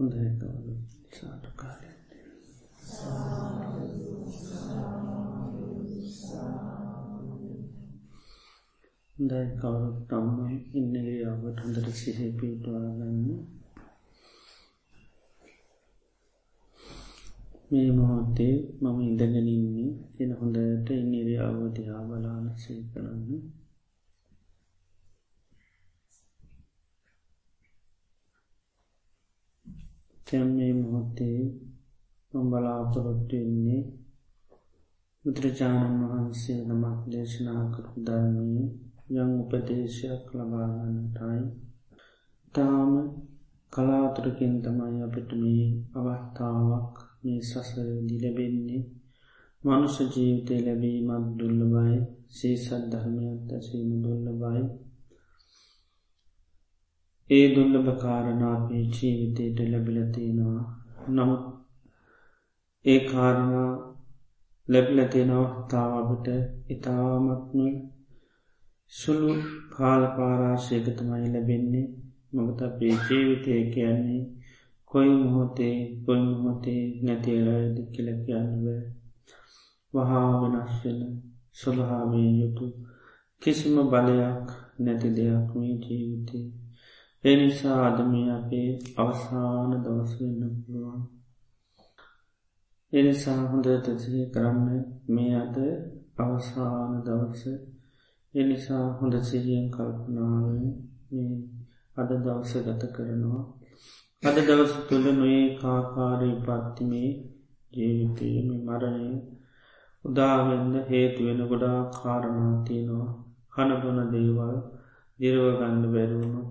[0.00, 0.74] හොඳකවලු
[1.12, 1.90] සාටු කාලය
[9.22, 10.38] දැයි කවුරුත් තම්ම
[10.74, 13.18] ඉන්නගේ අවට හොඳට සිහි පිටවාගන්න
[17.70, 19.88] මේ මොහොත්තේ මම ඉඳගෙනන්නේ
[20.20, 22.80] එන හොඳට ඉනිරි අවධයා බලාන සේ
[30.30, 31.40] කරන්න තැම් මේ මොහොත්තේ
[32.32, 33.82] බලාපොරොත්තු වෙන්නේ
[35.24, 38.66] බුදුරජාණන් වහන්සේ නමක් දේශනා කරු ධර්මී
[39.12, 41.42] යං උපදේශයක් ලබාගන්නටයි
[42.54, 42.92] තාම
[43.72, 48.82] කලාතුරකින් තමයි අපිට මේ අවස්ථාවක් මේ සසරදි ලැබෙන්නේ.
[49.64, 54.62] මනුෂ ජීවිතය ලැබීමත් දුල්ල බයි සීසත් ධර්මයක් ඇසීම දුල්ල බයි
[57.30, 60.64] ඒ දුල්ලභ කාරණාපේ ජීවිතයට ලැබිලතියෙනවා
[61.10, 61.44] නමුත්
[62.84, 63.70] ඒ කාරණා
[64.68, 66.28] ලැබිලතියෙන අවස්ථාවකට
[66.68, 67.60] ඉතාමත්ම
[68.92, 69.32] සුළු
[69.70, 71.86] කාල පාරාශයක තමයි ලැබෙන්නේ.
[72.32, 74.22] මොකත අපේ ජීවිතය කියන්නේ
[74.90, 78.66] කොයි මොහොතේ කොයි මොහොතේ නැතිරද කියල කියන්නව.
[79.94, 81.00] වහා වෙනස්වෙන
[81.52, 82.66] ස්වභාවේ යුතු
[83.42, 84.46] කිසිම බලයක්
[84.80, 86.44] නැති දෙයක් මේ ජීවිතේ.
[87.24, 91.00] එනිසා අදමේ අපේ අවසාන දවස් වෙන්න පුළුවන්.
[92.92, 94.68] එනිසා හොඳ තසිය කරන්න
[95.08, 95.56] මේ අද
[96.18, 97.42] අවසාන දවස.
[98.34, 100.62] එනිසා හොඳ සිහියෙන් කල්පනාවෙන්
[101.10, 101.34] මේ
[101.96, 103.42] අද දවස ගත කරනවා.
[104.22, 107.10] අද දවස තුළ නොඒ කාකාරී පත්තිමේ
[107.72, 109.10] ජීවිතයම මරණය
[110.04, 113.10] උදාවෙන්න හේතුවෙන ගොඩා කාරණාතියනවා
[113.52, 114.56] කණබොන දේවල්
[115.18, 116.42] දිරවගන්න බැරුණු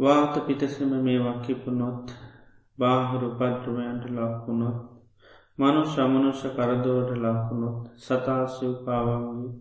[0.00, 2.06] වාත පිටසම මේ වක්කිපුනොත්
[2.78, 4.78] බාහිරු පද්‍රමයන්ට ලක්වුණොත්
[5.58, 9.52] මනු ශ්‍රමනුෂ කරදවට ලක්වුණොත් සතාශයපාවන්ගේ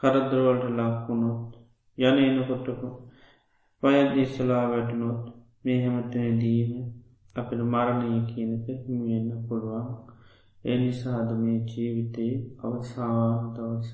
[0.00, 1.48] කරදරවලට ලක්වුණොත්
[1.98, 2.82] යන එනකොටක
[3.82, 5.22] පයදීශලා වැටනොත්
[5.64, 6.72] මේ හැමතන දීම
[7.34, 9.88] අපට මරණය කියනක හිමියෙන්න්න පුළුවන්.
[10.64, 13.90] එනිසාද මේ ජීවිතයේ අවසාන දවස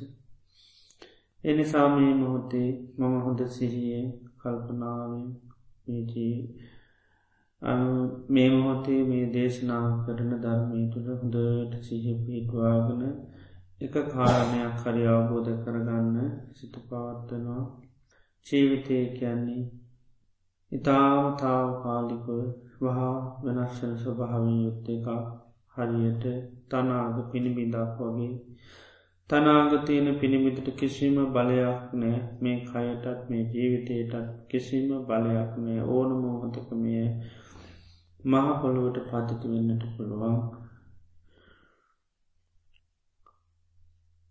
[1.44, 4.04] එනිසා මේ මොහොතේ මම හොඳ සිහියේ
[4.38, 5.45] කල්පනාවෙන් මේජී
[8.28, 13.02] මේ මොහොතේ මේ දේශනා කරන ධර්මය තුළ හොඳට සිහ පිටවාගෙන
[13.80, 16.18] එක කාරණයක් හරි අවබෝධ කරගන්න
[16.52, 17.64] සිතු පවත්වනවා.
[18.46, 19.64] ජීවිතය කියන්නේ
[20.72, 22.28] ඉතාම තාවකාලිකව
[22.80, 25.08] වහා වෙනස්සන ස්වභාවින් යුත්ත එකක්.
[25.74, 26.24] හරියට
[26.70, 28.34] තනාග පිණිබිදක් වගේ.
[29.30, 32.18] තනාගතයන පිණිමිතට කිසිම බලයක් නෑ.
[32.40, 34.14] මේ කයටත් මේ ජීවිතයටත්
[34.48, 35.80] කිසිම බලයක් නෑ.
[35.86, 36.92] ඕන මෝහතකමය
[38.24, 40.38] මහපොළුවට පතිති වෙන්නට පුළුවන්.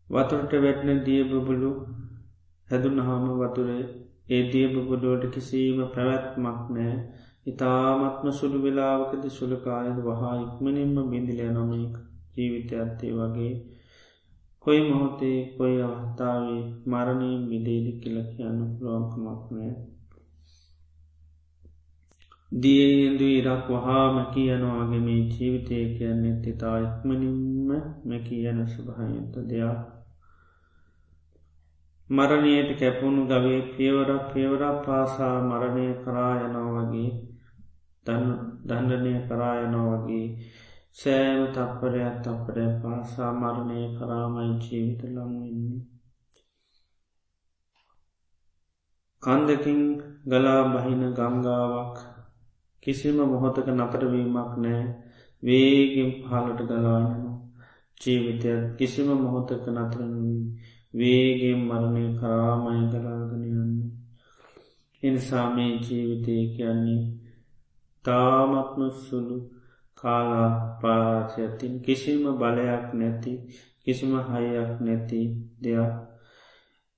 [0.08, 1.74] වතුරට වැටන දියබබලු
[2.68, 3.84] හැදුන හාම වතුරේ
[4.30, 6.98] ඒ දියබබලුවට කිසිීම පැවැත්මක් නෑ.
[7.48, 12.04] ඉතාමත්ම සුළු වෙලාවකද සුළකායද වහා ඉක්මනින්ම බිඳිලය නොමක්
[12.36, 13.56] ජීවිත ඇත්තේ වගේ.
[14.66, 19.74] කොයි මොහොතේ කොයි අවස්ථාවේ මරණයෙන් විදේදි කියල කියන්න පුළුවන්කමක් නෑ
[22.52, 27.72] දියදු ඉරක් වහා මැකී යනවාගේ මේ ජීවිතය කියන්නේ තිතා ඉක්මනින්ම
[28.06, 29.80] මැකී යන සුභහයුත දෙයක්.
[32.08, 37.10] මරණයට කැපුණු ගවේ පියවරක් පියවරක් පාසා මරණය කරා යනවා වගේ
[38.06, 40.28] දණ්ඩනය කරා යනවා වගේ
[40.96, 45.82] සෑම තප්පරයක් තප්පරය පාසා මරණය කරාමයි ජීවිත ලංවෙන්නේ
[49.24, 49.82] කන්දකින්
[50.26, 51.96] ගලා බහින ගංගාවක්
[52.84, 54.84] කිසිම මොහොතක නතරවීමක් නෑ
[55.44, 57.36] වේගෙන් පහලට ගලායනවා
[58.02, 60.42] ජීවිතයක් කිසිම මොහොතක නතරනවී
[60.94, 63.92] වේගෙන් මරණය කරාමය ගලාගෙන යන්නේ.
[65.04, 67.04] එනිසාමේ ජීවිතය කියන්නේ
[68.06, 69.38] තාමත්ම සුළු
[69.98, 70.50] කාලා
[70.82, 73.34] පාචයතින් කිසිම බලයක් නැති
[73.84, 75.22] කිසිම හයක් නැති
[75.64, 75.94] දෙයක්.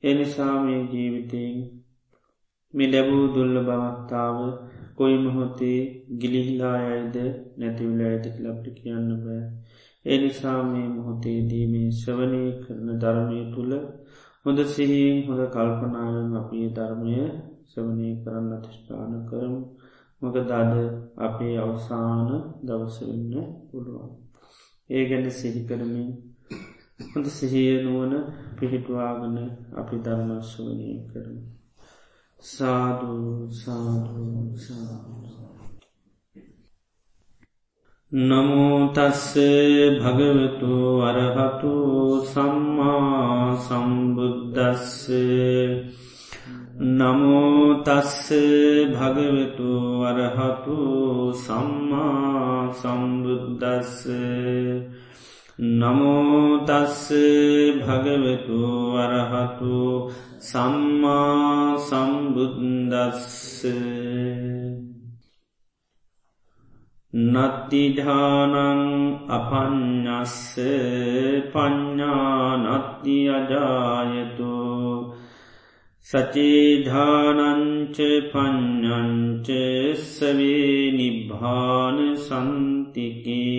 [0.03, 1.57] එනිසා මේ ජීවිතයෙන්
[2.73, 4.37] මේ ලැබූ දුල්ල බවත්තාව
[4.95, 5.79] කොයි මොහොතේ
[6.19, 7.15] ගිලිහිලා අයිද
[7.57, 9.43] නැතිවල ඇතික ලබ්ට කියන්න බෑ.
[10.05, 13.73] එනිසා මේ මොහොතේදී මේ ශ්‍රවනය කරන ධර්මය තුළ
[14.45, 17.15] හොඳ සිහියෙන් හොඳ කල්පනාවෙන් අපේ ධර්මය
[17.69, 19.61] ශ්‍රවනය කරන්න අතිෂ්ඨාන කරමු.
[20.21, 20.73] මොක දද
[21.17, 22.29] අපේ අවසාන
[22.63, 23.33] දවසවෙන්න
[23.67, 24.09] පුළුවන්.
[24.89, 26.09] ඒ ගැන සිහි කරමින්
[27.07, 28.13] හොඳ සිහිය නුවන
[28.57, 29.37] පිහිටවාගන
[29.73, 31.41] අපි ධර්මශ්වනය කරමු.
[32.39, 35.47] සාධූ සාධූ සාධූ
[38.11, 39.35] නමුතස්ස
[39.97, 41.73] භගවතු අරහතු
[42.23, 45.07] සම්මා සම්බුද්ධස්ස
[46.79, 48.29] නමුතස්ස
[48.91, 54.05] භගවතු වරහතු සම්මා සම්බුද්ධස්ස
[55.57, 57.09] නමුතස්ස
[57.79, 58.61] භගවතු
[58.93, 59.79] වරහතු
[60.39, 63.65] සම්මා සම්බුද්දස්ස
[67.13, 68.53] නත්තිධානං
[69.29, 70.53] අපඥස්ස
[71.51, 74.53] පඤ්ඥානත්ති අජායතු
[76.07, 79.47] සචේධානංච පඤ්ඥංච
[80.05, 83.57] සවේ නිබ්භාන සන්තිකේති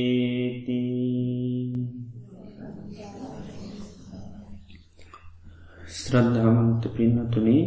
[5.98, 7.64] ශ්‍රද්ධාවන්ත පින්නතුනී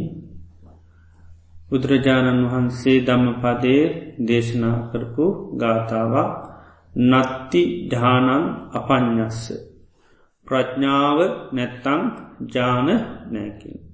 [1.70, 3.76] බුදුරජාණන් වහන්සේ ධම්මපදය
[4.26, 5.26] දේශනා කරපු
[5.56, 6.34] ගාථාවක්
[7.04, 9.40] නත්ති ධානන් අපඥස්ස
[10.46, 11.18] ප්‍රඥාව
[11.52, 12.02] නැත්තං
[12.50, 12.88] ජාන
[13.30, 13.91] නෑකින්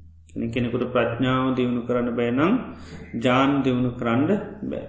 [0.50, 2.52] කෙනෙකුට ප්‍රඥාව දියුණු කරන්න බෑනම්
[3.18, 4.22] ජාන දියුණු කරන්න
[4.64, 4.86] බෑ.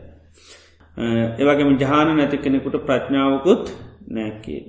[1.38, 3.63] ඒවගේම ජාන නැති කෙනෙකුට ප්‍රඥාවකුත්
[4.09, 4.62] නෑකේ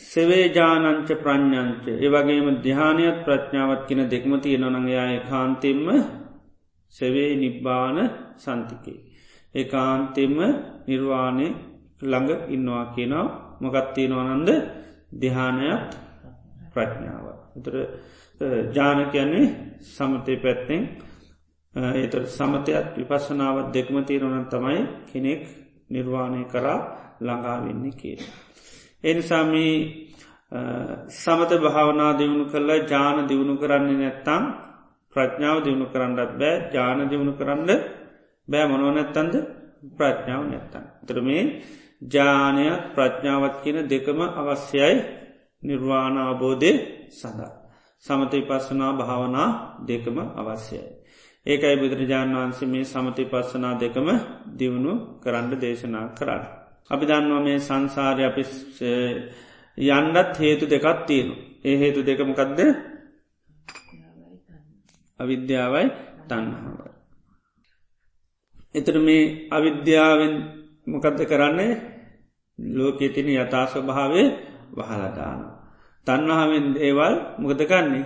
[0.00, 1.84] සෙවේ ජානංච ප්‍රඥංච.
[1.96, 5.86] ඒවගේම ධ්‍යානයක් ප්‍රඥාවත් කියන දෙක්ම තියෙනොනඟයාය කාන්තෙම්ම
[6.94, 7.96] සෙවේ නිබ්බාන
[8.36, 9.00] සන්තිකේ.
[9.54, 10.36] ඒ කාන්තෙම
[10.86, 11.48] නිර්වාණය
[12.02, 13.26] ළඟ ඉන්නවා කියනවා.
[13.60, 14.48] මොකත්තිය නොනන්ද
[15.12, 15.82] දෙහානයක්
[16.72, 17.26] ප්‍රඥාව.
[17.56, 17.74] එතර
[18.70, 19.46] ජාන කියන්නේ
[19.80, 20.82] සමතය පැත්තෙන්
[21.74, 25.42] එත සමතයක් විපස්සනාවත් දෙක්ම තීරණන් තමයි කෙනෙක්
[25.90, 26.80] නිර්වාණය කරා
[27.20, 28.18] ළඟාවෙන්නේ කිය.
[29.04, 29.74] එනිසාමී
[31.14, 34.42] සමත භාවනා දියුණු කරලා ජාන දියුණු කරන්නේ නැත්තම්
[35.16, 37.70] ප්‍රඥාව දියුණු කරන්නත් බෑ ජාන දියුණු කරන්න
[38.48, 39.34] බෑ මොනෝ නැත්තන්ද
[39.92, 40.84] ප්‍රඥාව නැත්තන්.
[41.06, 41.42] තර මේ
[42.04, 44.94] ජානයක් ප්‍රඥාවත් කියන දෙකම අවශ්‍යයි
[45.62, 46.72] නිර්වාණාබෝධය
[47.10, 47.65] සඳහා.
[48.04, 49.48] සමතයි පස්සනා භාවනා
[49.88, 50.82] දෙකම අවශ්‍යයි.
[51.46, 54.08] ඒකයි බුදුරජාණන් වහන්සේ මේ සමති පස්සනා දෙකම
[54.58, 56.42] දියුණු කරන්න දේශනා කරන්න.
[56.90, 58.42] අපි දන්නවා මේ සංසාරය අපි
[59.78, 61.34] යන්නත් හේතු දෙකත් තියෙනු.
[61.64, 62.60] ඒ හේතු දෙකමකක්ද
[65.20, 65.86] අවිද්‍යාවයි
[66.28, 66.92] තන්නහාවයි.
[68.74, 70.34] එතර මේ අවිද්‍යාවෙන්
[70.86, 71.72] මොකක්ද කරන්නේ
[72.58, 73.66] ලෝකෙ තින යථා
[76.06, 76.66] ස්වභාවය වහලදාන.
[76.66, 78.04] තන්නහාවෙන් දේවල් මොකද කන්නේ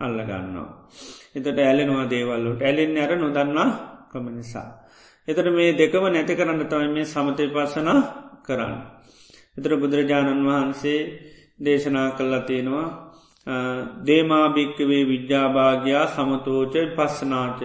[0.00, 0.70] අල්ලගන්නවා.
[1.34, 3.70] එතට ඇලෙනවා දේවල්ලට ඇලෙන් අර නොදන්නා
[4.10, 4.82] කම නිසා.
[5.28, 7.88] එතට මේ දෙකම නැති කරන්න තමයි මේ සමතය පසන
[8.42, 8.74] කරන්න.
[9.58, 11.00] එතර බුදුරජාණන් වහන්සේ
[11.64, 13.12] දේශනා කල්ලා තියෙනවා
[14.06, 17.60] දේමාභික්කවේ විද්‍යාභාගයා සමතෝච පස්සනාච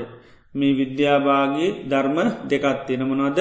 [0.56, 2.18] මේ විද්‍යාභාගේ ධර්ම
[2.50, 3.40] දෙකත් තියෙනමනොද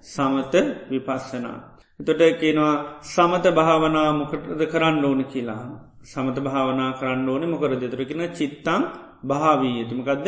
[0.00, 0.54] සමත
[0.90, 1.67] විපස්සනා.
[2.00, 2.74] එතොට කියනවා
[3.04, 5.62] සමත භාවනා මොකටද කරන්න ඕන කියලා.
[6.04, 8.82] සමත භාවනා කරන්න ඕන මොකර දෙතරකින චිත්තං
[9.22, 10.26] භාවී යතුමකක්ද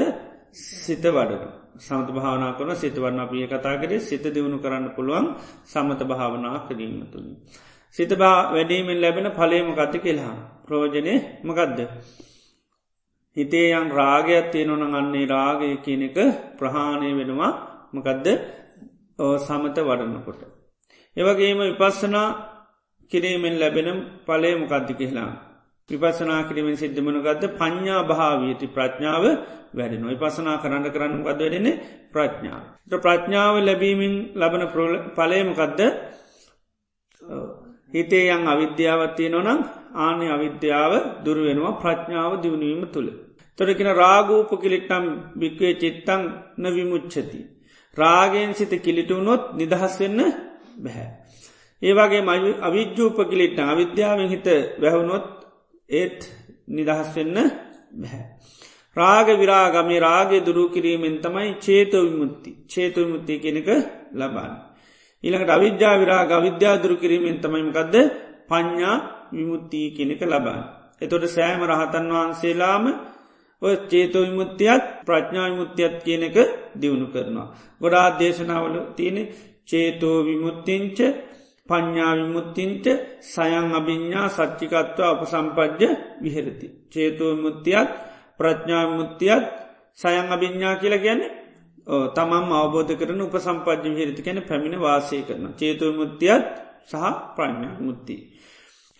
[0.52, 1.44] සිත වඩන.
[1.78, 5.26] සමත භාවනා කරන සිතවන්න අපිය කතා කරේ සිත දියුණු කරන්න පුළුවන්
[5.64, 7.36] සමත භාවනා කිරීම තුළින්.
[7.96, 11.14] සිත බා වැඩීමෙන් ලැබෙන පලේම කති කෙල්හා ප්‍රෝජනය
[11.44, 11.78] මකදද.
[13.36, 16.18] හිතේ යන් රාගයක් තියෙනවන අන්නේ රාගය කියන එක
[16.58, 17.52] ප්‍රහාණය වෙනවා
[17.92, 18.26] මකදද
[19.38, 20.59] සමත වඩන්නකොට.
[21.20, 22.28] ඒවගේම විපස්සනා
[23.12, 23.88] කිරීමෙන් ලැබෙන
[24.22, 25.30] පලේ මොකද්දි කෙහලා.
[25.90, 29.24] විපසනා කිරීමෙන් සිද්ධමනගත්ද පඤ්ඥා භාවීති ප්‍රඥාව
[29.72, 31.66] වැඩෙන විපසනා කරන්න කරන්න ගද වැඩෙන
[32.10, 32.62] ප්‍රඥාව.
[32.98, 34.62] ප්‍රඥාව ලැබීමෙන් ලබන
[35.16, 35.80] පලේමකදද
[37.92, 39.60] හිතේ යන් අවිද්‍යාවත්තිය නොනම්
[39.98, 40.92] ආනය අවිද්‍යාව
[41.24, 43.08] දුරුවෙනවා ප්‍රඥාව දියුණුවීම තුළ.
[43.58, 46.22] තොරකින රාගූප කිලිට්ටම් භික්වේ චිත්තං
[46.58, 47.40] නවිමුච්චති.
[47.96, 50.20] රාගෙන් සිත කිලිටුනොත් නිදහස් වෙන්න
[50.80, 51.08] බැහැ.
[51.82, 55.26] ඒවාගේ මයි අවිද්‍යූප කිලිට්ට අවිද්‍යාවෙන් හිත වැැහුණොත්
[55.90, 56.18] ඒත්
[56.68, 57.36] නිදහස් වෙන්න
[57.92, 58.24] බැහැ.
[58.96, 63.68] රාග විරාගමි රාගේ දුරු කිරීමෙන් තමයි චේතව විමුත්ති චේතු විමුත්තිය කෙනෙක
[64.12, 64.52] ලබන්න.
[65.24, 67.94] ඊළඟට අවිද්‍යා විරාග අවිද්‍යාදුරු කිරීමෙන් තමයිමකක්ද
[68.48, 68.96] පඤ්ඥා
[69.32, 70.62] විමුත්තිී කෙනෙක ලබාන්න.
[71.00, 72.84] එතොට සෑම රහතන් වහන්සේලාම
[73.62, 76.36] ඔය චේතෝ විමුත්තියත් ප්‍රඥා විමුත්තියත් කියන එක
[76.74, 77.48] දියුණු කරනවා.
[77.80, 79.18] ගොඩා දේශනාවල තියෙන
[79.68, 80.98] චේතෝ විමුත්තිංච
[81.68, 82.86] පඤ්ඥා විමුත්තිංච
[83.24, 85.82] සයං අභිඤ්ඥා සච්චිකත්ව අප සම්පජ්ජ
[86.20, 86.66] විහෙරති.
[86.88, 87.88] චේතෝ විමුත්තියත්
[88.38, 89.44] ප්‍රඥා විමුත්තියත්
[89.98, 91.30] සයං අභිඤ්ඥා කියලා ගැන්නේ
[92.10, 96.44] තමම් අවබෝධ කරන උප සම්පජ්‍ය හිරිති කැන පැමිණ වාසය කරන චේතු මුත්තියත්
[96.86, 98.16] සහ ප්‍රඥා මුත්ති.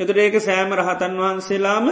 [0.00, 1.86] එතට ඒක සෑම රහතන් වහන්සේලාම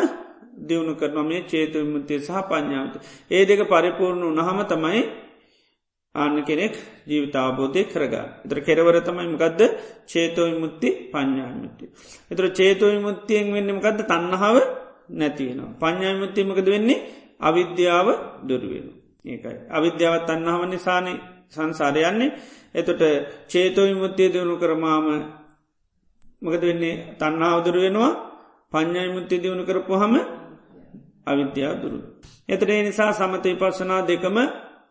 [0.61, 2.95] දියුණු කරන මේ චේතු මුත්තිය සහ පඥාවත.
[3.31, 5.01] ඒ දෙක පරිපූර්ණ උනහම තමයි
[6.15, 6.75] ආන්න කෙනෙක්
[7.05, 8.29] ජීවිතාබෝධය කරගන්න.
[8.45, 9.61] එතර කෙරවර තමයි මකදද
[10.05, 11.85] චේතෝයි මුත්ති පඥ්ඥාමුත්ති.
[12.31, 14.57] එතර චේතෝයි මුත්තියෙන් වෙන්න මකද තන්නහාව
[15.11, 15.77] නැතිවෙනවා.
[15.77, 17.05] පඥ්ඥාමුත්තිමකද වෙන්නේ
[17.41, 18.09] අවිද්‍යාව
[18.43, 18.87] දුරුවෙන.
[19.25, 19.59] ඒකයි.
[19.69, 21.13] අවිද්‍යාවත් තන්නහාව නිසානය
[21.49, 22.35] සංසාරයන්නේ
[22.75, 23.03] එතොට
[23.47, 25.07] චේතෝයි මුත්තිය දියුණු කරමාම
[26.43, 28.13] මකද වෙන්නේ තන්නාව දුරුවෙනවා
[28.73, 30.15] පඥ්ඥයි මුත්තිය දියුණු කරපු හම
[31.25, 31.99] අවිද්‍යාව දුරු.
[32.49, 34.37] එතට නිසා සමතය පස්සනා දෙකම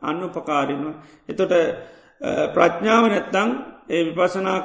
[0.02, 0.96] අන්න උපකාරිනවා.
[1.30, 1.54] එතොට
[2.54, 3.50] ප්‍රඥාව නැත්තං
[3.88, 4.58] ඒ විපසනා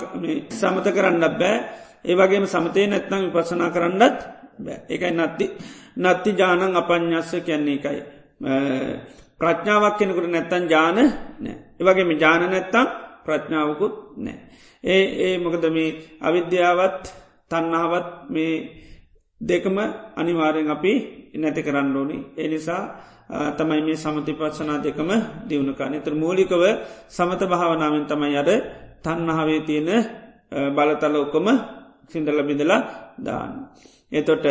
[0.51, 1.57] සමත කරන්න බෑ
[2.05, 4.19] ඒ වගේම සමතය නැත්නම් විපසනා කරන්නත්
[4.59, 5.47] බෑ එකයි නත්ති
[5.97, 8.01] නත්ති ජානං අපඥස්ස කියන්නේ එකයි.
[9.41, 10.99] ප්‍රඥාවක් කෙනකුට නැත්තන් ජාන
[11.39, 11.57] නෑ.
[11.79, 12.87] ඒවගේම ජාන නැත්තම්
[13.25, 14.39] ප්‍රඥාවකුත් නෑ.
[14.85, 17.03] ඒ ඒ මොකද මේ අවිද්‍යාවත්
[17.51, 18.55] තන්නාවත් මේ
[19.41, 19.77] දෙකම
[20.17, 20.93] අනිවාරයෙන් අපි
[21.35, 22.17] නැති කරන්න ඕනි.
[22.37, 22.83] එනිසා
[23.33, 25.11] තමයි මේ සමති පත්සනා දෙකම
[25.49, 26.63] දියුණුකාන තර මූලිකව
[27.09, 28.51] සමත භාවනාවෙන් තමයි අද
[29.01, 29.89] තන්නහාවේ තියෙන
[30.71, 31.49] බලතල ඔක්කොම
[32.09, 32.81] සිින්දල බිඳලා
[33.19, 33.53] දාන්න.
[34.13, 34.47] එතොට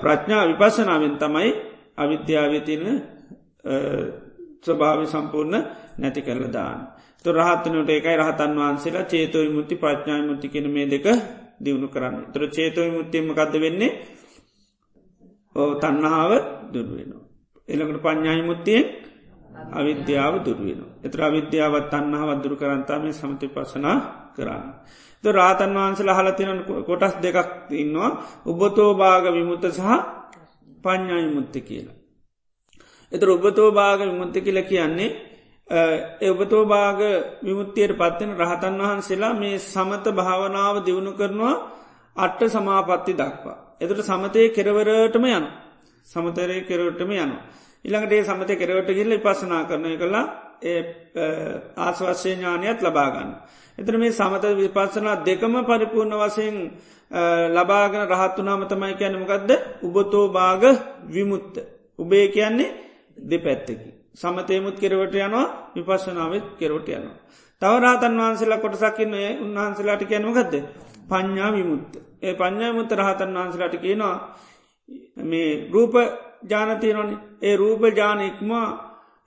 [0.00, 1.50] ප්‍රඥා විපසනාවෙන් තමයි
[1.96, 2.86] අවිද්‍යාවේ තියෙන
[4.62, 5.56] ස්වභාව සම්පූර්ණ
[5.98, 6.80] නැති කරල දාන්න.
[7.18, 11.06] තු රහත්තනට එකයි රහතන් වහන්සේලා චේතෝයි මුත්ති ප්‍රඥාය මුත්ති කෙන මේ දෙක
[11.58, 12.30] දියුණු කරන්න.
[12.32, 13.92] තර චේතෝයි මුත්තිීමකක්ද වෙන්නේ
[15.56, 16.32] ඕ තන්නහාව
[16.72, 17.27] දුරුවෙනවා.
[17.68, 18.84] එළකට පඥ්ඥායි මුත්තියෙන්
[19.70, 20.80] අවිද්‍යාව දුරුවෙන.
[21.00, 23.96] එතර අවිද්‍යාවත් අන්නහාවත් දුරු කරන්තාම සමති පසනා
[24.34, 24.64] කරන්න.
[25.24, 26.50] ද රාතන් වහන්සල හලතින
[26.84, 28.10] කොටස් දෙකක් ඉන්නවා
[28.44, 29.82] උබතෝ භාග විමුත්ත සහ
[30.82, 31.96] පඥ්ඥායි මුත්ති කියලා.
[33.12, 35.10] එතර ඔබතෝ භාග විමුත්ති කියල කියන්නේ
[36.20, 36.98] එඔබතෝ භාග
[37.42, 41.54] විමුත්තියට පත්වෙන රහතන් වහන්සේලා මේ සමත භාවනාව දියුණු කරනවා
[42.16, 43.58] අට්ට සමාපත්ති දක්වා.
[43.80, 45.44] එතුට සමතය කෙරවරටම යන
[46.08, 47.32] සමතරය කෙරවටම යන.
[47.84, 50.24] ඉළඟටේ සමතය කෙරවට ගිල්ල පසනා කරනය කලා
[50.62, 50.80] ඒ
[51.78, 53.30] ආස්වශ්‍ය ඥානයත් ලබාගන්න.
[53.78, 56.56] එතර මේ සමත විපස්සනා දෙකම පරිපූර්ණ වසයෙන්
[57.50, 59.50] ලබාගෙන රහත්තුනාම තමයි කියැනමකක්ද
[59.82, 60.62] උබතෝ භාග
[61.06, 61.54] විමුත්ත.
[61.98, 62.74] උබේ කියන්නේ
[63.20, 63.88] දෙපැත්තකි.
[64.14, 67.16] සමතයමුත් කෙරවට යනවා විපස්සනාවත් කෙරවට යනවා.
[67.62, 70.54] තවරාතන් වහන්සේලා කොටසකින්න උන්වහන්සේලාට කියනමකක්ද
[71.08, 71.92] පඤ්ඥා විමුත්ත.
[72.18, 74.16] ඒ පඤ්ඥාමුත්ත රහතන් වහන්සේලාට කියනවා
[75.22, 75.94] මේ රූප
[76.44, 77.10] ජානතියනොන
[77.42, 78.68] ඒ රූප ජානඉක්මා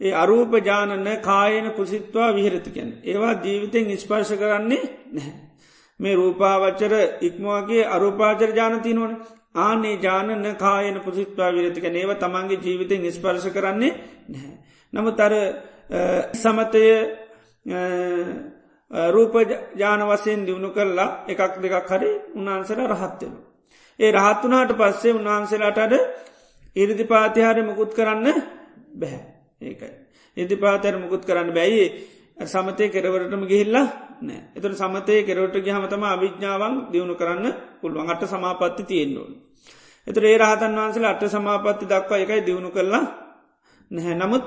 [0.01, 2.89] ඒ අරූප ජානන කායන කුසිත්වා විහිරතිකැන.
[3.03, 5.51] ඒවා ජීවිතෙන් නිස්පර්ශ කරන්නේ නැහැ.
[5.99, 9.13] මේ රූපාවච්චර ඉක්මවාගේ අරූපාචර ජානතිනවන
[9.55, 13.93] ආනේ ජානන කායන පුසිත්වා විරතික ඒව තමන්ගේ ජීවිතෙන් නිස්පර්ශ කරන්නේ
[14.29, 14.57] නැහැ.
[14.93, 15.33] නමුත් අර
[16.33, 16.85] සමතය
[19.09, 19.33] රූප
[19.75, 23.33] ජාන වසයෙන් දියුණු කරලා එකක් දෙකක් හරි උන්වහන්සල රහත්වෙන.
[24.01, 25.93] ඒ රහත්වනාට පස්සේ උන්වහන්සේලාටට
[26.75, 28.27] ඉරිදි පාතිහාරය මුකුත් කරන්න
[28.93, 29.21] බැහැ
[29.61, 29.91] ඒකයි.
[30.37, 31.85] ඉදි පාතර මුකුත් කරන්න බැයි
[32.45, 33.87] සමතය කෙරවරටම ගිහිල්ලා
[34.21, 34.41] නෑ.
[34.51, 37.45] එතුට සමතය කෙරවට ගහමතම අවිද්‍යාවන් දියුණු කරන්න
[37.77, 38.09] පුළුවන්.
[38.09, 39.33] අට සමාපත්ති තියෙන්ඩුවන්.
[40.07, 43.03] එතුර ඒ රහතන් වහන්සල අට සමාපත්ති දක්වා එකයි දියුණු කරලා
[43.91, 44.15] නැහැ.
[44.15, 44.43] නමුත්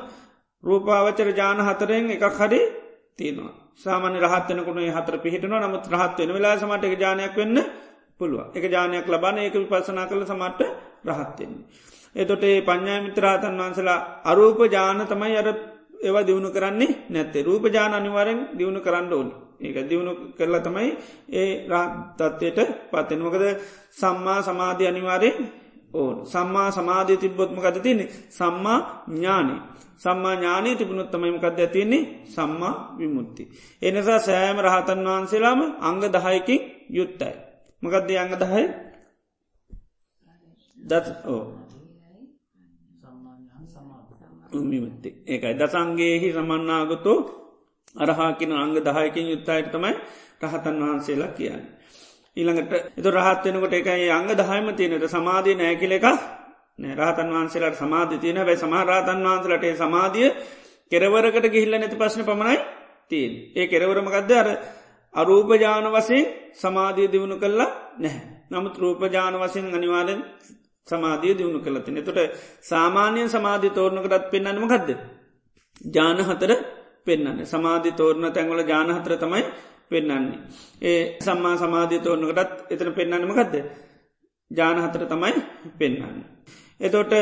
[0.64, 2.60] රූපාවචර ජාන හතරෙන් එකක් හරි
[3.12, 3.54] තියෙනවා.
[3.76, 5.60] සාමාන්‍ය රහත්වනකුණ හතර පිහිටනවා.
[5.60, 7.58] නමුත් රහත් වෙන වෙලා සමට එක ජානයක් වෙන්න
[8.20, 10.60] පුළුව එක ජානයක් ලබන ඒක විපසනා කළ සමට
[11.04, 11.64] රහත්වෙන්නේ.
[12.16, 15.48] එතොට ඒ පඥ්ඥා මිත්‍රාතන් වහන්සලා අරූප ජාන තමයි අර
[16.00, 17.42] ඒවා දියුණු කරන්නේ නැත්තේ.
[17.42, 19.32] රූප ජාන අනිවාරෙන් දියුණු කරන්න ඕනි.
[19.60, 20.90] ඒක දියුණු කරලා තමයි
[21.32, 22.58] ඒ රාතත්වයට
[22.90, 23.44] පත්වෙනමකද
[23.92, 25.36] සම්මා සමාධි අනිවාරයෙන්
[25.92, 26.16] ඕන.
[26.24, 28.08] සම්මා සමාධී තිබ්බොත්ම කද තියන්නේ?
[28.30, 28.78] සම්මා
[29.08, 29.60] ඥානී
[29.96, 33.42] සම්මා ඥානය තිබුණොත් තමයිමකද ඇතින්නේ සම්මා විමුත්ති.
[33.82, 37.34] එනිසා සෑම රහතන් වහන්සේලාම අංග දහයකින් යුත්තයි.
[37.84, 38.64] මකදද අංග දහය
[40.78, 41.44] දත් ඕ
[44.62, 45.54] විමුත්ති ඒකයි.
[45.54, 47.18] දසන්ගේහි සමන්නාගතෝ
[47.94, 49.92] අරහාකින අංග දහයකින් යුත්තයට තමයි
[50.42, 51.62] රහතන් වහන්සේලා කියන්න.
[52.36, 56.06] ඊළඟට එතු රහත්වෙනකොට එකයි අංග දහයම තියනට සමාධී නෑකිල එක
[56.94, 60.30] රහතන් වහන්සේලාට සමාධ තියන බැයි සමහරහතන් වහන්සලට සමාධිය
[60.92, 62.58] කෙරවරකට ගිහිල්ල නැති පශ්න පමණයි
[63.10, 64.48] තිීන් ඒ කෙරවරමකක්ද අර
[65.14, 68.22] අරූපජාන වසයෙන් සමාධිය දියුණු කල්ලා නැහැ.
[68.50, 70.20] නමුත් රූපජාන වසයෙන් අනිවාරෙන්
[70.86, 71.98] සමාධිය දියුණු කලතින.
[71.98, 72.18] තොට
[72.62, 74.90] සාමාන්‍යයෙන් සමාධි තෝරණකටත් පෙන්න්නම ගදද.
[75.88, 76.52] ජාන හතර
[77.04, 79.44] පෙන්න්න සමාධි තෝරණ තැන්වල ජාන හතර තමයි
[79.88, 80.38] පෙන්න්නන්නේ.
[80.82, 83.64] ඒ සම්මා සමාධී තෝරණකටත් එතන පෙන්න්නනම ගදද.
[84.50, 85.34] ජාන හතර තමයි
[85.74, 86.24] පෙන්න්න.
[86.80, 87.12] එතොට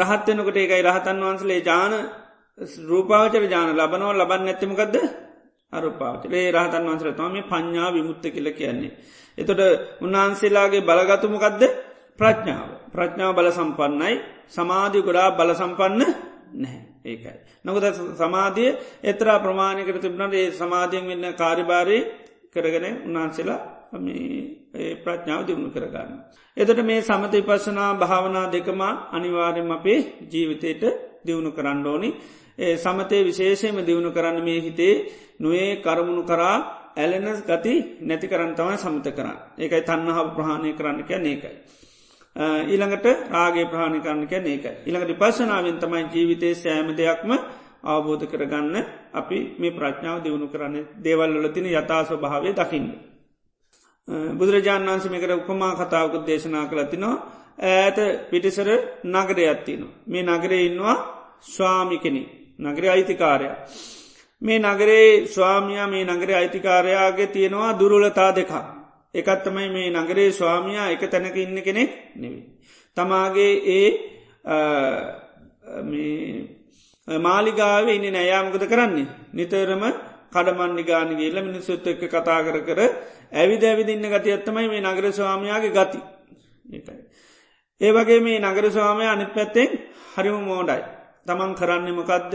[0.00, 1.92] රහත්වනකට ඒකයි රහතන් වහන්සලේ ජාන
[2.84, 4.52] රූපාවචර ජාන ලබනව ලබන්න
[5.66, 8.92] ඇත්තමකක්ද අරුපාචරේ රහතන් වන්සර තම පඤ්ඥා විමුත්ත කියල කියන්නේ.
[9.38, 9.60] එතොට
[10.00, 11.62] උන්වහන්සේලාගේ බලගතුමකක්ද
[12.18, 12.68] ප්‍රඥාව.
[12.88, 14.14] ප්‍රඥාව බල සම්පන්නයි
[14.48, 16.02] සමාධී ගොඩා බල සම්පන්න
[16.54, 16.82] නැහැ.
[17.04, 17.36] ඒකයි.
[17.64, 21.98] නොකද සමාධිය එතරා ප්‍රමාණයකට තිබනට ඒ සමාධියෙන් වෙන්න කාරිභාරය
[22.52, 23.60] කරගෙන උන්වහන්සේලා
[25.04, 26.10] ප්‍රඥාව දියුණු කරගන්න.
[26.56, 28.80] එතට මේ සමති පසනා භාවනා දෙකම
[29.10, 30.82] අනිවාරෙන් අපේ ජීවිතයට
[31.24, 32.10] දියුණු කරන්න ඕනි.
[32.58, 34.94] ඒ සමතය විශේෂයම දියුණු කරන්න මේ හිතේ
[35.38, 36.56] නොේ කරමුණු කරා
[36.96, 39.38] ඇලෙන ගති නැති කරන්න තමයි සමත කරන්න.
[39.56, 41.54] ඒකයි තන්නහාව ප්‍රහණය කරන්න කිය ඒකයි.
[42.66, 44.72] ඊළඟට රාගේ ප්‍රහණි කරන්න කිය ඒකයි.
[44.86, 47.30] ඉළඟට පස්සනාවෙන් තමයි ජීවිතය සෑම දෙයක්ම
[47.84, 48.76] අවබෝධ කරගන්න
[49.12, 52.88] අපි මේ ප්‍රඥාව දියුණු කරන්න දේවල් වලතින යථාස්ව භාවය දකින්න.
[54.32, 57.14] බුදුරජාණන් වන්ස මේකට උපමා කතාවකුත් දේශනා කළතිනවා
[57.58, 57.98] ඇත
[58.30, 58.68] පිටිසර
[59.04, 59.82] නගරයත්තින.
[60.06, 60.96] මේ නගරේ ඉන්නවා
[61.44, 63.48] ස්වාමිකෙනෙ නගර අයිතිකාරය.
[64.42, 68.50] මේ නගරේ ස්වාමියයා මේ නගර අයිතිකාරයාගේ තියෙනවා දුරුලතා දෙක.
[69.14, 72.40] එකත්තමයි මේ නගරේ ස්වාමියයා එක තැනක ඉන්න කෙනෙක් නෙවි.
[72.96, 73.90] තමාගේ ඒ
[77.18, 79.08] මාලිගාව ඉන්න නෑයාමකද කරන්නේ.
[79.32, 79.84] නිතරම
[80.32, 82.80] කඩමන් නිගානගේල මිනිස්සුත් එක්ක කතා කර කර
[83.32, 86.00] ඇවිද ඇවිදින්න ගති ඇත්තමයි මේ නගර ස්වාමයාගේ ගති.
[87.80, 89.70] ඒ වගේ මේ නගර ස්වාමය අනිත් පැත්තෙන්
[90.14, 90.82] හරිම මෝඩයි.
[91.26, 92.32] තමන් කරන්නේ මොකක්ද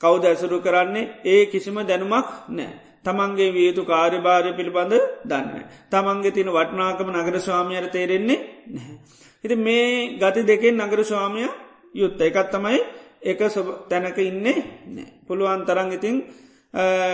[0.00, 2.72] කවුද ඇසුරු කරන්නේ ඒ කිසිම දැනුමක් නෑ.
[3.04, 5.64] තමන්ගේ වියතු කාර්යභාරය පිළිබඳ දන්න.
[5.90, 8.96] තමන්ගේ තින වටනාකම නගර ස්වාමියයට තේරෙන්නේ නැහැ.
[9.44, 11.48] හිති මේ ගති දෙකෙන් නගර ස්වාමිය
[11.94, 12.80] යුත්ත එකත් තමයි
[13.22, 13.40] එක
[13.88, 15.06] තැනක ඉන්නේ නෑ.
[15.26, 16.16] පුළුවන් තරං ඉතින්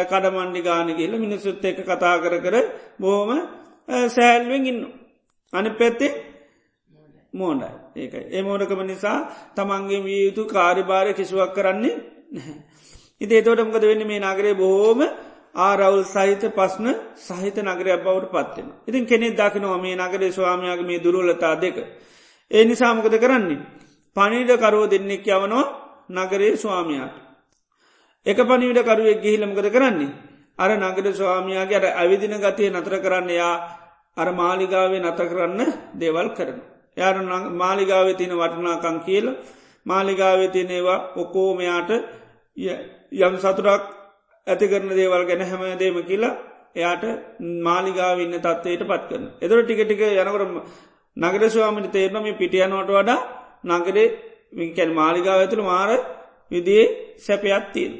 [0.04, 2.56] කඩමණ්ඩි ගාන කියල මිනිස්සුත් එක කතා කර කර
[2.98, 3.30] බෝම
[4.08, 4.82] සෑල්ුවෙන් ඉන්න.
[5.52, 6.12] අනි පැත්තේ
[7.32, 9.18] මෝඩයි ඒකයි ඒ මෝඩකම නිසා
[9.54, 11.96] තමන්ගේ විය යුතු කාරිභාරය කිසිවක් කරන්නේ
[13.20, 15.00] ඉති තෝටමකද වෙන්න මේ නගරේ බොහෝම
[15.58, 18.68] ආරවුල් සහිත පස්න සහිත නගරයක් බවට පත්වෙන.
[18.82, 21.76] ඉතින් කෙනෙක් දකිනවා මේ නගරේ ස්වාමයාගේ මේ දුරුලතා දෙක.
[22.50, 23.60] ඒ නිසාමකද කරන්නේ.
[24.16, 25.66] පනිට කරෝ දෙන්නෙක් යවනවා
[26.08, 27.16] නගරේ ස්වාමයාට.
[28.26, 30.12] එක පනිවිට කරුවෙක් ගිහිලමකද කරන්නේ.
[30.58, 33.54] අර නගර ස්වාමයාගේ අර අවිදින ගතිය නතර කරන්න යා
[34.16, 35.60] අර මාලිගාවේ නත කරන්න
[35.94, 36.60] දේවල් කරන.
[36.96, 37.16] යාර
[37.54, 39.26] මාලිගාව තින වටනාකං කියල
[39.86, 41.90] මාලිගාව තියනේවා ඔකෝමයාට
[43.18, 43.84] යම් සතුරක්
[44.46, 46.38] ඇති කරන දේවල් ගැන හැමදේම කියලා
[46.74, 47.04] එයාට
[47.60, 49.24] මාලිගාව ඉන්න තත්වයට පත් කරන.
[49.40, 50.54] එදර ටික ටික යනකරම
[51.16, 53.20] නගර ස්වාමිට තේරනම පිටියනවට වඩා
[53.70, 54.06] නගරේ
[54.52, 55.90] විකැල් මාලිගාව ඇතුළ මාර
[56.50, 56.84] විදිේ
[57.18, 57.92] සැපයක් තිීන්.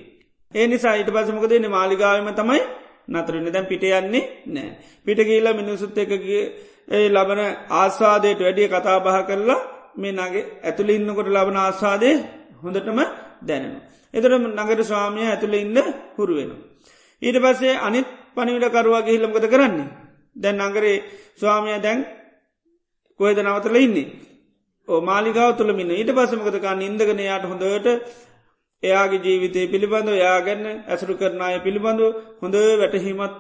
[0.55, 2.63] ඒ නිසා ඊට පසමකදන මාලිගාවම තමයි
[3.09, 4.71] නතරන්න දැන් පිට යන්නේ නෑ.
[5.07, 6.45] පිට කියලා මිනිසුත් එකගේ
[6.89, 7.41] ඒ ලබන
[7.73, 9.61] ආස්වාදයට වැඩිය කතා බහ කරලා
[9.97, 12.11] මේ නගේ ඇතුළ ඉන්නකොට ලබන ආස්වාදය
[12.61, 13.01] හොඳටම
[13.43, 13.75] දැනෙන.
[14.15, 15.79] එතර නගර ස්වාමිය ඇතුළ ඉන්න
[16.17, 16.51] හුරුවෙන.
[17.23, 19.89] ඊට පස්සේ අනිත් පනිවිට කරුවාගේ හිල්ලමකද කරන්නේ.
[20.37, 20.97] දැන් නගරේ
[21.37, 22.01] ස්වාමිය දැන්
[23.21, 24.09] කොයද නවතල ඉන්නේ.
[24.89, 27.87] ඕ මාලිකාව තුළමින්න ඊට පසමකතකා ඉන්දගන යාට හොඳට
[28.83, 32.05] එයාගේ ජීවිතය පිළිබඳව යාගන්න ඇසරු කරනාය පිළිබඳව
[32.41, 33.35] හොඳ වැටහීමත්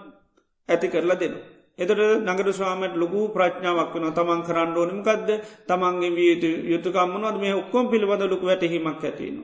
[0.69, 1.39] ඇති කරලා දෙනු.
[1.81, 5.29] එතට නගර ස්වාමට ලොකු ප්‍රඥාවක් වන තමන් කරන්න ඕනිමකක්ද
[5.67, 9.37] තමන්ගේ වියතු යුතුකම්මනොත් මේ ඔක්කොම් පිළිබඳ ලොකු වැටහීමක් ඇතින.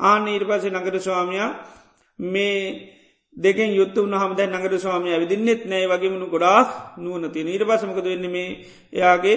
[0.00, 1.50] ආන ඊට පසේ නගර ස්වාමයා
[2.18, 2.58] මේ
[3.36, 6.68] දෙකෙන් යුත්ත වහම දැ නගර ස්වාමය විදින්නෙත් නෑ වගේමනු ගොඩාක්
[6.98, 8.48] නුවනති ඊට පසමකද වෙන්න මේ
[8.92, 9.36] එයාගේ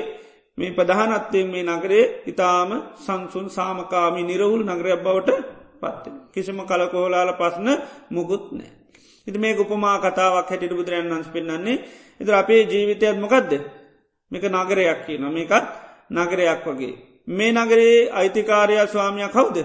[0.58, 5.30] මේ ප්‍රධානත්වයෙන් මේ නගරේ ඉතාම සංසුන් සාමකාමි නිරවුල් නගරයක් බවට
[5.82, 6.16] පත්වෙන.
[6.32, 7.68] කිසිම කලකෝලාල පස්න
[8.10, 8.85] මුකුත් නෑ.
[9.28, 11.82] ඉති මේ උපමා කතාවක් හැටිට බුදුරයන් වන්ස් පෙන්න්නන්නේ
[12.20, 13.52] එත අපේ ජීවිතයත් මොකක්ද
[14.32, 15.66] මේක නගරයක් කියන මේකත්
[16.10, 16.96] නගරයක් වගේ.
[17.28, 19.58] මේ නගරේ අයිතිකාරයා ස්වාමියක් කවුද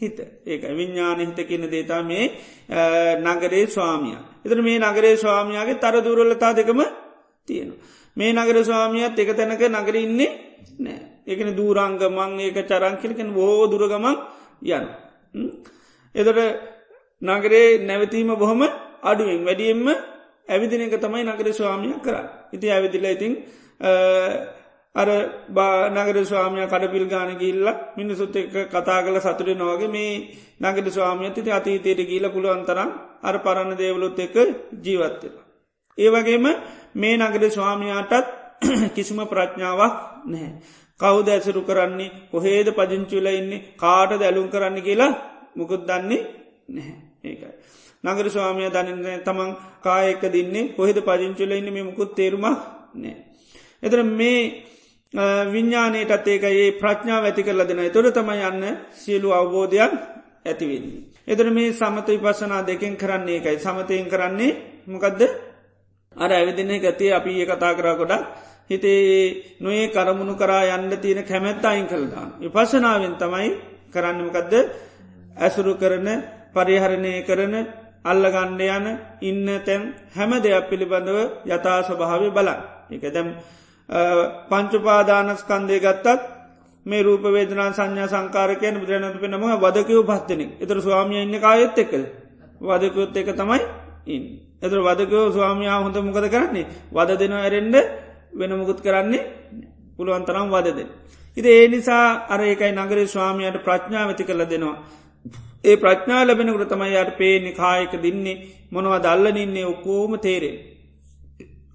[0.00, 2.24] හිත ඒක විඤ්ඥාන හිත කියන දේතා මේ
[3.18, 4.16] නගරේ ස්වාමිය.
[4.44, 6.80] එතර මේ නගරේ ස්වාමියයාගේ තර දුරලතා දෙකම
[7.48, 7.80] තියෙනවා.
[8.16, 10.30] මේ නගර ස්වාමියත් එක තැනක නගර ඉන්නේ
[10.78, 14.16] නෑ ඒකන දූරංගමං ඒක චරංකිලකෙන බෝ දුරගමන්
[14.64, 14.86] යන්න.
[16.14, 16.38] එතට
[17.22, 18.62] නගරේ නැවතීම බොහොම
[19.02, 19.86] අඩුවෙන් වැඩියෙන්ම
[20.48, 22.16] ඇවිදින එක තමයි නගර ස්වාමිය කර.
[22.52, 23.32] ඉති ඇවිදිල ඉතින්
[24.94, 25.08] අර
[25.90, 30.12] නගර ස්වාමිය කඩපිල් ගාන ගිල්ල මිනිසුත් එක කතා කල සතුරේ නොවගේ මේ
[30.60, 32.90] නගට ස්වාමියත ති අතීතයට ගීල පුළුවන්තරම්
[33.22, 34.34] අර පරණ දේවලුත් එක
[34.76, 35.46] ජීවත්වෙලා.
[35.98, 36.46] ඒවගේම
[36.94, 38.26] මේ නගර ස්වාමියයාටත්
[38.94, 40.52] කිසිම ප්‍රඥාවක් නැහැ.
[41.00, 45.12] කවුද ඇසරු කරන්නේ කොහේද පජංචුල ඉන්නේ කාට දැලුම් කරන්න කියලා
[45.56, 46.22] මුකුත් දන්නේ
[46.68, 47.50] නැහැ ඒකයි.
[48.04, 52.58] නගර ස්වාමිය දනින්න තමන් කායක දින්නේ කොහෙද පජංචුල ඉන්න මේ මුකුත් තේරුමක්
[52.94, 53.14] නෑ.
[53.82, 54.40] එතර මේ
[55.46, 59.92] විඤ්ඥානයටත් ඒක ඒ ප්‍රඥාව ඇති කරල දෙන තොර තම යන්න සියලු අවබෝධයක්
[60.42, 61.02] ඇතිවෙන්නේ.
[61.24, 65.22] එතර මේ සමත විපසනා දෙකෙන් කරන්නේ එකයි සමතයෙන් කරන්නේ මොකදද
[66.16, 68.22] අර ඇවිදින ගතිය අපි ඒ කතා කරා කොඩක්
[68.70, 72.30] හිතේ නොේ කරමුණු කරා යන්න තියෙන කැමැත්ත අයින් කළදාන්න.
[72.40, 73.50] විපසනාවෙන් තමයි
[73.92, 74.52] කරන්නමකක්ද
[75.36, 76.08] ඇසුරු කරන
[76.54, 77.54] පරිහරණය කරන
[78.04, 78.86] අල්ලගණ්ඩ යන
[79.22, 82.60] ඉන්න තැන් හැම දෙයක් පිළිබඳව යථා ස්වභාව බලන්
[82.90, 83.28] එක දැම්
[84.50, 86.20] පංචුපාදානස්කන්දය ගත්තත්
[86.86, 92.04] මේ රූප වේදනා සංඥා සංකාරකයන බුදුරනතු පෙනම වදකයෝ පත්තිනෙක් එතර ස්වාමිය ඉන්න කායත් එක්කද?
[92.60, 93.60] වදකයොත් එක තමයි
[94.06, 94.22] ඉන්
[94.60, 96.66] එතර වදකයෝ ස්වාමයා හොඳ මොකද කරන්නේ?
[96.90, 97.76] වද දෙන ඇරෙන්ඩ
[98.32, 99.22] වෙන මුකුත් කරන්නේ
[99.96, 100.80] පුළුවන්තරම් වදද.
[101.36, 104.76] ඉති ඒ නිසා අර ඒකයි නගරේ ස්වාමයට ප්‍රඥාව ඇති කළ දෙනවා.
[105.64, 108.40] ඒ ප්‍රඥා ලැබෙනකට තමයි යට පේනෙ කායක දින්නේ
[108.72, 110.56] මොනව දල්ලනින්නේ ඔක්කෝම තේරෙන්.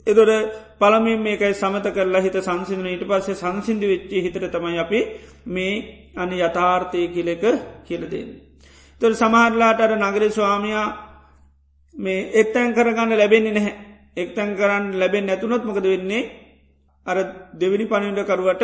[0.08, 0.32] එදොට
[0.80, 5.00] පළමින් මේකයි සමත කරලා හිත සංසිදන ඊට පස්සේ සංසිින්දි වෙච්චි හිතර තමයි අපි
[5.48, 5.74] මේ
[6.16, 7.44] අනි යථාර්ථය කියලෙක
[7.88, 8.30] කියලදෙන්.
[9.02, 10.88] තොර සමහරලාට අර නගර ස්වාමයා
[11.96, 13.76] මේ එක්තැන් කරගන්න ලැබෙන්නේ නැහැ.
[14.18, 16.30] එක්තැන් කරන්න ලැබෙන් නැතුනොත් මොකද වෙන්නේ?
[17.06, 17.18] අර
[17.54, 18.64] දෙවිනි පණින්ඩ කරුවට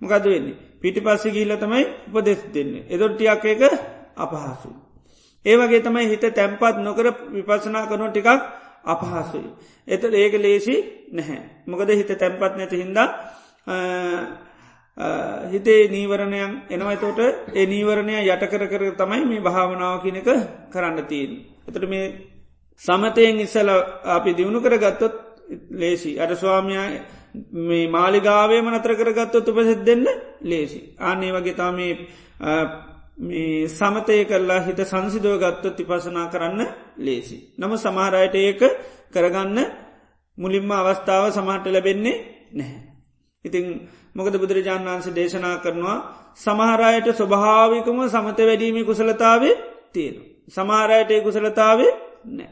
[0.00, 0.58] මොකද වෙන්නේ?
[0.80, 2.86] පිටි පස්සෙ ගිල්ල තමයි උපදෙස් දෙන්නේ.
[2.88, 3.62] එදොට්ටියක් එක
[4.20, 4.70] අපහසු.
[5.46, 8.28] ඒවගේ තමයි හිත තැම්පත් නොකර විපසනා කරනු ටිකක්
[8.84, 9.50] අපහසුයි.
[9.88, 10.76] එත ඒක ලේසි
[11.10, 11.42] නැහැ.
[11.66, 13.08] මොකද හිත තැම්පත් නැති හින්දා
[15.46, 17.20] හිතේ නීවරණයන් එනවයිතෝට
[17.54, 20.28] ඒ නීවරණය යටකර කර තමයි මේ භාවනාව කියනක
[20.68, 21.32] කරන්න තිීන්.
[21.66, 22.04] එතට මේ
[22.82, 23.70] සමතයෙන් ඉස්සල
[24.06, 25.14] අපි දියුණු කර ගත්තොත්
[25.72, 26.86] ලේසි අට ස්වාමයා
[27.52, 30.06] මේ මාලිගාවේ මනතර කරගත්තොත් උපසෙත් දෙන්න
[30.42, 30.80] ලේසි.
[30.98, 31.72] ආන්නේ වගේ තා
[33.20, 36.60] මේ මේ සමතය කරලා හිත සංසිදුව ගත්තොත් තිපසනා කරන්න
[36.98, 37.36] ලේසි.
[37.58, 38.60] නම සමහරයට ඒක
[39.10, 39.58] කරගන්න
[40.38, 42.16] මුලින්ම අවස්ථාව සමහට ලැබෙන්නේ
[42.52, 42.82] නැහැ.
[43.44, 43.64] ඉතිං
[44.14, 45.98] මොකද බුදුරජාණන් වන්සේ දේශනා කරනවා
[46.36, 49.54] සමහරයට ස්වභාවිකම සමත වැඩීමි කුසලතාවේ
[49.90, 50.16] තියෙන.
[50.48, 51.92] සමාරයට ඒ කුසලතාවේ
[52.28, 52.50] නෑ.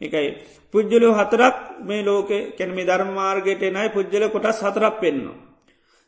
[0.00, 0.30] එකයි
[0.74, 5.38] පුද්ජලු හතරක් මේ ලෝක කැනමි ධර්මාර්ගයට නයි පුද්ජල කොටස් හතරක් පෙන්නවා.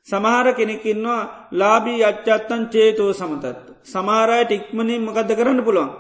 [0.09, 3.70] සමහර කෙනෙකින්වා ලාබී අච්චත්තන් චේතෝ සමතත්ව.
[3.87, 5.91] සමාරයට ඉක්මනින් මකද කරන්න පුළුවන්.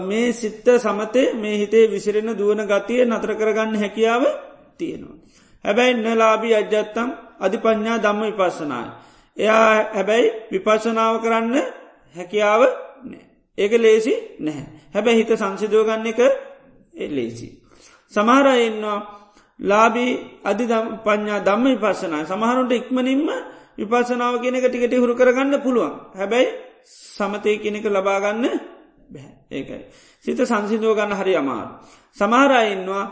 [0.00, 4.24] මේ සිත්ත සමතේ මේ හිතේ විසිරෙන දුවන ගතිය නතර කරගන්න හැකියාව
[4.78, 5.16] තියෙනවා.
[5.64, 7.08] හැබැයි නලාබී අජ්‍යත්තම්
[7.40, 8.88] අධිපඥා දම්ම විපස්සනාය.
[9.36, 11.56] එයා හැබැයි විපස්සනාව කරන්න
[12.14, 12.62] හැකියාව
[13.02, 13.24] නෑ.
[13.58, 14.66] ඒක ලේසි නැහැ.
[14.94, 16.20] හැබැයි හිත සංසිදුවගන්න එක
[17.08, 17.48] ලේසි.
[18.12, 18.98] සමහරයින්නවා
[19.60, 20.12] ලාබී
[20.44, 20.64] අධි
[21.04, 23.28] පඥා දම්ම විපස්සනා සමහරුන්ට ඉක්මනින්ම
[23.78, 26.48] විපසනාව කියනක ටිකට හුරු කරගන්න පුළුවන් හැබැයි
[26.84, 28.44] සමතය කියනක ලබාගන්න
[29.08, 29.82] බැහැ ඒකයි.
[30.20, 31.70] සිත සංසිදුව ගන්න හරි අමාරු.
[32.16, 33.04] සමහරයින්නවා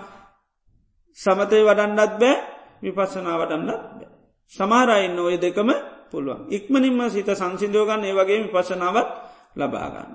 [1.19, 2.37] සමතය වඩන්නත් බෑ
[2.83, 4.09] විපස්සනා වඩන්නත් බෑ.
[4.53, 5.71] සමාරයින්න ඔය දෙකම
[6.09, 6.49] පුළුවන්.
[6.49, 9.09] ඉක්මනින්ම සිත සංසිදුවගන්න ඒ වගේ විපසනාවත්
[9.57, 10.11] ලබාගන්න.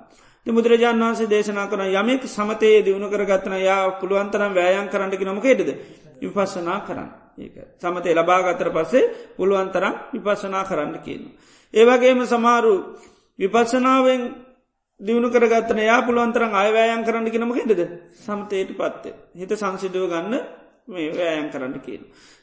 [0.46, 5.70] බුදුරජාන් වන්සේ දේශනා කරන යමෙක් සමතයේ දියුණු කරගත්තන යා පුළුවන්තරම් වෑයන් කරන්නකි නොමකේටද
[6.22, 7.25] විපස්සනා කරන්න ඒක
[7.78, 11.24] සමතය ලබාගතර පස්සේ පුළුවන්තරම් විපස්සනා කරන්න කියන.
[11.74, 12.74] ඒවගේම සමාරු
[13.39, 14.21] විපස්සනාවෙන්
[15.00, 17.82] දියුණු කරගත්තන යා පුළුවන්තරම් අයවෑයන් කරන්න කිනමකෙටද
[18.17, 20.34] සමතයට පත්තේ හිත සංසිදුව ගන්න
[20.88, 22.02] මේ වෑයන් කරන්න කියන.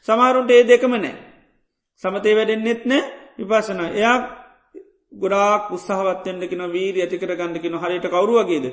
[0.08, 1.16] සමාරුන්ට ඒ දෙකම නෑ.
[2.02, 3.02] සමතේ වැඩෙන්න්නෙත් නෑ
[3.38, 4.18] විපසනා එයා
[5.12, 8.66] ගොඩාක් උත්සාහවත්තෙන්ට කියෙන වීර ඇතිකර ගන්නකින හරිට කවරුවගේද.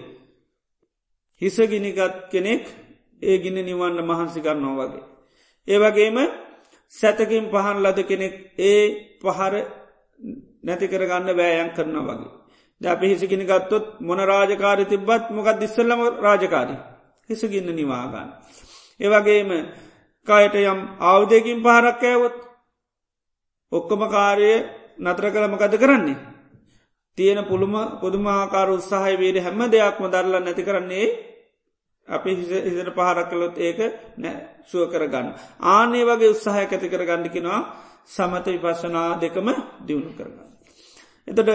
[1.41, 2.65] හිසගිනිගත් කෙනෙක්
[3.21, 5.18] ඒ ගින්න නිවන්න මහන්සි කරනවා වගේ.
[5.69, 6.17] ඒවගේම
[6.93, 8.81] සැතකින් පහන් ලද කෙනෙක් ඒ
[9.19, 9.53] පහර
[10.63, 12.31] නැති කරගන්න වෑයන් කරන වගේ.
[12.81, 16.75] ද අප හිසිගෙන ගත්තොත් මොන රාජකාරි තිබ්බත් මොකක් දිස්සල්ලම රාජකාරි
[17.29, 18.29] හිසගින්න නිවාගන්න.
[18.99, 19.49] ඒවගේම
[20.27, 22.35] කායට යම් ආවදයකින් පහරක් ඇවොත්
[23.71, 24.51] ඔක්කොම කාරය
[24.97, 26.17] නතර කළමකද කරන්නේ.
[27.17, 31.28] තියෙන පුළුම පුදුමාකාර උත්සාහය වේද හැම දෙයක්ම දරලා නැති කරන්නේ
[32.09, 33.79] අපි හිසට පහරක් කළොත් ඒක
[34.17, 35.27] නෑ සුව කරගන්න.
[35.67, 37.61] ආනේ වගේ උත්සාහය ඇති කර ගණඩිකිෙනවා
[38.07, 39.47] සමත විපස්සනා දෙකම
[39.81, 40.49] දියුණු කරගන්න.
[41.27, 41.49] එතට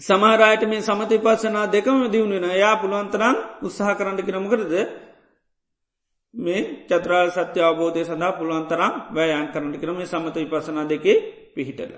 [0.00, 4.74] සමාරයට මේ සමති පස්සනා දෙකම දියුණුවෙන යා පුළුවන්තරන් උත්සාහ කරන්න කිනමකරද
[6.34, 11.16] මේ චත්‍රාල් සත්‍ය අවබෝධය සඳහා පුළුවන්තරම් වැෑයන් කරන්නට කරම සමත විපසනා දෙකේ
[11.54, 11.92] පිහිටල.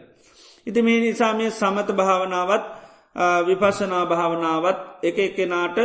[0.66, 2.64] ඉති මේ නිසා මේ සමත භාවනාවත්
[3.46, 5.78] විපස්සනා භාවනාවත් එක එකනාට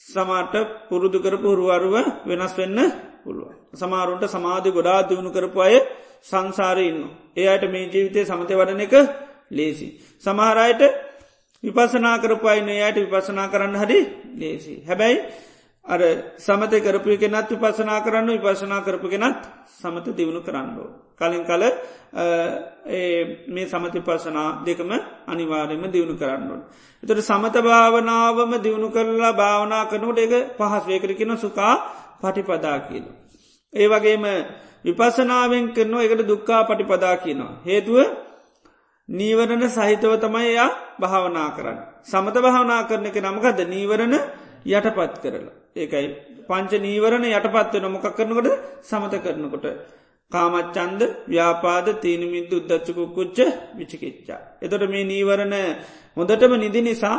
[0.00, 0.54] සමාට
[0.88, 2.78] පුරුදු කරපු හුරුවරුව වෙනස් වෙන්න
[3.24, 3.50] පුළුව.
[3.72, 5.76] සමාරුන්ට සමාධි ගොඩා දියුණු කරපු අය
[6.22, 6.98] සංසාරයන්න.
[7.36, 8.94] එයට මේ ජීවිතය සමතය වඩන එක
[9.50, 9.88] ලේසි.
[10.18, 10.82] සමහරයට
[11.62, 13.98] විපසනා කරපයින යට විපසනා කරන්න හරි
[14.34, 14.74] ලේසි.
[14.82, 15.18] හැබැයි
[15.90, 16.00] අර
[16.38, 20.88] සමත කරපය කෙනත් විපසනා කරන්න විපසනා කරපු කෙනත් සමත දියුණු කරන්නෝ.
[21.16, 21.62] කලින් කල
[23.48, 24.90] මේ සමති පසනා දෙකම
[25.26, 26.62] අනිවාරයම දියුණු කරන්නුවන්.
[27.02, 31.74] එතට සමත භාවනාවම දියුණු කරලා භාවනා කරනට එක පහස් වේකර කියන සුකා
[32.18, 33.04] පටිපදා කියන.
[33.72, 34.24] ඒ වගේම
[34.84, 37.52] විපසනාවෙන් කරනවා එකට දුක්කා පටිපදා කියනවා.
[37.62, 37.98] හේතුව
[39.08, 41.78] නීවරණ සහිතව තමයි එයා භාවනා කරන්න.
[42.02, 44.14] සමත භාවනා කරන එක නමකද නීවරණ
[44.66, 45.54] යටපත් කරලා.
[45.74, 46.06] ඒකයි
[46.46, 48.48] පංච නීවරණ යටපත්ව නොමොකක් කරනකොට
[48.82, 49.66] සමත කරනකොට.
[50.32, 53.38] කාමච්චන්ද ව්‍යාපාද තීනමින්ද උද්දච්චකුක්කුච්ච
[53.74, 54.40] විචිකිච්චා.
[54.60, 55.54] එතොට මේ නීවරණ
[56.16, 57.18] හොඳටම නිදි නිසා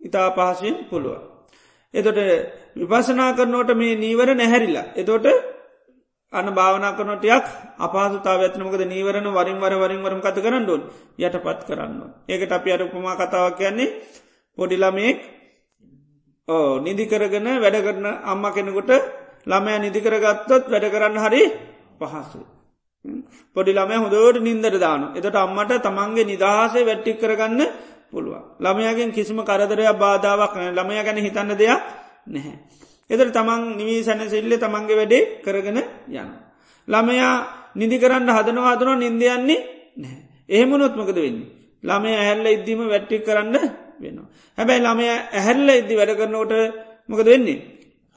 [0.00, 1.18] ඉතා පහසුවෙන් පුළුව.
[1.94, 2.18] එතොට
[2.76, 4.86] විපසනා කරනවට මේ නීවර නැහැරිලා.
[4.94, 5.26] එතෝට
[6.32, 7.44] අන භාවනා කරනොටයක්
[7.78, 10.82] අපහසුතාව ඇතනමකද නීවරණ වරින් වර වරින් වරම් කත කරන්න ඩොල්
[11.18, 12.00] යට පත් කරන්න.
[12.26, 13.94] ඒකට අපි අර උපමා කතාවක් කියන්නේ
[14.58, 15.18] පොඩිලමෙක්
[16.48, 18.90] ඕ නිදි කරගෙන වැඩ කරන අම්ම කෙනෙකුට
[19.46, 21.42] ළමය නිදිකර ගත්තොත් වැඩ කරන්න හරි
[21.98, 22.40] පහසු.
[23.56, 27.60] පොඩි ළමය හොදෝට නින්දර දාන එතට අම්මට තමන්ගේ නිදහසේ වැට්ටික් කරගන්න
[28.10, 28.42] පුළුවන්.
[28.58, 31.80] ළමයගෙන් කිසිම කරදරයක් බාධාවක් ළමය ගැන හිතන්න දෙයක්
[32.26, 32.56] නැහැ.
[33.10, 36.30] එතර තමන් නිවී සැන සිල්ල තමන්ගේ වැඩේ කරගෙන යන්න.
[36.88, 37.34] ළමයා
[37.74, 39.60] නිදි කරන්න හදනවා හදනවා නින්දයන්නේ
[39.96, 40.22] නැහැ.
[40.48, 41.48] එහෙමනොත්මකද වෙන්නේ.
[41.84, 43.54] ළමය ඇහැල්ල ඉද්දීම වැට්ටික් කරන්න
[43.98, 44.28] වෙනවා.
[44.58, 46.54] හැබැයි ළමය ඇහැල්ල ඉද්දි වැඩ කරනවට
[47.08, 47.58] මොකද වෙන්නේ.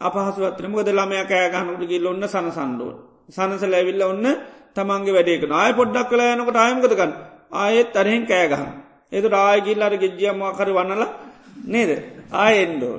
[0.02, 2.92] අපහසුවත්න මොකද ළමය කෑ ගහනුටගේ ඔන්න සනසන්ඩුව.
[3.30, 4.28] සනසල ඇවිල්ල ඔන්න
[4.76, 7.14] තමන්ගේ වැඩේක ආය පොඩ්ඩක් කළ යනකට ආයමකතකන්න
[7.54, 8.70] ආයෙත් අරහෙන් කෑගහන්.
[9.12, 11.04] එතු ආයගිල්ලට ගෙජ්ජියම්මකර වන්නල
[11.68, 11.92] නේද
[12.34, 12.96] ආයෙන්ඩෝ.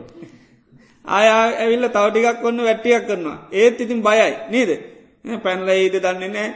[1.04, 4.70] ආය ඇවිල්ල තවටිකක් ඔන්න වැට්ටියක් කරනවා ඒත් ඉතින් බයයි නේද
[5.40, 6.50] පැන්ල ඒද දන්නේ නෑ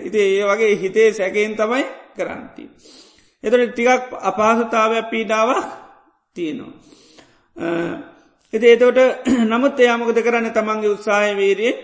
[0.00, 1.84] ඉති ඒ වගේ හිතේ සැකෙන් තමයි
[2.16, 2.64] කරන්ති.
[3.44, 5.68] එතට ටිකක් අපහසතාවයක් පීඩාවක්
[6.36, 6.72] තියෙනවා.
[8.52, 9.00] එති ඒතවට
[9.50, 11.76] නමුත් එයාමකද කරන්න තමන්ගේ උත්සාහය වීරියෙන්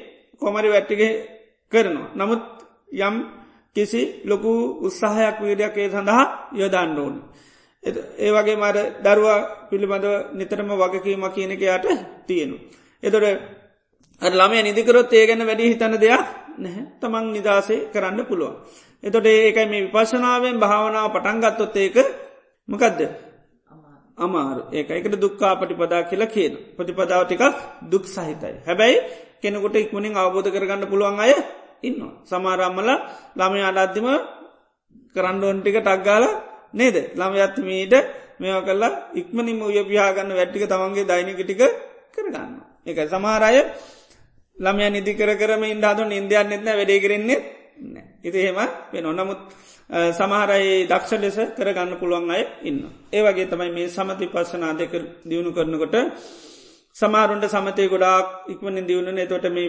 [0.42, 1.12] කොමරි වැට්ටිගේ
[1.72, 2.12] කරනවා.
[2.14, 2.42] නමුත්
[2.98, 3.16] යම්
[3.76, 7.14] කිසි ලොකු උත්සාහයක් වීඩයක් ඒ සඳහා යොදන්න ඕන.
[8.18, 11.86] ඒ වගේ මර දරුවා පිළිබඳව නිතරම වගකීම කියනකයාට
[12.26, 12.56] තියෙනු.
[13.02, 13.26] එතොට
[14.22, 16.24] ළමය නිදිකරොත් ඒ ගැන වැඩි හිතන දෙයක්
[16.58, 18.56] නැහැ තමන් නිදසේ කරන්න පුළුවන්.
[19.02, 21.96] එතොට ඒකයි මේ විපශනාවෙන් භාවනාව පටන්ගත්තොත් ඒක
[22.68, 23.00] මකදද
[24.18, 27.44] අමාරු ඒකයිකට දුක්කා පටිපදා කියලා කියන ප්‍රතිපදාව ටිකක්
[27.84, 28.54] දුක් සහිතයි.
[28.66, 28.96] හැබැයි
[29.40, 31.32] කෙනෙකුට ඉක්මනින් අවබෝධ කරගන්න පුළුවන් අය
[31.82, 32.00] ඉන්න.
[32.24, 32.90] සමාරම්මල
[33.36, 34.08] ළමය අඩත්දිම
[35.16, 36.24] කරන්ඩෝන්ටික ටක්ගාල
[36.72, 37.94] නේද ළමයත්මීට
[38.40, 41.62] මෙවා කල්ලා ඉක්මනිම උය පියාගන්න වැට්ටික තමන්ගේ දෛනිකටික
[42.14, 42.52] කරගන්න.
[42.82, 43.60] එක සමාරය
[44.56, 47.38] ළමය නිදි කර කරම ඉන්ඩාතු ඉන්දයන් නෙත්න වැඩේ කරෙන්නේ
[48.26, 48.58] ඉති හෙම
[48.92, 49.40] වෙන නමුත්
[50.12, 52.80] සමහරයි දක්ෂ ලෙස කරගන්න පුළුවන් අය ඉන්න.
[53.10, 54.92] ඒවගේ තමයි මේ සමති පස්සනා දෙක
[55.24, 55.94] දියුණු කරනකොට
[56.96, 59.68] සමාරුන්ට සමතය ගොඩාක් ඉක්මන දියුණන තොට මේ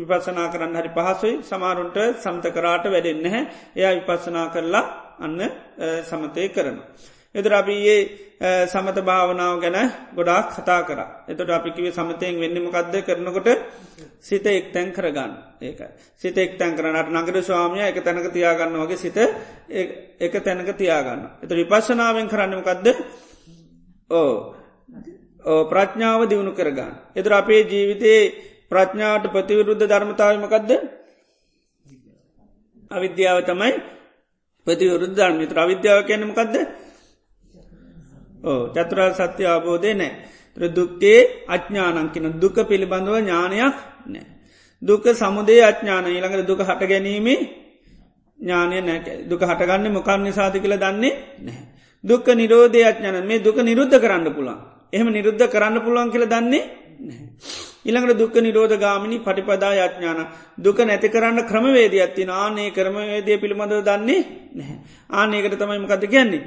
[0.00, 3.42] විපසනා කරන්න හරි පහසුයි සමාරුන්ට සමත කරාට වැඩෙන්න හැ
[3.76, 4.84] එයා විපස්සනා කරලා
[5.18, 5.40] අන්න
[6.02, 6.78] සමතය කරන.
[7.34, 8.00] එතුර අපි ඒ
[8.40, 11.00] සමත භාවනාව ගැන ගොඩාක් කතා කර.
[11.26, 13.48] එතොට අපිකිවේ සමතයෙන් වෙන්නමකක්ද කරනකොට
[14.20, 15.80] සිත එක්තැන් කරගන්න ඒක.
[16.14, 19.18] සිත එක්තැන් කරනට නගර ස්වාමිය එක තැනක තියාගන්න වගේ සිත
[20.18, 21.20] එක තැනක තියාගන්න.
[21.42, 22.86] එත විපශනාවෙන් කරන්නමකක්ද
[24.10, 24.54] ඕ
[25.64, 26.92] ප්‍රඥාව දියුණු කරගන්න.
[27.12, 28.22] එතුර අපේ ජීවිතයේ
[28.70, 30.70] ප්‍රඥාවට ප්‍රතිවරුද්ධ ධර්මතාවමකක්ද
[32.90, 33.72] අවිද්‍යාව තමයි
[34.66, 36.54] ප්‍රතිවරුද්ධ ධර්මිත අවිද්‍යාව කියනමකක්ද
[38.42, 40.12] ඕ චතුරා සත්‍ය අබෝධය නෑ
[40.56, 44.26] ත්‍ර දුක්කේ අඥ්ඥානංකින දුක පිළිබඳව ඥානයක් නෑ.
[44.82, 46.06] දුක සමුදේ අඥාන.
[46.06, 47.38] ඊළඟට දුක හට ගැනීමේ
[48.38, 51.66] ඥානය නැක දුක හටගන්න මොකක් නිසාති කියල දන්නේ නැහැ.
[52.04, 53.22] දුක්ක නිරෝධය අඥාන.
[53.22, 54.58] මේ දුක නිරුද්ධ කරන්න පුළන්
[54.92, 56.62] එහෙම නිරුද්ධ කරන්න පුළුවන් කියල දන්නේ
[57.84, 60.20] ඉළඟට දුක්ක නිරෝධ ගාමිනි පටිපදා යඥාන
[60.56, 64.20] දුක නැති කරන්න ක්‍රමවේද ඇත්ති ආනේ කරමවේදය පිළිබඳව දන්නේ
[64.52, 64.78] නැහැ.
[65.10, 66.42] ආනයකට තමයි මකද කියන්නේ?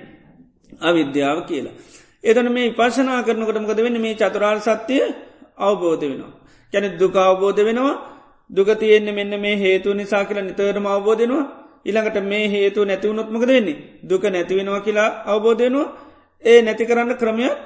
[0.81, 1.75] අවිද්‍යාව කියලා.
[2.23, 5.03] එතන මේ පශනා කරනකටමකද වෙන්න මේ චතුරාර් සත්‍යය
[5.59, 6.33] අවබෝධ වෙනවා.
[6.73, 7.95] ගැන දුක අවබෝධ වෙනවා
[8.49, 11.43] දුකතියෙන්නේ මෙන්න මේ හේතු නිසා කියලා නිතරම අවබෝධනවා
[11.85, 15.87] ඉළඟට මේ හේතු නැතිවුණොත්මකද වෙන්නේ දුක නැතිවෙනවා කියලා අවබෝධයනවා
[16.43, 17.57] ඒ නැති කරන්න ක්‍රමයක්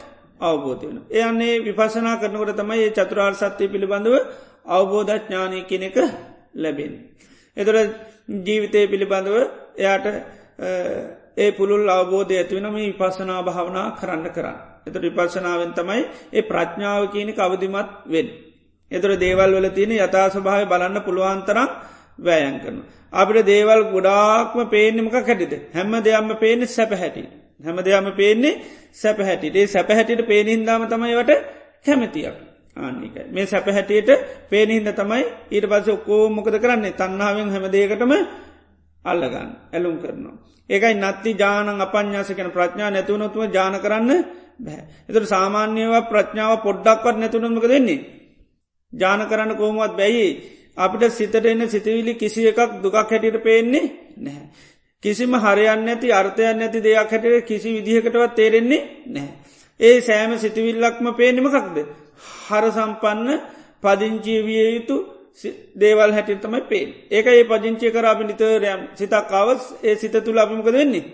[0.41, 0.97] අවබෝධ වෙන.
[1.12, 4.15] එයන්නේ විපසනා කරනකොට තමයි ඒ චතුරාර් සත්‍යය පිළිබඳව
[4.67, 5.97] අවබෝධඥානය කෙනෙක
[6.54, 6.93] ලැබෙන්.
[7.58, 7.75] එතොර
[8.39, 9.36] ජීවිතය පිළිබඳව
[9.78, 10.06] එයාට
[11.38, 14.58] ඒ පුළුල් අවබෝධය ඇතිවෙන මේ විපසනා භාවනා කරන්න කරන්න.
[14.86, 18.28] එතට විපර්ශනාවෙන් තමයි ඒ ප්‍රඥාව කියනෙ අවදිමත් වෙන්.
[18.91, 21.69] එතර දේවල් වල තියෙන යථසභාව බලන්න පුළුවන්තරම්
[22.19, 22.78] වෑයන් කරන.
[23.13, 27.24] අපිට දේවල් ගොඩාක්ම පේනමක කැටිද හැම දෙයම්ම පේන සැප හැටි.
[27.60, 28.62] හැම දෙයම පේන්නේ
[28.93, 31.32] සැප හැටිටේ සැප හැටිට පේනහින්දාම තමයිවට
[31.84, 32.36] කැමතියක්.
[32.76, 34.10] ආනික මේ සැප හැටියට
[34.50, 38.12] පේනහින්ද තමයි ඊට පස්ස ඔක්කෝ මොකද කරන්නේ තන්නාවෙන් හැමදේකටම
[39.06, 40.55] අල්ලගන්න ඇලුම් කරනවා.
[40.69, 44.12] ඒකයි නත්ති ජානන් අපඥාසකන ප්‍රඥා නැතුවනොතුව ජාන කරන්න
[44.58, 44.80] බැ.
[45.04, 48.06] එතුට සාමාන්‍යවා ප්‍රඥාව පොඩ්ඩක්වත් නැතුනමක දෙන්නේ.
[48.93, 50.28] ජාන කරන්න කෝමුවත් බැයි
[50.78, 53.86] අපිට සිතට එන්න සිතවිලි කිසි එකක් දුකක් හැටියට පේන්නේ
[54.17, 54.47] නැහැ.
[55.04, 59.30] කිසිම හරයන්න ඇති අර්ථයන් ඇති දෙයක් හැට කිසි විදිහකටවත් තේරෙන්නේ නෑ.
[59.80, 61.78] ඒ සෑම සිතිවිල්ලක්ම පේනමකක්ද.
[62.47, 63.30] හර සම්පන්න
[63.84, 64.95] පදිංචිය විය යුතු
[65.76, 71.06] දේවල් හැටින් තමයි පේ ඒක ඒ පජංචය කරාපි නිතරයම් සිතක්කාවස් ඒ සිත තුළ අපිමක වෙන්නේ?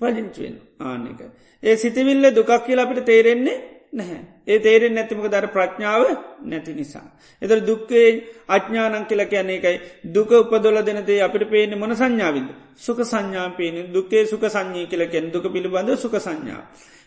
[0.00, 1.20] පජංචුවෙන් ආනක
[1.62, 3.58] ඒ සිතිවිල්ල දුකක් කියලා අපිට තේරෙන්නේ
[3.92, 4.20] නැහැ.
[4.46, 6.02] ඒ තේරෙන් නැතිමක දර ප්‍රඥාව
[6.42, 7.06] නැති නිසා.
[7.42, 8.08] එතර දුක්කේ
[8.48, 12.48] අඥානං කියල කියන්නේ එකයි දුක උපදොල දෙනදේ අපිට පේන මොන සංඥාවිද.
[12.76, 16.62] සුක සංඥා පේන දුකේ සුක සංඥී කියලකෙන් දුක පිළිබඳ සුක සංඥා.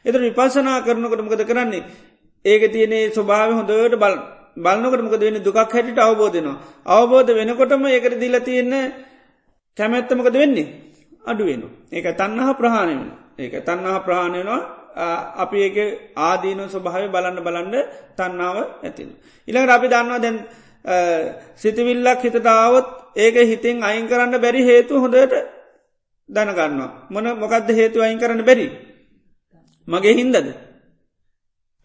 [0.06, 1.84] එතර විපසනා කරනකට මොකද කරන්නේ?
[2.46, 4.16] ඒක තියනේ ස්වභාව හොඳට බල
[4.58, 6.58] බලන්නකට මොකද වෙන දුකක් හැටිට අවබෝධනවා.
[6.88, 8.74] අවබෝධ වෙනකොටම ඒකට දිල තියෙන්න
[9.78, 10.68] කැමැත්තමකද වෙන්නේ
[11.26, 11.64] අඩුවෙන.
[11.92, 13.10] ඒක තන්නහ ප්‍රහාණය වෙන.
[13.38, 14.62] ඒක තන්නහා ප්‍රහාණය වෙනවා
[15.44, 15.78] අපි ඒක
[16.18, 17.76] ආදීන ස්වභාව බලන්න බලන්ඩ
[18.18, 19.10] තන්නාව ඇතින.
[19.48, 20.38] ඉළඟට අපි දන්නවා දැන්
[21.56, 25.34] සිතිවිල්ලක් හිතටාවත් ඒක හිතින් අයින් කරන්න බැරි හේතු හොඳට
[26.30, 26.92] දැනගන්නවා.
[27.14, 28.68] මොන මොකක්ද හේතු අයින් කරන්න බැරි.
[29.88, 30.48] මගේ හින්දද.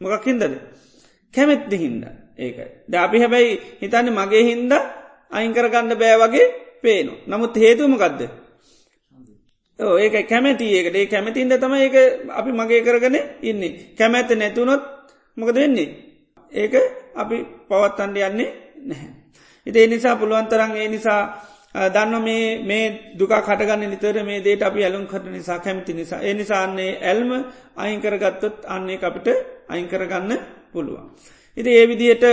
[0.00, 0.52] මොකක් හින්දද.
[1.34, 2.68] කැමැත්ති හින්ද ඒකයි.
[2.88, 4.72] ද අපි හැබැයි හිතන්න මගේ හින්ද
[5.30, 6.46] අයිංකරගන්න බෑ වගේ
[6.82, 7.12] පේනු.
[7.26, 8.20] නමුත් හේතුමකක්ද.
[9.98, 11.96] ඒක කැමැති ඒකට ඒ කැමැතින්ද තම ඒක
[12.30, 13.72] අපි මගේ කරගන ඉන්නේ.
[13.98, 14.82] කැමැත්ත නැතුනොත්
[15.36, 15.88] මොකද වෙන්නේ.
[16.52, 16.74] ඒක
[17.14, 17.36] අපි
[17.68, 18.50] පවත්තන්ඩ යන්නේ
[18.82, 19.10] නැහැ.
[19.66, 21.22] ඉති නිසා පුළුවන්තරන් ඒ නිසා
[21.74, 26.20] දන්න මේ මේ දුක කටගන්න නිතර මේ දේට අපි ඇලුම් කට නිසා කැමති නිසා.
[26.20, 27.30] ඒ නිසාන්නේ ඇල්ම
[27.76, 29.28] අයිංකරගත්තොත් අන්නේ අපිට
[29.68, 30.30] අයිංකරගන්න
[30.72, 31.08] පුළුවන්.
[31.56, 32.24] ඉති ඒ විදියට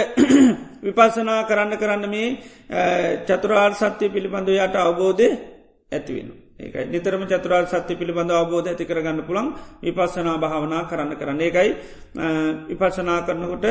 [0.86, 2.28] විපසනා කරන්න කරන්න මේ
[3.26, 5.28] චතුරාර් සත්‍යය පිළිබඳව යට අවබෝධය
[5.92, 6.30] ඇතිවෙන.
[6.58, 9.48] ඒකයි නිතරම චතුරාර් සත්‍ය පිළිබඳ අවබෝධ ඇති කරගන්න පුළන්
[9.82, 11.70] විපස්සනා භාවනා කරන්න කරන්න ඒකයි
[12.70, 13.66] විපසනා කරනකොට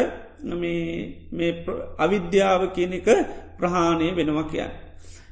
[0.52, 1.50] මේ
[1.98, 3.08] අවිද්‍යාව කියනක
[3.58, 4.72] ප්‍රහාණය වෙනවා කියන්න.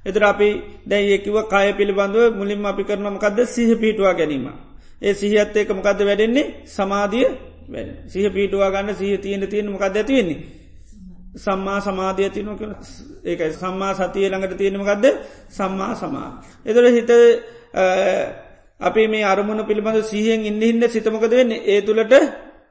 [0.07, 0.48] එතර අපි
[0.87, 4.46] දැයියකිව කාය පිළිබඳව මුලින්ම අපි කරනමකක්ද සිහ පිටවා ගැනීම.
[5.02, 7.29] ඒ සිහත් ඒක මොකක්ද වැඩෙන්නේ සමාධිය
[8.07, 10.57] සිහ පිටවා ගන්න සිහ තියෙන තියෙන මොකක් ඇතිවෙන්නේ.
[11.37, 12.62] සම්මා සමාධිය තියනක
[13.24, 13.52] ඒකයි.
[13.52, 15.05] සම්මා සතිය ළඟට තියෙනමකක්ද
[15.48, 16.29] සම්මා සමා.
[16.64, 17.11] එතොර හිත
[18.81, 21.64] අපි මේ අරමුණ පිළිබඳ සිහෙන් ඉන්නහින්ද සිතමකද වෙන්නේ?
[21.64, 22.12] ඒ තුළට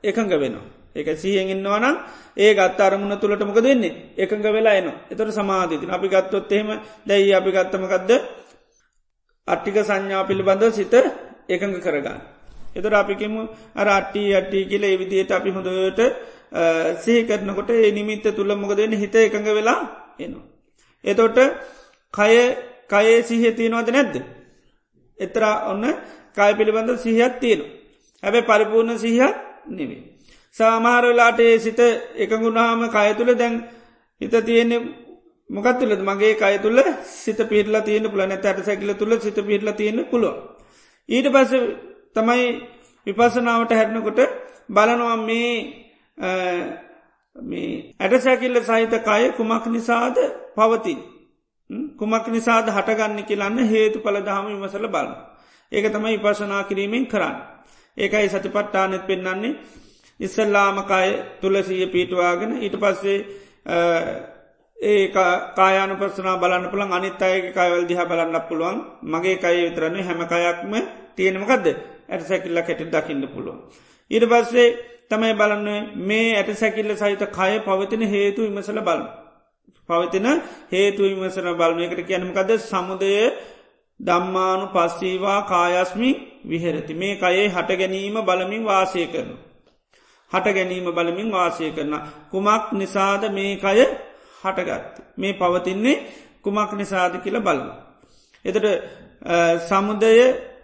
[0.04, 0.66] එකඟ වෙනවා.
[0.96, 1.96] ඒක සිහෙන් ඉන්නවනම්
[2.38, 6.70] ඒ ගත් අරමුණ තුළට මොක දෙන්නේ එකඟ වෙලා එන එතොට සමාධීතින අපි ගත්තොත් එහෙම
[7.06, 8.12] දැයි අපි ගත්තමකක්ද
[9.48, 10.94] අට්ටික සංඥා පිළිබඳ සිත
[11.50, 12.35] එකඟ කරගන්න.
[12.76, 13.42] එතර අපිකෙමු
[13.76, 16.02] අර අට්ටි අට්ටි කියල එවිදියට අපි හොඳට
[17.02, 19.80] සහ කරනකොට ඒ නිමිත්ත තුළ මොකදන්න හිත එකඟ වෙලා
[20.20, 20.46] එනවා.
[21.04, 21.38] එතොට
[22.14, 22.34] කය
[22.90, 24.16] කයේ සිහ තියෙනවද නැද්ද.
[25.18, 25.84] එතර ඔන්න
[26.36, 27.62] කය පිළිබඳ සිහත් තියෙන.
[28.24, 29.36] හැබැ පරිපූර්ණ සිහත්
[29.70, 30.04] නෙවේ.
[30.56, 31.80] සාමාරවෙලාට ඒ සිත
[32.16, 33.56] එකගුණාම කය තුළ දැන්
[34.22, 34.82] හිත තියෙන්නේ
[35.50, 36.80] මොකත් තුළද මගේ කය තුළ
[37.16, 40.36] සිත පිටලා තියෙන පුලන ඇට සැකිල තුළ සිත පිටලා තියෙන පුළුව.
[41.10, 41.52] ඊට පස
[42.16, 42.46] තමයි
[43.08, 44.20] විපසනාවට හැටනකොට
[44.70, 45.52] බලනවා මේ
[47.36, 50.18] මේ ඇටසැකිල්ල සහිත කය කුමක් නිසාද
[50.56, 51.00] පවතින්.
[51.98, 55.16] කුමක් නිසාද හටගන්න කියලන්න හේතු පල දහම විමසල බලන්න.
[55.72, 57.36] ඒක තමයි විපසනා කිරීමෙන් කරන්න.
[57.98, 59.58] ඒකයි සතිපට්ටානෙත් පෙන්න්නන්නේ
[60.20, 61.10] ඉස්සල්ලාමකාය
[61.42, 63.18] තුළසීය පීටවාගෙන ඊට පස්සේ
[64.78, 65.08] ඒ
[65.56, 70.74] කායන පසනා බලන්න පුළන් අනිත් අයගේ කයවල් දිහ බලන්න පුළුවන් මගේ කය විතරන්නේ හැම කයක්ම
[71.16, 73.60] තියෙනමකක්ද ඇට සැකිල්ල කැට දකින්න පුළුවන්.
[74.12, 74.68] ඊට පස්සේ
[75.10, 75.68] තමයි බලන්න
[76.04, 79.02] මේ ඇට සැකිල්ල සහිත කය පවතින හේතු විමසල බල.
[79.90, 80.28] පවතින
[80.72, 83.12] හේතු විමසන බලන එකට කියනමකද සමුදය
[84.00, 86.10] දම්මානු පස්සීවා කායස්මි
[86.46, 89.36] විහෙරති මේ කයේ හට ගැනීම බලමින් වාසය කරනු.
[90.32, 91.94] හට ගැනීම බලමින් වාසය කරන.
[92.32, 93.80] කුමක් නිසාද මේ කය
[94.42, 94.96] හටගත්.
[95.18, 96.04] මේ පවතින්නේ
[96.42, 97.72] කුමක් නිසාද කියල බලන්න.
[98.46, 98.66] එතට
[99.62, 100.12] සමුදය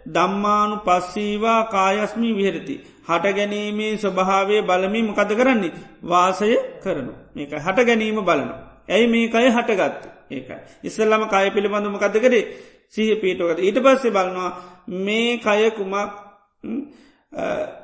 [0.06, 2.76] දම්මානු පස්සීවා කායස්මි විහරති.
[3.02, 5.72] හට ගැනීමේ ස්වභාවය බලමින් මොකද කරන්නේ.
[6.04, 7.12] වාසය කරනු.
[7.34, 8.54] මේක හට ගැනීම බලනු.
[8.88, 10.58] ඇයි මේ අය හටගත් ඒකයි.
[10.84, 12.44] ඉස්සල්ලම කය පිළිබඳු මොකද කරේ
[12.90, 14.50] සහ පීටෝකට ඊට පස්සේ බලනවා
[14.98, 16.12] මේ කය කුමක්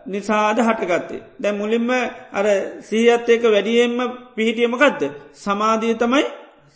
[0.07, 1.22] නිසාද හටගත්තේ.
[1.36, 1.90] දැ මුලින්ම
[2.32, 2.47] අර
[2.80, 3.99] සීහත් ඒක වැඩියෙන්ම
[4.34, 5.03] පිහිටියමකක්ද.
[5.34, 6.24] සමාධී තමයි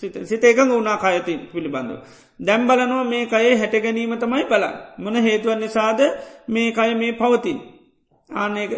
[0.01, 1.99] සිත එකඟ වුණා කයති පිළිබඳව.
[2.43, 4.65] දැම් බලනවා මේ කයේ හැට ගැනීම තමයි බල.
[4.99, 6.01] මොන හේතුවන් නිසාද
[6.49, 7.59] මේ කය මේ පවතින්.
[8.31, 8.73] ආනක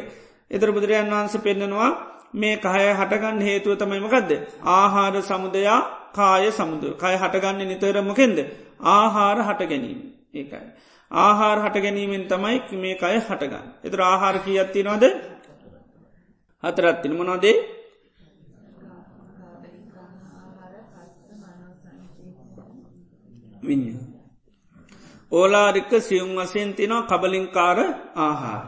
[0.50, 1.90] එතර බුදුරජන් වහන්ස පෙන්න්නනවා
[2.34, 4.30] මේ කය හටගන්න හේතුව තමයිමකක්ද.
[4.70, 5.80] ආහාර සමුදයා
[6.12, 8.38] කාය සමුද කය හටගන්න නිතරමකෙන්ද.
[8.80, 10.00] ආහාර හට ගැනීම
[10.34, 10.66] ඒකයි.
[11.10, 13.64] ආහාර හට ගැනීමෙන් තමයි මේ අය හටගන්න.
[13.84, 15.04] එතර ආහාර කිය ඇත්ති නොද
[16.64, 17.56] හතරත්තින මොනොදේ
[25.32, 27.78] ඕලාරික්ක සියුම් වසයෙන් තිනවා කබලින්කාර
[28.16, 28.62] ආහාර.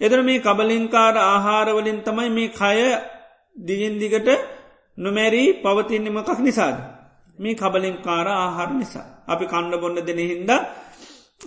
[0.00, 2.78] එදර මේ කබලින්කාර ආහාරවලින් තමයි මේ කය
[3.56, 4.28] දිගින්දිගට
[4.98, 6.76] නොමැරී පවතින්නමකක් නිසාද.
[7.38, 9.06] මේ කබලින්කාර ආහාර නිසා.
[9.26, 10.50] අපි කණ්ඩ බොන්න දෙන හින්ද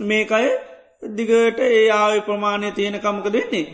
[0.01, 0.45] මේකය
[1.11, 3.65] දිගට ඒ ආව ප්‍රමාණය තියෙනකමක දෙන්නේ.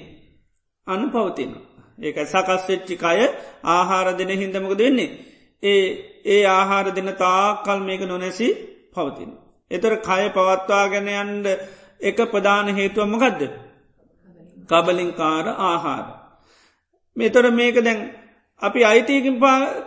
[0.88, 1.51] අන්න පවතින.
[1.99, 3.20] ඒක සකස් වෙච්චි කය
[3.65, 5.15] ආහාර දෙන හින්දමක දෙන්නේ.
[5.63, 5.84] ඒ
[6.26, 8.47] ඒ ආහාර දෙන තාකල් මේක නොනැසි
[8.94, 9.32] පවතින.
[9.72, 11.46] එතර කය පවත්වාගෙන යන්ඩ
[12.02, 13.42] එක ප්‍රධාන හේතුවමකදද.
[14.70, 16.06] කබලින්කාර ආහාර.
[17.18, 18.00] මෙතොර මේක දැන්
[18.62, 19.40] අපි අයිතියකින්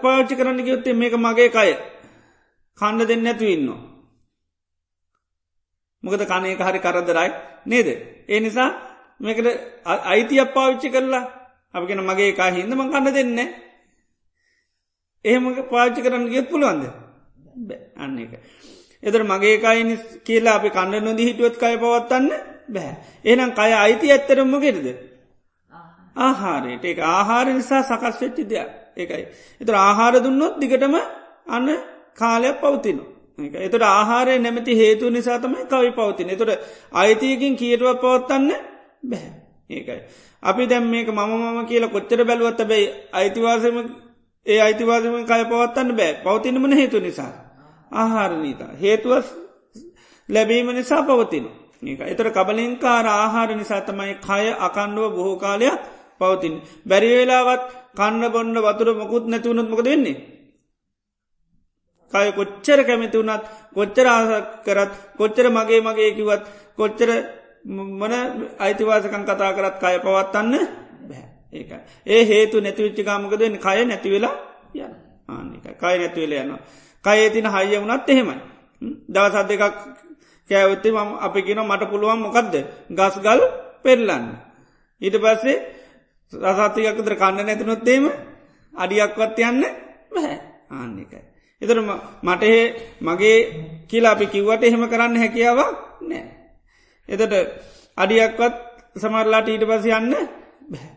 [0.02, 1.70] පාච්චි කරන්න ගයොත්තේ මේක මගේ කය
[2.78, 3.80] කණ්ඩ දෙන්න ඇතු ඉන්නවා.
[6.02, 7.30] මොකද කනයක හරි කරදරයි
[7.66, 7.88] නේද.
[8.28, 8.70] ඒ නිසා
[9.20, 9.46] මේකට
[9.84, 11.24] අයිතියක් පාවිච්චි කරලා
[11.74, 13.38] අපිගෙන මගේ එකා හින්දම කන්න දෙන්න
[15.24, 16.84] එහෙම පාච්චි කරන්න ගියත් පුළුවන්ද
[17.96, 18.32] අන්න එක.
[19.02, 22.28] එතර මගේ කයිනි කියලා අපි කන්න නොදී හිටුවත් කය පවත්තන්න
[22.68, 22.92] බෑ.
[23.24, 24.86] එනම් කය අයිති ඇත්තරම්ම ගෙරද.
[26.16, 29.24] ආහාරයට ඒ ආහාර නිසා සකස් වෙච්චි දෙයක් ඒකයි.
[29.60, 30.94] එතර ආහාර දුන්නොත් දිගටම
[31.48, 31.68] අන්න
[32.14, 33.12] කාලයක් පවතිනවා.
[33.60, 36.30] එතට ආහාරය නැමති හේතු නිසා තමයි කවි පවතින.
[36.30, 36.52] එතොට
[36.94, 38.50] අයිතියකින් කියටුව පවත්තන්න
[39.04, 39.32] බැහැ
[39.70, 40.00] ඒකයි.
[40.42, 43.76] අපි දැම් මේක මම මම කියලා කොච්චර බැලුවත් බැයි අයිතිවාසම
[44.46, 47.32] ඒ අයිතිවාසම කය පවත්තන්න බෑ පවතිනමන හේතු නිසා.
[47.92, 48.72] ආහාරනීතා.
[48.74, 49.24] හේතුව
[50.28, 51.46] ලැබීම නිසා පවතින.
[51.82, 55.80] ඒක එතර කබලින්කාර ආහාර නිසා තමයි කය අකණ්ඩුව බොහෝ කාලයක්
[56.20, 56.54] පවතින්.
[56.84, 57.62] බැරිවෙලාවත්
[57.94, 60.16] කන්න බොන්න වතුර මොකුත් නැතිවුණොත් මොක දෙන්නේ.
[62.12, 66.42] කය කොච්චර කැමිති වුණත් කොච්චර ආසක් කරත් කොච්චර මගේ මගේ කිවත්
[66.78, 67.10] කොච්චර
[67.64, 68.12] මන
[68.58, 70.54] අයිතිවාසකන් කතා කරත් කය පවත්තන්න
[71.02, 71.70] බෑ ඒක
[72.06, 74.34] ඒ හේතු නැතිවිච්චි කාමකදෙන් කය නැතිවෙලා
[74.76, 74.92] යන
[75.28, 76.60] ආනික කය නැතිවෙල යනවා
[77.04, 78.38] කයේ තින හයිය වුණත් එහෙමයි.
[79.08, 79.76] දවසත් දෙකක්
[80.50, 82.54] කෑවත්තේ මම අපි කියන මට පුළුවන් මොකක්ද
[82.90, 83.40] ගස් ගල්
[83.82, 84.26] පෙල්ලන්න
[85.02, 85.56] ඊට පස්සේ
[86.32, 88.04] රසාතිකකතර කන්න නැතිනොත්තේම
[88.74, 89.62] අඩියක්වත් යන්න
[90.10, 90.38] බැහැ
[90.70, 91.22] ආන්නිකයි
[91.62, 91.78] එතර
[92.22, 92.58] මටහෙ
[93.00, 93.38] මගේ
[93.88, 95.70] කියලා අපි කිව්වට එහෙම කරන්න හැකියාවක්
[96.02, 96.24] නෑ.
[97.08, 97.34] එතට
[97.98, 98.56] අඩියක්වත්
[98.96, 100.10] සමරලාට ඊට පස යන්න
[100.68, 100.90] බැහැ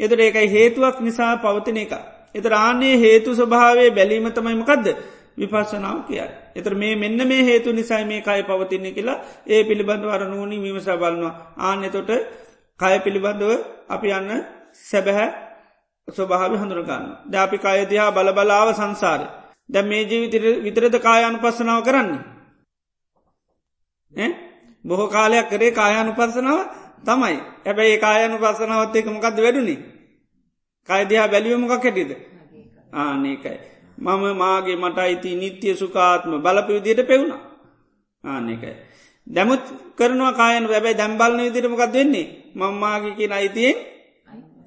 [0.00, 1.92] එතට ඒකයි හේතුවක් නිසා පවතින එක
[2.34, 4.86] එත රාන්නේ හේතු ස්වභාවේ බැලීම තමයිමකක්ද
[5.40, 6.28] විපස්සනාව කියයි.
[6.56, 11.34] එතර මේ මෙන්න මේ හේතු නිසයි මේ කය පවතින්නේ කියලා ඒ පිළිබඳව අරනුවනි විමසා බලනවා.
[11.58, 12.10] ආන එතොට
[12.80, 13.50] කය පිළිබඳව
[13.88, 14.30] අපි යන්න
[14.80, 15.28] සැබැහැ
[16.08, 17.04] ස්වභාව හඳුරගන්න.
[17.26, 19.26] ද අපි කයතිහා බලබලාව සංසාරය.
[19.68, 22.20] දැ මේ ජීවිතර විතරද කායනු පස්සනාව කරන්නේ.
[24.84, 26.60] බොහෝ කාලයක් කරේ කායනු පස්සනාව
[27.04, 29.76] තමයි ඇබැයි කායනු පස්සනාවත් එක මොකක්ද වැඩුණි.
[30.88, 32.10] කයිදිහා බැලියමකක් හැටිද.
[32.92, 33.58] ආනකයි.
[34.00, 37.32] මම මාගේ මට අයිති නිත්‍යය සුකාත්ම බලප විදියට පෙවුණ
[38.24, 38.72] ආනකයි.
[39.26, 39.62] දැමුත්
[39.96, 43.76] කරනවා කායන වැබයි දැම්බලන විදිරමකක් වෙන්නේ මංමාගේ කියෙන අයිතියෙන්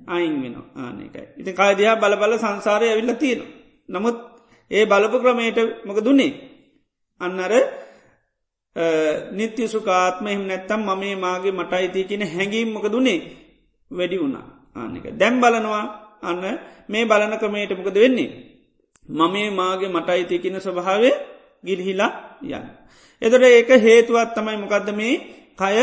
[0.07, 1.23] අයින් වෙන ආනකයි.
[1.38, 3.41] ඉති කායදයා බලබල සංසාරය ඇවිල්ල තියෙන.
[3.89, 4.17] නමුත්
[4.71, 6.34] ඒ බලපු ක්‍රමයට මොක දුන්නේ.
[7.21, 7.53] අන්නර
[9.31, 13.19] නිත්‍ය සුකාත්ම එහම නැත්තම් මමේ මාගේ මට අයිතිය කියන හැඟීම් මොක දුන්නේ
[13.91, 15.86] වැඩි වුණා ආනක දැම් බලනවා
[16.21, 16.41] අන්න
[16.89, 18.52] මේ බලන ක්‍රමයට මොකද වෙන්නේ.
[19.09, 21.11] මමේ මාගේ මට අයිති කියන ස්වභාවය
[21.63, 22.11] ගිල්හිලා
[22.43, 22.65] යන්න.
[23.21, 25.15] එදොට ඒක හේතුවත් තමයි මොකක්ද මේ
[25.55, 25.75] කය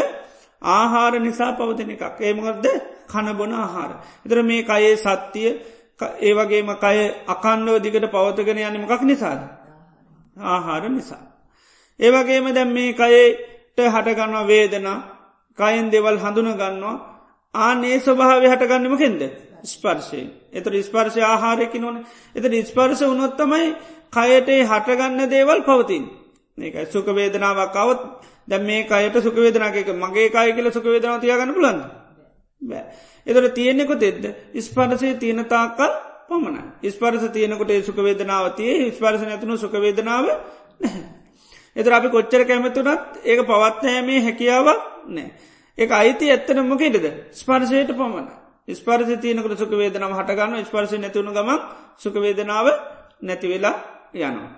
[0.63, 2.67] ආහාර නිසා පවතින එකක් ඒමකක්ද
[3.07, 3.93] කණබොන ආහාර.
[4.21, 5.51] එතර මේ කයේ සත්තිය
[6.21, 9.41] ඒ වගේම කය අකණ්ඩව දිගට පවතගෙන යනමකක් නිසාද.
[10.37, 11.25] ආහාර නිසා.
[12.01, 14.99] ඒවගේම දැම් මේ කයට හටගන්නවා වේදනා
[15.59, 16.97] කයින් දෙවල් හඳුන ගන්නවා
[17.55, 19.23] ආනේ ස්වභාව හටගන්නමකෙන්ද
[19.65, 21.97] ස්පර්ශයෙන් එතට ස්පර්ශය ආහාරයකි නොන
[22.35, 23.69] එත ස්පර්ශ උනොත්තමයි
[24.11, 26.05] කයටේ හටගන්න දේවල් පවතින්
[26.59, 28.03] ඒක සුකවේදනාවක් කවත්
[28.49, 31.81] දැ මේ කයට සුකවේදනාක මගේ කාය කියල සුකවේදනාව තියාගන්න පුලන්න
[32.63, 32.85] බෑ.
[33.27, 34.25] එතට තියෙනෙකො තෙද්ද
[34.59, 35.93] ස්පර්සය තියෙන තාක්කල්
[36.29, 40.27] පමණ ස්පර්ස තියනකොට සුකවේදනාව තිය ස්පර්ස ඇතුනු සුකවේදනාව
[41.77, 42.89] එතර අපි කොච්චර කැමතුනත්
[43.25, 45.29] ඒක පවත්නෑමේ හැකියාවක් නෑ
[45.79, 48.29] එක අයිති ඇත්තන මොකෙටද ස්පර්ශයට පමණ
[48.69, 51.51] ස්පර්ස තියනකට සුකවේදනාව හටගන්න ස්පර්ශ නැතිවුණු ගම
[51.97, 52.67] සුකවේදනාව
[53.23, 53.77] නැතිවෙලා
[54.15, 54.51] යනවා.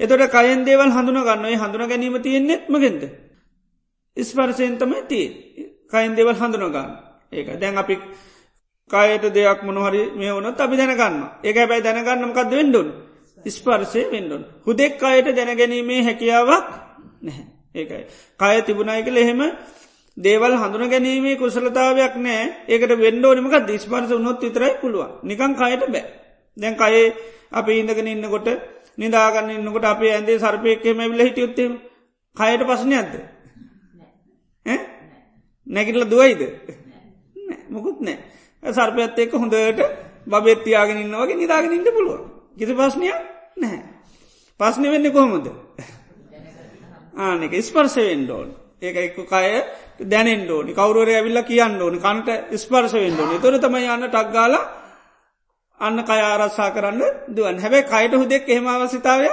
[0.00, 3.02] එතොට කයන් දේවල් හඳුන ගන්නයි හඳුන ගැනීම තියෙන්නේෙත් මගෙන්ද.
[4.16, 5.26] ස්පර්සයෙන් තමයි තිය
[5.86, 6.90] කයින් දේවල් හඳුනගන්න
[7.32, 7.48] ඒක.
[7.54, 7.94] දැන් අපි
[8.90, 12.88] කායට දෙයක් මොනහරි මේ වනොත් අපි දැනගන්න ඒක බැයි දැනගන්නමකක්ද වෙන්ඩුන්
[13.46, 16.66] ස්පර්සය වෙන්ඩුන් හුදෙක් අයට දැනගැනීමේ හැකියාවක්
[17.22, 17.44] නැහැ.
[17.74, 18.04] ඒකයි.
[18.40, 19.40] කය තිබුණයි කළ එහෙම
[20.16, 22.44] දේවල් හඳුන ගැනීමේ කුසලතාවයක් නෑ.
[22.66, 25.10] ඒකට වෙන්ඩෝනිමක දිස්පර්ස උනොත් විතරයි පුළුවන්.
[25.22, 26.04] නිකං කයට බෑ.
[26.56, 27.14] දැන් කයේ
[27.52, 28.48] අප ඉඳගෙන ඉන්නකොට
[28.98, 31.68] නිදාගන්න ඉන්නකොට අපේ ඇන්දේ සර්පයක්කම විල හිටියුත්තේ
[32.36, 33.12] කයට පසන ඇද
[35.66, 36.42] නැගිටල දුවයිද?
[37.68, 38.18] මොකුත් නෑ.
[38.62, 39.80] සර්පයත් එක්ක හොඳට
[40.26, 42.20] බබෙත්තියාගෙන ඉන්නවගේ නිදාගෙන ඉන්න පුළුව
[42.58, 43.10] කිසි පස්්නය
[43.56, 43.82] නැහැ
[44.60, 45.46] පස්්න වෙන්න කොහොමද?
[47.16, 48.48] ආනෙක ස්පර්සවෙන්ඩෝන්
[48.82, 49.46] ඒක එක්ක කය
[50.04, 51.98] දැනෙන් ෝනි කවරුවර ඇවිල්ල කියන්න ඕනි.
[51.98, 53.40] කන්ට ස්පර්ස වෙන්න ඕනි.
[53.40, 54.54] තොර තම යන්න ටක්ගාල
[55.80, 59.28] අන්න කය ආරස්සා කරන්න දුවන් හැබැයි කයට හුදෙක් එහෙම අවසිතාවය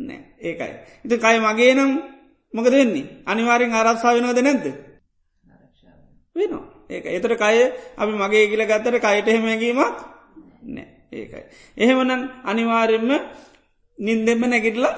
[0.00, 0.74] නෑ ඒකයි.
[1.04, 1.92] ඉති කය මගේ නම්
[2.54, 3.06] මොකද වෙන්නේ?
[3.26, 4.66] අනිවාරෙන් ආරස්සා වෙනවද නැද්ද?
[6.36, 6.66] වෙනවා.
[6.90, 7.56] ඒක එතර කය
[7.96, 9.96] අපි මගේ කියල ගත්තර කයට එහෙම හැඟීමක්
[10.64, 11.44] නෑ ඒකයි.
[11.76, 13.10] එහෙමනම් අනිවාරෙන්ම
[13.98, 14.94] නින්දෙම නැගිටලා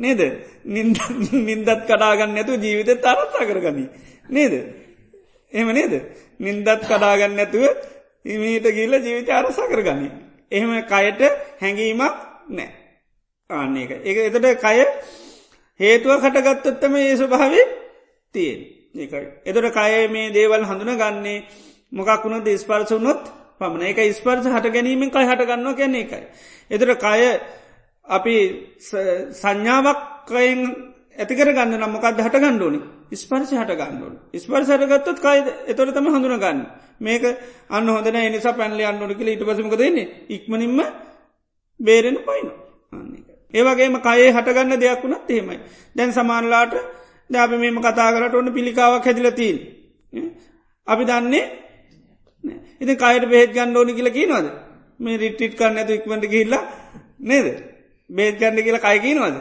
[0.00, 0.20] නේද?
[0.64, 3.88] නින්දත් කඩාගන්න ඇතු ජීවිත තරත්තා කරගනී.
[4.28, 4.54] නේද?
[5.52, 5.94] එම නේද?
[6.38, 7.64] නින්දත් කඩාගන්න ඇතුව
[8.24, 10.12] හිමීට ගිල්ල ජීවිත අරසා කරගනී.
[10.52, 11.20] එහෙම කයට
[11.60, 12.14] හැඟීමක්
[12.50, 12.70] නෑ.
[13.50, 14.78] ආන්නේ එක එක එතට කය
[15.80, 17.66] හේතුව කටගත්තොත්තම ඒ ස්වභාවේ
[18.34, 18.60] තියෙන්
[18.96, 19.26] ඒකයි.
[19.44, 21.44] එතට කය මේ දේවල් හඳුන ගන්නේ
[21.92, 23.22] මොකක්ුණ දේස්පර්ස වනොත්
[23.60, 26.20] පමණ එක ස්පර්ස හට ගැනීමෙන් කයි හටගන්නවා කියන්නේ එකයි
[26.70, 27.24] එතට කය
[28.10, 28.36] අපි
[29.34, 30.60] සංඥාවක්කයෙන්
[31.16, 32.80] ඇතිකර ගන්න නම්මකක්ද හට ගණ්ඩෝනි
[33.12, 35.46] ස්පර්ශ හට ගන්නඩුවන් ස්පර්ශ හටගත්තොත් කයිද?
[35.66, 36.60] එතොට තම හඳුනගන්න.
[37.00, 37.24] මේක
[37.68, 40.80] අන්න හොඳන එනිසා පැන්ලි අන්නොඩිකල ඉට පසමක දෙන්නේ ඉක්මනින්ම
[41.80, 42.48] බේරෙන පයින
[43.54, 45.58] ඒවගේම කයේ හටගන්න දෙයක් වුණත් එහෙමයි.
[45.96, 46.74] දැන් සමානලාට
[47.30, 49.58] ද අපි මෙම කතා කරට ඔන්න පිළිකාවක් හැදිලතිීන්
[50.86, 51.44] අපි දන්නේ
[52.80, 54.46] ඉති කයට බෙහෙත් ගණ්ඩෝනි කියල කියනවද?
[55.00, 56.62] මේ රිට්ටිට් කරන්න ඇතු ඉක්මට ගිල්ලා
[57.22, 57.69] නේද?
[58.10, 59.36] බේත් ගන්න කියලා කයකිනවද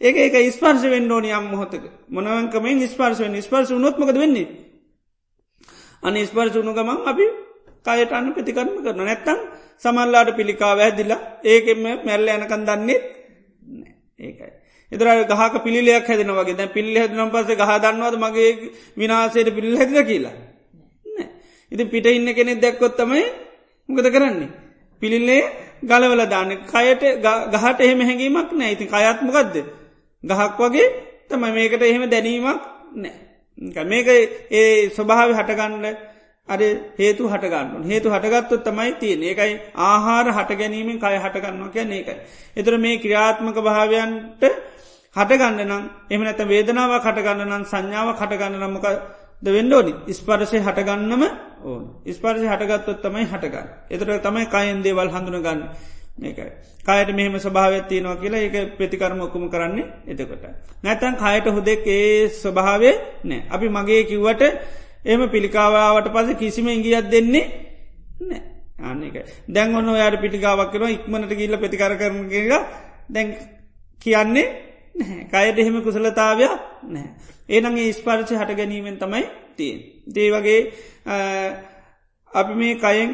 [0.00, 1.84] ඒක ඒක ස්පර්ශ වෙන්න ඕනි යම් මොහොතක.
[2.08, 4.48] මොනවන්කමෙන් ස්පර්ශ වෙන් ස්පර්ශ නොත්මකද වෙන්නේ?
[6.02, 7.26] අන ස්පර්ශ වුණු ගමන් අපි
[7.84, 9.38] කයට අන්න ප්‍රතිකරම කරන නැත්තම්
[9.78, 12.98] සමල්ලාට පිළිකාව ඇදිලා ඒකෙම මැල්ල යනකන් දන්නේ
[14.20, 14.50] ඒකයි.
[14.92, 16.56] එදර ගහක පිළිලයක් හැදෙන වගේ.
[16.56, 18.50] දැ පිල්ල හැදනම් පස ගහ දන්නවද මගේ
[18.96, 20.34] විනාසයට පිල්ල හැදිල කියලා.
[21.72, 23.22] ඉති පිට ඉන්න කෙනෙ දැක්කොත්තමයි
[23.88, 24.50] මොකද කරන්නේ.
[25.02, 25.42] පිළිල්ලේ
[25.82, 26.50] ගලවල දාන්න.
[26.64, 27.02] කයට
[27.52, 28.72] ගහට එහෙම හැඟීමක් නෑ.
[28.72, 29.56] ඉතින් කයත්මකක්ද
[30.24, 30.88] ගහක් වගේ
[31.28, 32.60] තම මේකට එහෙම දැනීමක්
[32.94, 33.84] නෑ.
[33.84, 34.08] මේක
[34.50, 35.86] ඒ ස්වභාව හටගන්න
[36.48, 36.60] අර
[36.98, 42.16] හේතු හටගන්න හේතු හටගත්තුත් තමයි තියෙන ඒකයි ආහාර හට ගැනීමෙන් කය හටගන්නවා කියන්න ඒකයි.
[42.56, 44.42] එතර මේ ක්‍රියාත්මක භාවයන්ට
[45.16, 48.86] හටගන්න නම් එම නැත වේදනාව කටගන්න නම් සංඥාව කටගන්න නම්මක
[49.42, 49.92] ද වෙන්න ඕනි.
[50.10, 51.22] ස්පර්ශය හටගන්නම
[51.62, 51.82] ඕන.
[52.08, 53.66] ස්පර්ශය හටගත්තොත් තමයි හටගන්න.
[53.90, 55.60] එතට තමයි කයින් දේවල් හඳුනගන්න.
[56.16, 60.44] මේකයි කායට මෙහම ස්වභාවත්තිය නවා කියලා ඒක ප්‍රතිකරම ඔක්කුම කරන්නේ එතකොට.
[60.80, 63.42] නැතන් කායට හුදෙක් ඒ ස්වභාවේ නෑ.
[63.48, 64.42] අපි මගේ කිව්වට
[65.04, 67.44] එම පිළිකාවාවට පස කිසිම ඉංගියත් දෙන්නේ
[68.22, 68.42] නෑ.
[68.80, 69.16] ආන්නක
[69.48, 72.32] දැන් ඔන්න යාට පිටිකාවක් කෙන ඉක්මනට ගිල්ල ප්‍රතිකර කරනග
[73.08, 73.28] දැන්
[74.00, 74.46] කියන්නේ
[75.26, 76.52] කයට එහෙම කුසලතාවයක්
[76.86, 77.08] නෑ.
[77.48, 79.24] ඒනගේ ස්පර්ච හට ගැනීමෙන් තමයි
[79.56, 79.78] තියෙන්.
[80.06, 80.60] දේ වගේ
[82.32, 83.10] අපි මේ කයෙන්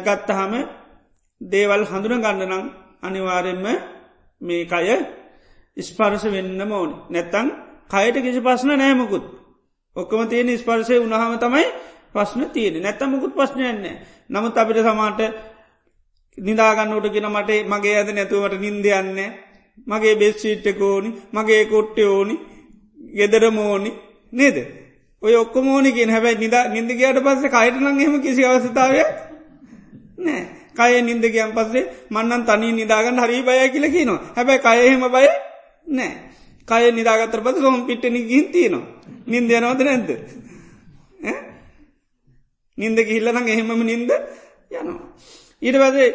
[0.00, 0.52] ගත්තහම
[1.40, 2.66] දේවල් හඳුන ගන්නනම්
[3.02, 3.66] අනිවාරෙන්ම
[4.40, 4.86] මේ කය
[5.76, 7.48] ස්පර්ශ වෙන්න මෝන නැත්තං
[7.88, 9.24] කයට කිසි පස්සන නෑමකුත්
[9.96, 11.66] ඔක්කම තියෙන ස්පර්ශය උනහම තමයි
[12.12, 13.96] පස්න තියෙන නැත්තම් මුකුත් පස්්නයන්නේ
[14.28, 15.20] නමුත් අපිට සමාට
[16.38, 19.30] නිදාගන්නට ගෙන මට මගේ ඇද නැතුවට නින්දයන්නේ
[19.86, 22.34] මගේ බෙස්්චීට්ටක ඕනි මගේ කොට්ටය ඕනි.
[23.18, 23.90] ගෙදර මෝනි
[24.32, 24.56] නේද?
[25.22, 29.02] ඔය ඔක්කො මෝනිකින් හැබැයි නිද නින්දගේට පස්ස කයිටනං එම කිසි අවස්ථාවය
[30.18, 30.42] නෑ
[30.76, 35.26] කය නින්දගයන් පස්සේ මන්නන් තනී නිදාගන්න හරි බය කියලකි නවා හැබැයි කයහෙම බය
[35.90, 36.14] නෑ
[36.68, 38.86] කය නිදාගතර පස සොම් පිට්ටනි ගින් තියනවා.
[39.26, 40.10] නින්ද යනවද නැද්ද?
[42.78, 44.10] නින්ද ගිහිල්ලනං එහෙමම නින්ද
[44.72, 44.98] යනවා.
[45.62, 46.08] ඊට පසේ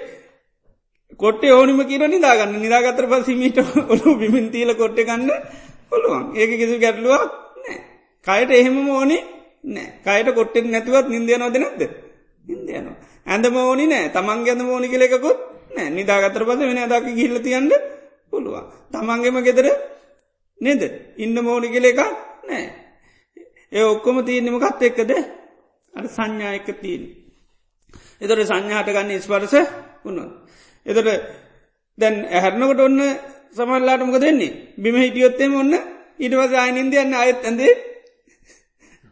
[1.19, 2.53] කොට්ටේ ඕනිම කියර නිදාගන්න.
[2.57, 5.31] නිදාගතර පසිමීට ඔලු බිමින් තිීල කොට්ට ගන්න
[5.91, 7.23] පුළුවන් ඒක කිසි ගැටලුවක්
[7.59, 7.79] නෑ
[8.27, 9.17] කයට එහෙම ඕනි
[9.65, 11.81] නෑ කයට කොට්ටෙන් නැතුවත් නින්දයනවද නැද්ද?
[12.47, 15.39] ඉන්දයනවා ඇඳම ඕනි නෑ තමන් ගැඳ ඕනි කෙලෙකුත්
[15.71, 17.71] නෑ නිදාගතර පස වෙන දකි ගිල්ල තියන්න
[18.31, 18.65] පුළුවන්.
[18.91, 19.67] තමන්ගෙම ගෙදර
[20.61, 20.81] නේද?
[21.17, 22.01] ඉන්න මෝනි කෙල එකක්
[22.43, 22.65] නෑ
[23.71, 25.11] ඒ ඔක්කොම තියන්නමකත් එක්කද?
[25.93, 27.03] අට සංඥා එක තියන
[28.21, 29.53] එතොට සංඥාට ගන්න ස්පරස
[30.03, 30.31] වුණොත්.
[30.85, 31.09] එතට
[31.97, 33.01] දැන් ඇහැරනකට ඔන්න
[33.55, 35.73] සමල්ලාටමක දෙන්නේ බිම හිටියොත්තෙම ඔන්න
[36.19, 37.73] ඉටවස අයිනින්ද යන්න අයත් ඇඳේ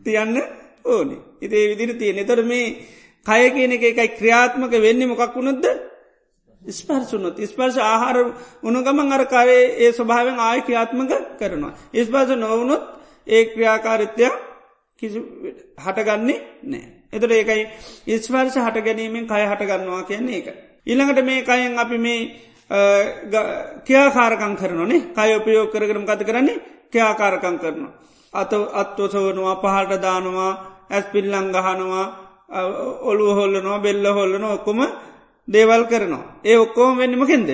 [0.01, 0.41] තියන්න
[0.85, 2.65] ඕනි ඉතේ විදිර තියෙන එතොට මේ
[3.25, 5.65] කය කියන එක එකයි ක්‍රියාත්මක වෙන්න මොකක් වුණොත්ද
[6.61, 8.17] ස්පර්සුනොත් ස්පර්ශ ආහාර
[8.63, 11.73] උනුගමන් අරකාරේ ඒ ස්වභාවෙන් ආය ක්‍රියාත්මක කරනවා.
[11.97, 12.83] ස්පර්ස නොවුනොත්
[13.27, 14.35] ඒ ක්‍රියාකාරිත්‍යයක්
[14.99, 15.19] කිසි
[15.77, 16.85] හටගන්නේ නෑ.
[17.11, 17.63] එතට ඒකයි
[18.07, 20.47] ඉස්වර්ෂ හට ගැනීමෙන් කය හටගන්නවා කියන්නේ එක.
[20.85, 22.19] ඉළඟට මේ කයෙන් අපි මේ
[23.83, 26.61] කියාකාරකං කරනනේ කය උපයෝ කරගරම කත කරන්නේ?
[26.89, 27.91] කියාකාරකං කරනවා.
[28.33, 30.51] අත අත්වසවනවා පහට දානවා
[30.89, 32.05] ඇස් පිල්ලං ගහනවා
[33.03, 34.79] ඔළුව හොල්ලනවා බෙල්ල හොල්ලන ඔක්කොම
[35.47, 36.23] දේවල් කරනවා.
[36.43, 37.49] ඒ ඔක්කෝම වෙන්නම කෙන්ද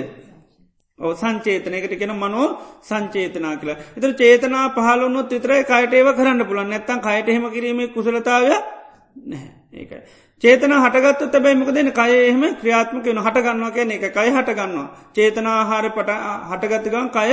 [0.98, 2.46] ඕ සංචේතනයකට කෙන මනෝ
[2.82, 3.78] සංචේතනා කියලා.
[3.96, 9.50] එතර චේතනා පහලුන්නොත් විතරයි කයට ඒව කරන්න පුළන් නැත්තන් කයට එහෙම කිරීමේ කුසලතාවය නැහැ.
[9.72, 10.02] ඒකයි.
[10.42, 16.10] චේතන හටගත්ත තැබයිමක දෙන කය එහෙම ක්‍රියාත්මක වන හටගන්නවා කියන එක කය හටගන්නවා චේතනාහාර පට
[16.50, 17.30] හටගත්තගන් කය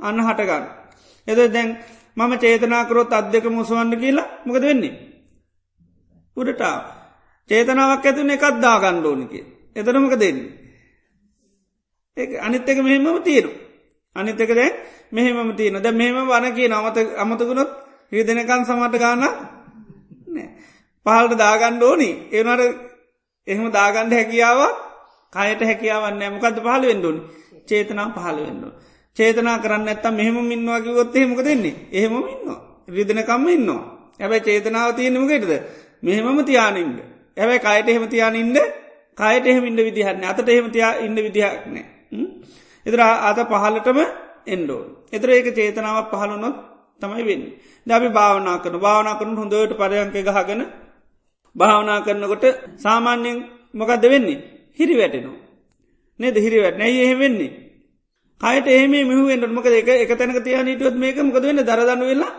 [0.00, 0.64] අන්න හටගන්න
[1.28, 1.68] එද දැන්
[2.16, 4.94] මම චේතනාකරොත් අත් දෙක මුසවන්න කියලා මොකද වෙන්නේ?
[6.36, 6.76] උඩටා
[7.50, 9.32] චේතනාවක් ඇතුන එකත් දාගණ්ඩෝනික
[9.76, 10.62] එතරමක දෙන්නේ
[12.38, 13.50] අනිත් එක මෙහෙමම තියෙනු
[14.16, 14.70] අනිත්තක දැ
[15.10, 17.70] මෙහෙමම තියෙන ද මෙහෙම වන කිය නමත අමතකුණොත්
[18.12, 19.24] හිදනකන් සමට ගාන්න
[21.06, 22.10] පහල්ට දාගණ්ඩ ඕනි.
[22.30, 22.62] ඒනට
[23.48, 24.60] එහෙම දාගණ්ඩ හැකියාව
[25.32, 27.16] කයට හැකියාවන්න මොකද පහල වෙන්ඩුන්
[27.68, 28.68] චේතනා පහල වෙන්ඩු
[29.16, 32.60] චේතනා කරන්න ඇත්තම් මෙහෙම මින්වාගේ ගොත් එහෙමක දෙන්නේ එහෙම ඉන්නවා.
[32.88, 33.82] රිදනකම්ම ඉන්නවා.
[34.20, 35.52] ඇබැයි චේතනාව තියෙනමකටද
[36.02, 36.98] මෙහෙමම තියානින්ට
[37.36, 38.58] ඇබැයි කයට එහෙම තියානින්ද
[39.18, 41.84] කයට එහෙම ඉන්න විදිහන්න අතට එහෙම තියා ඉන්න විදිහක්නෑ
[42.86, 43.98] එතර අත පහලටම
[44.46, 44.82] එන්ඩෝ
[45.12, 46.56] එතර ඒක චේතනාවක් පහළුනොත්
[47.02, 47.44] තමයි වෙන්න.
[47.86, 50.62] දැබි භාවනා කරන භාවනා කරන හොඳට පරයන්ක ගහගෙන
[51.56, 52.44] භාවනා කරනකොට
[52.76, 53.36] සාමාන්‍යයෙන්
[53.74, 54.38] මොකක්ද වෙන්නේ?
[54.72, 55.40] හිරි වැටෙනවා.
[56.20, 56.36] නේද?
[56.36, 57.52] හිරි වැට නැයි එහෙ වෙන්නේ?
[58.40, 61.62] කයට එහෙම මෙහුවෙන්ට මොක එක එක තැනක තිය හිටියොත් මේක මොකද වෙන්න?
[61.62, 62.32] දරදන්න වෙලා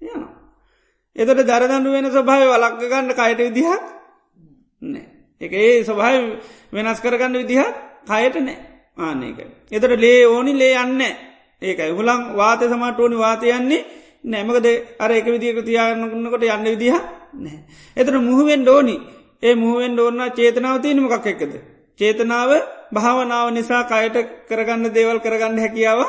[0.00, 0.22] යන
[1.16, 3.82] එතට දරදන්නු වෙන ස්වභාව වලක්ග ගන්න කයට විදිහක්
[4.82, 5.04] නෑ
[5.40, 6.22] එක ඒ ස්වභාව
[6.72, 7.68] වෙනස් කරගන්න විදිහක්
[8.04, 8.58] කයට නෑ
[8.98, 9.38] ආනක
[9.70, 11.02] එතට ලේ ඕනි ලේ යන්න
[11.62, 11.90] ඒකයි.
[11.90, 13.86] හුලං වාතය සමට ඕනි වාතයන්නේ
[14.26, 14.66] නෑමකද
[14.98, 16.96] අර එක විදික තියාගන්නකුන්නකොට යන්න විදිහ
[17.34, 17.58] නෑ.
[17.96, 18.96] එතට මුහුවෙන් ඩෝනි
[19.42, 21.52] ඒ මුහුවෙන් ඩෝන්න චේතනාව තියන මොකක් එකද
[22.00, 22.50] චේතනාව
[22.92, 24.16] භාවනාව නිසා කයට
[24.48, 26.00] කරගන්න දේවල් කරගන්න හැකියාව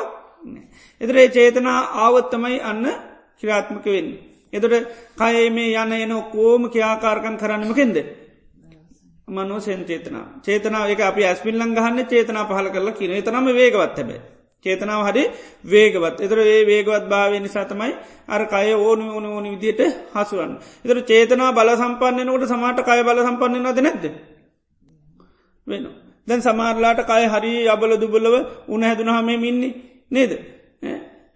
[1.00, 2.86] එතර ඒ චේතනා ආවත්තමයි අන්න
[3.38, 4.08] ක්‍රාත්මක වෙන්න.
[4.52, 4.74] එතට
[5.16, 7.96] කයේ මේ යන එන කෝම කියාකාරකන් කරන්නමකෙන්ද
[9.28, 14.20] මනෝ සෙන් චේතනා චේතනාව එක අපි ඇස්පිල්ලං ගහන්න චේතනා පහල කරලා කියන තනම වේගවත් හැබේ
[14.64, 15.24] චේතනාව හරි
[15.64, 16.16] වේගවත්.
[16.18, 17.92] එතර ඒ වේගවත් භාවය නිසාතමයි
[18.26, 19.80] අර කය ඕන ඕන ඕන විදියට
[20.12, 20.52] හසුවන්
[20.84, 24.04] එතර චේතනා බල සම්පන්නනකට සමාට කය බල සම්පන්නනද නැද්ද?
[25.66, 25.84] වෙන
[26.28, 28.34] දැන් සමාරලාට කය හරි අබල දුබලව
[28.66, 29.74] උන හැදුනහම මින්නේ
[30.10, 30.32] නේද?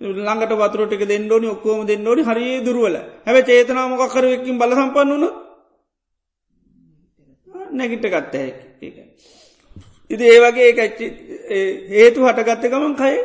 [0.01, 2.97] ළඟට වතුරටික දෙන්නඩෝනි ඔක්කෝම දෙන්නඩෝනි හරි දුරුවල.
[3.23, 5.29] හැව චේතනාමකක්කරවකින් බල සම්පන්න වුණු
[7.73, 8.35] නැගිට ගත්ත
[8.81, 8.97] ඒක.
[10.13, 10.71] ඉති ඒ වගේ
[11.91, 13.17] හේතු හටගත්ත ගමන් කයි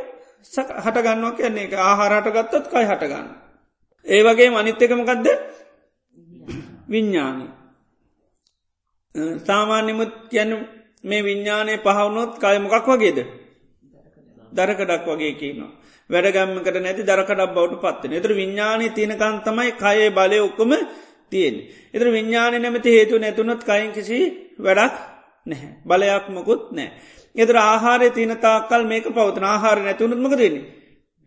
[0.46, 3.28] හටගන්නවා කියන්නේ එක ආහාරට ගත්තත් කයි හටගන්න.
[4.06, 5.28] ඒ වගේ මනිත්තකමකක්ද
[6.88, 7.48] විඤ්ඥානි.
[9.42, 10.54] සාමාන්‍යමුත් කියන්න
[11.04, 13.20] මේ විඤ්ඥානය පහවුණොත් කයමොකක් වගේද.
[14.52, 15.72] දරකඩක් වගේ කියනවා.
[16.10, 18.14] වැඩගම්මකට නැති දරකඩක් බවට පත්වන.
[18.14, 20.72] එතර විඤ්ඥානය තියනකන් තමයි කයේ බලය ඔක්කොම
[21.30, 21.56] තියෙන්.
[21.94, 24.20] එතර විඤ්ඥාන නැමති හේතු නැතුනොත් කයින් කිසි
[24.60, 25.17] වැඩක්
[25.48, 25.72] නැහැ.
[25.86, 26.90] බලයක් මොකුත් නෑ.
[27.36, 30.66] එතර ආහාරය තියන තාකල් මේක පවතන ආහාර නැතුනත් මක දෙන්නේ.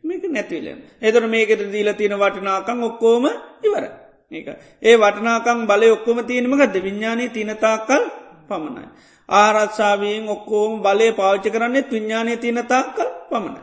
[0.04, 0.78] මේක නැතිවලෙන්.
[1.00, 3.24] එතර මේකට දීල තියෙන වටනාකං ඔක්කෝම
[3.62, 3.84] ඉවර.
[4.32, 4.48] ඒක.
[4.82, 8.04] ඒ වටනාකං බලය ඔක්කොම තියෙනම ගද විඤ්ඥානී තිනතාකල්
[8.48, 8.88] පමණයි.
[9.28, 13.62] ආරත්සාාවීෙන් ඔක්කෝම බලය පාච්ච කරන්නේ විඤ්ඥානය තියනතාකල් පමණයි.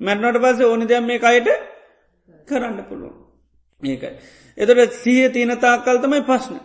[0.00, 1.48] මැරණට පස ඕනි දැම් මේ අයට
[2.48, 3.16] කරන්න පුළුවන්.
[3.82, 4.14] ඒකයි.
[4.58, 6.56] එතට සීය තියන තාක්කල් තමයි පස්්න.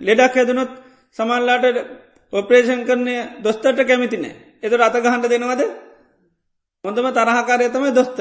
[0.00, 0.72] ලෙඩක් හැදනොත්
[1.16, 1.64] සමල්ලාට
[2.34, 4.34] ඔපරේෂන් කරනය දොස්තට කැමිතිනෑ.
[4.60, 5.62] එතට අතගහන්ට දෙනවද
[6.84, 8.20] හොඳම තරහකාරය තමයි දොස්තට.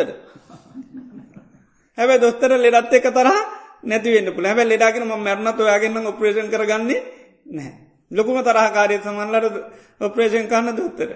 [1.98, 3.38] හැබැ දොස්තර ලෙඩත් එක තරහ
[3.84, 7.02] නැතිවෙන්න පුළ හැබැ ලෙඩාගෙන ම මැරණත් ඔයාගන්න ඔපරේෂන් කරගන්නේ
[7.48, 7.72] නෑ.
[8.12, 9.58] ලොකුම තරහකාරය සමන්ලට
[10.02, 11.10] ඔපරේෂන් කන්න දොත්තර.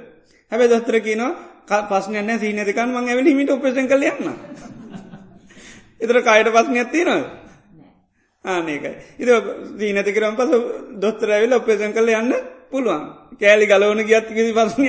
[0.52, 4.26] හැබැ දොස්තර කියනවා පස්නයන්න සීනතිකන් මං ඇවිලි මිට ඔපරේෂන් කලයන්න.
[6.00, 7.46] එතර කායට පස්නයක් තියෙනවා.
[8.46, 8.92] ආනකයි.
[9.18, 9.30] ඉද
[9.78, 10.52] දීනති කරම් පස
[10.98, 12.34] දොස්තර ඇවිල් ඔපේසන් කල යන්න
[12.72, 13.04] පුළුවන්.
[13.38, 14.88] කෑලි ගලවන ගියත් කිසි පසනය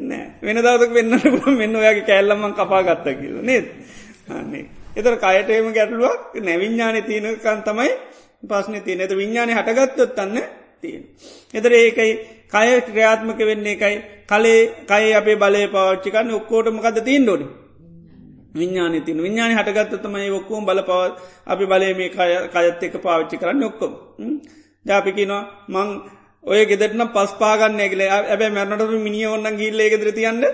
[0.00, 0.24] නෑ.
[0.40, 3.66] වෙන දවසක වෙන්නට මෙන්න ඔයාගේ කෑල්ලම්මන් කපා ගත්ත කියල නේද?
[4.30, 4.64] අන්නේ
[4.94, 7.92] එතර කයටේම ගැටලුවක් නැවිඤ්ඥාන තියනකන් තමයි
[8.44, 10.42] පස්න තියන එත විඤ්ඥානය හටගත්තොත් තන්න
[10.82, 11.04] තියෙන.
[11.54, 12.12] එතර ඒකයි
[12.48, 13.96] කය ක්‍රියාත්මක වෙන්නේ එකයි.
[14.26, 17.46] කලේ කයි අපේ බලය පවච්චිකන්න ඔක්කෝටමකද තිීන් ඩොඩි
[18.54, 21.00] විඤ්ඥාන තින විඤ්ඥාන හටගත්තතමයි ඔක්කෝම් බල පව
[21.46, 22.10] අපි බලය මේ
[22.48, 23.92] කයත් එක පාවිච්චි කරන්න ඔක්කොම.
[24.86, 25.88] ජාපිකිනවා මං
[26.48, 28.02] ඔය ගෙදටන පස් පාගන්න ඇගල.
[28.28, 30.44] ඇබැ මැරණට මිනි ඔන්න ගිල්ල ගෙදර තියන්න.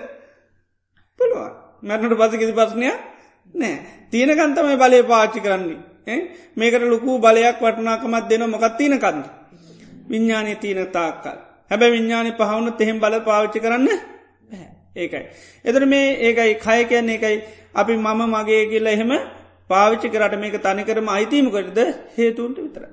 [1.19, 1.51] පුළුවන්.
[1.83, 2.87] මැරණට පස කිසි පස්නය
[3.53, 3.73] නෑ
[4.11, 5.79] තියෙනකන්තමයි බලය පාච්චි කරන්නේ.
[6.55, 9.23] මේකට ලොකු බලයක් වටනාකමත් දෙන මොකත් තියන කන්න
[10.09, 11.37] විඤ්ඥානය තියන තාක්කල්.
[11.71, 13.87] හැබැ විඤ්ඥානය පහවුණු තෙහෙම බල පාවිච්චි කරන්න
[14.95, 15.23] ඒකයි.
[15.65, 17.37] එතර මේ ඒකයි කය කියන්නේ එකයි
[17.75, 19.11] අපි මම මගේ කියල එහෙම
[19.69, 21.79] පාවිච්චි කරට මේක තනිකරම අයිතීමකරද
[22.17, 22.83] හේතුන්ට විතර.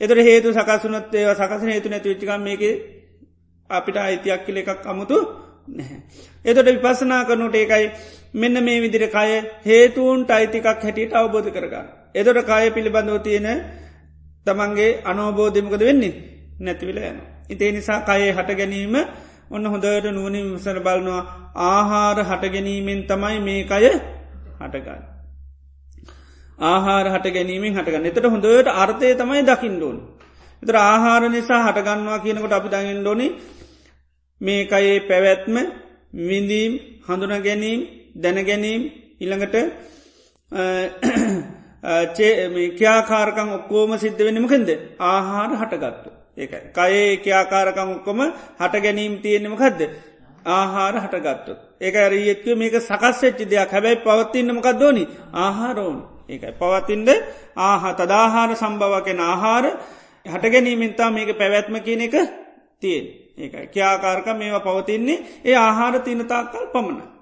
[0.00, 2.62] එතර හේතු සකසුනත් ඒව සකසන හේතු නැති විච්චිකම් මේක
[3.70, 5.18] අපිට අයිතියක් කියල එකක් අමුතු
[5.68, 5.98] නැහැ.
[6.44, 7.84] එතොට විපසනා කරනුට ඒකයි
[8.34, 9.30] මෙන්න මේ විදිර කය
[9.62, 11.86] හේතුවන්ට අයිතිකක් හැටියට අවබෝධ කරගන්න.
[12.14, 13.48] එදොට කය පිළිබඳව තියෙන
[14.46, 16.14] තමන්ගේ අනෝබෝධමකද වෙන්නේ
[16.58, 17.18] නැතිවිල යන.
[17.46, 18.94] ඉතේ නිසා කයේ හට ගැනීම
[19.50, 21.22] ඔන්න හොඳට නුවනින් විසර බලනවා
[21.64, 23.84] ආහාර හට ගැනීමෙන් තමයි මේ කය
[24.60, 25.13] හටගන්න.
[26.58, 29.96] ආහාර හට ගැනීමෙන් හටගන්න එතට හොඳට අර්ථය තමයි දකිින්ඩෝන්.
[30.62, 33.26] එතර ආහාර නිසා හටගන්නවා කියනකොට අපි දඟින් ඩොනි
[34.40, 35.56] මේකයේ පැවැත්ම
[36.20, 36.72] විඳීම්
[37.06, 37.80] හඳුන ගැනීම්
[38.16, 38.82] දැනගැනීම්
[39.20, 39.56] ඉළඟට
[42.74, 46.10] ක්‍යාකාරකං ඔක්කෝම සිද්ධ වෙනමකෙන්ද ආහාර හටගත්තු.
[46.36, 46.60] ඒකයි.
[46.72, 48.20] කයේ ක්‍යාකාරකං ඔක්කොම
[48.60, 49.80] හට ගැනීම් තියෙනෙමකක්ද.
[50.48, 51.52] ආහාර හටගත්තු.
[51.80, 56.52] ඒක ඇරියෙක්ව මේක සකස්වෙච්චි දෙයක් හැබැයි පවත්තින්නමකක් දෝනි ආහාරෝන් ඒකයි.
[56.54, 57.08] පවතින්ද
[57.58, 59.64] ආහ තදාහාර සම්භවකෙන ආහාර
[60.26, 62.14] හට ගැනීමෙන්තා මේක පැවැත්ම කියන එක
[62.80, 63.04] තියෙන්.
[63.36, 63.66] ඒකයි.
[63.68, 67.14] ක්‍යාකාරක මේවා පවතින්නේ ඒ ආහාර තිනතාකල් පමණ.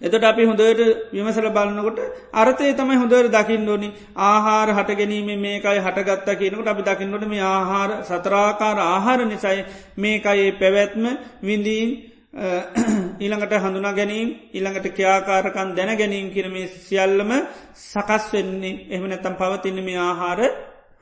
[0.00, 0.80] එතට අපි හොඳට
[1.12, 1.98] විමසල බලන්නකොට
[2.32, 3.88] අර්ථය තමයි හොඳර දකිින් ඕනි.
[4.18, 9.64] ආහාර හට ගැනීම මේකයි හටගත්තා කියනකට අපි දකින්නට මේ ආහාර සතරාකාර ආහාර නිසයි
[9.96, 11.04] මේකයේ පැවැත්ම
[11.42, 11.90] විඳීන්
[13.20, 17.30] ඊළඟට හඳුනා ගැනීම් ඊළඟට ක්‍යාකාරකන් දැන ගැනීම් කිරම සියල්ලම
[17.74, 20.40] සකස් වෙන්නේ එහම නැතම් පවතින්න මේ ආහාර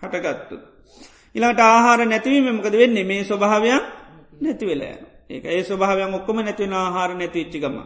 [0.00, 0.56] හටගත්තු.
[1.34, 3.84] ඉළඟට ආහාර නැතිවීමමකද වෙන්නේ මේ ස්වභාවයක්
[4.40, 4.96] නැතිවෙලා.
[5.28, 7.76] ඒක ඒ ස්වභාවයක් ඔක්කොම නැතිවෙන ආහාර නැතිවිච්චිකම.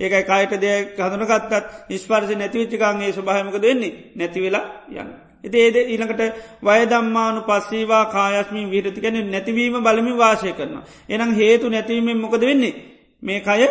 [0.00, 1.52] ඒකයි කායට දෙයක් හඳනකත්තත්
[1.90, 5.27] නිස්පර්ශ නැතිවිච්චිකාන්ගේ ස්වභාමක දෙන්නේ නැතිවෙලා යන්න.
[5.48, 6.22] එති ඒද ඊළඟට
[6.62, 10.74] වයදම්මානු පස්සීවා කායස්මී විරතිකැන නැතිවීම බලමි වාශය කරන.
[11.08, 12.74] එනම් හේතු නැතිවීමෙන් මොකද වෙන්නේ.
[13.22, 13.62] මේ කය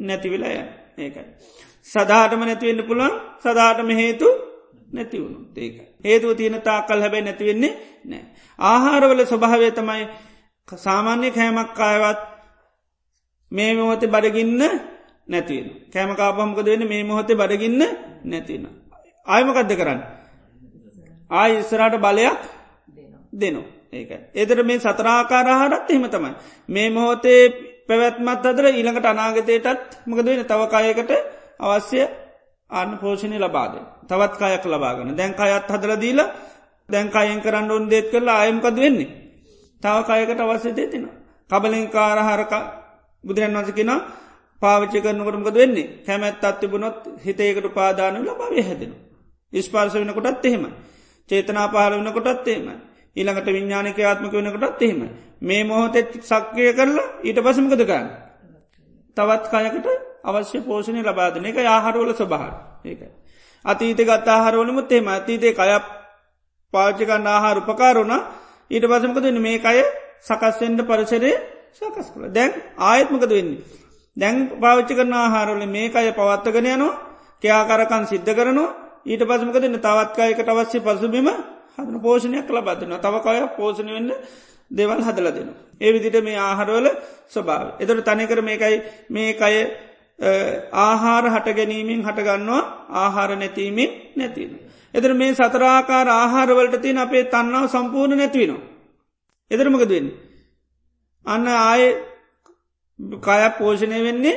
[0.00, 1.24] නැතිවෙලා යන්න ඒකයි.
[1.86, 4.28] සදාටම නැතිවෙන්න පුළුවන් සදාටම හේතු
[4.88, 5.76] නැතිවුණු ඒක.
[6.00, 7.72] හේතුව තියෙන තා කල් හැබැයි නැතිවෙන්නේ
[8.04, 8.24] නෑ.
[8.58, 10.04] ආහාරවල ස්වභාවය තමයි
[10.68, 12.20] සාමාන්‍ය කෑමක් අයවත්
[13.52, 14.62] මේ මොහොතේ බඩගින්න
[15.28, 15.68] නැතිවෙන.
[15.88, 17.82] කෑම කාපහමකද වෙන්න මේ මොහොතේ බඩගින්න
[18.24, 18.64] නැතින.
[19.26, 20.00] ආයමකක්ද කරන්න.
[21.30, 22.40] ආය ඉස්සරට බලයක්
[23.32, 23.66] දෙනවා.
[23.90, 24.10] ඒක.
[24.34, 26.32] එදර මේ සතරාකාරහරත් එහෙම තමයි.
[26.68, 27.42] මේ මොහොතේ
[27.88, 31.12] පැවැත්මත් අදර ඊළඟට අනාගතයටත් මකද වෙන තවකායකට
[31.60, 32.00] අවශ්‍ය
[32.70, 33.74] අන්න පෝෂණය ලබාද.
[34.04, 36.20] තවත් කායක් ලබාගන දැන් අයත් හදල දීල
[36.88, 39.10] දැන්කායෙන් කරන්න ඔන් දෙත් කරලා අයමකද වෙන්නේ.
[39.80, 41.04] තව කායකට අවශ්‍ය දෙතින.
[41.50, 42.52] කබලින් කාරහරක
[43.24, 43.90] බුදුරන් වසකින
[44.62, 48.92] පාවිච්චි කරනකටමකද වෙන්නේ කැමැත් අත්තිබුණොත් හිතේකට පාදාන ලබාවේ හැදෙන.
[49.52, 50.64] ඉස්පාර්ස වෙනකොටත් එහෙම.
[51.28, 52.68] චේතනා පහල වනකොටත් එහෙම.
[53.16, 55.00] ඊළඟට විඤ්ඥානික ආත්මක වෙනකොටත් එහෙම.
[55.40, 58.08] මේ මොහොතෙත් සක්්‍රය කරලා ඊට පසමකද ගන්න.
[59.16, 59.88] තවත් කයකට
[60.24, 62.52] අවශ්‍ය පෝෂණය ලබාදන එක ආහරෝල ස්වබහර
[62.84, 63.00] ඒක.
[63.64, 65.84] අතීත ගත් ආහරෝලමුත් එෙම අතීතේ කයක්
[66.72, 68.14] පාචකන්න ආහාර උපකාරුණ
[68.70, 69.78] ඊට පසමකද මේ අය
[70.20, 71.36] සකස්වෙන්ඩ පරිසරේ
[71.72, 73.62] සකස් කළ දැන් ආයත්මකද වෙන්නේ.
[74.16, 76.94] දැන් පාවිච්චි කරන ආහාරවල මේ අය පවත්තගෙන යනවා
[77.42, 81.28] කයාකරකන් සිද්ධ කරනවා ඊට පසමකදන්න තවත්කායකට අවශ්‍ය පසුබිම
[81.76, 84.10] හදන පෝෂණයක් ලබදන්න තවකය පෝෂණ වෙන්න
[84.70, 85.50] දෙවල් හදල දෙන.
[85.78, 86.86] ඒ විදිට මේ ආහරවල
[87.26, 87.66] ස්වභාව.
[87.78, 88.76] එතට තනිකර මේකයි
[89.08, 89.56] මේ අය
[90.78, 92.62] ආහාර හට ගැනීමෙන් හටගන්නවා
[92.94, 94.50] ආහාර නැතිීමෙන් නැතින.
[94.94, 98.66] එදර මේ සතරාකාර ආහාරවලට තින් අපේ තන්නාව සම්පූර්ණ නැතිවෙනවා.
[99.50, 100.08] එදරමකද වෙන්න.
[101.26, 101.82] අන්න ආය
[103.18, 104.36] කය පෝෂණය වෙන්නේ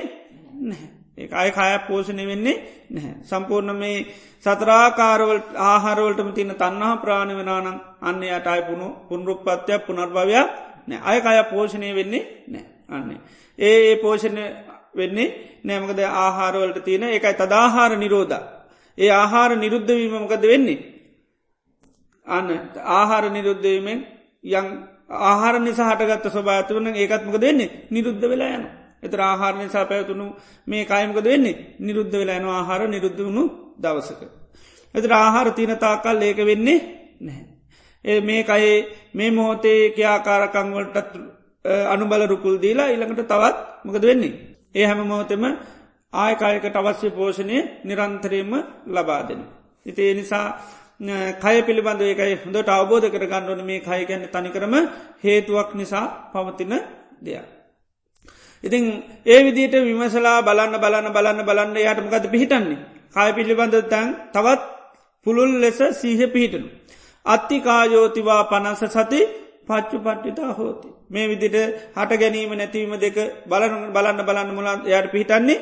[1.21, 2.57] ඒ අය කය පෝෂණය වෙන්නේ
[2.89, 3.13] නැහැ.
[3.23, 3.97] සම්පූර්ණ මේ
[4.39, 10.47] සතරාකාරවල් ආහාරවලටම තින තන්නා ප්‍රාණ වෙනනම් අන්න යට අයපුුණු පුනරුපත්තියක් පුනර්භවයක්
[10.87, 13.19] නෑ අය කය පෝෂණය වෙන්නේ නෑ අන්නේ.
[13.59, 14.43] ඒ ඒ පෝෂණය
[14.93, 15.27] වෙන්නේ
[15.63, 18.35] නෑමකද ආහාරවලට තියෙන එකයි තදාහාර නිරෝධ.
[18.97, 20.79] ඒ ආහාර නිරුද්ධවීමමකද වෙන්නේ.
[22.27, 22.47] අන්න
[22.91, 23.99] ආහාර නිරුද්ධවීමෙන්
[24.43, 24.67] යං
[25.21, 28.65] ආහාර නිසා හටගත්ත ස්වභාතවන ඒකත්මක දෙන්නේ නිරුද්ධ වෙලා යන.
[29.03, 30.25] එත ආහාර නිසා පැවතුණු
[30.67, 33.43] මේ කායමකද වෙන්නේ නිරුද්ධ වෙලා යන ආහාර නිරුද්ධ වුණු
[33.77, 34.21] දවසක.
[34.95, 36.79] එතර ආහාර තියනතාකල් ඒක වෙන්නේ
[37.19, 37.45] නැහැ.
[38.05, 38.77] ඒ මේ අයේ
[39.13, 41.13] මේ මොහොතේ කියාකාරකංවලටත්
[41.87, 44.39] අනුබල රුකුල් දීලා ඉළඟට තවත් මොකද වෙන්නේ.
[44.75, 45.43] ඒ හැම මොහොතෙම
[46.13, 48.51] ආයකායකට අවශ්‍ය පෝෂණය නිරන්තරයම
[48.87, 49.41] ලබා දෙන.
[49.85, 50.45] ඉතිේ නිසා
[51.35, 54.73] කය පිළිබඳ ඒකයි හොඳට අවබෝධ කර ගණ්ඩුවන මේ කය ගැන්න තනිකරම
[55.19, 56.73] හේතුවක් නිසා පවතින
[57.19, 57.60] දෙයක්.
[58.63, 58.83] ඉතින්
[59.25, 62.77] ඒ විදිට විමසලා බලන්න බලන්න බලන්න බලන්න යාටමකද පිහිටන්නේ.
[63.11, 64.61] කය පිළිබඳ තැන් තවත්
[65.25, 66.67] පුළුල් ලෙස සීහ පිහිටනු.
[67.25, 69.19] අත්තිකායෝතිවා පනස සති
[69.67, 70.87] පච්චු පට්ටිතා හෝති.
[71.09, 71.57] මේ විදිට
[71.95, 75.59] හට ගැනීම නැතිවීම දෙක බලන බලන්න බලන්න මුලා යට පිහිටන්නේ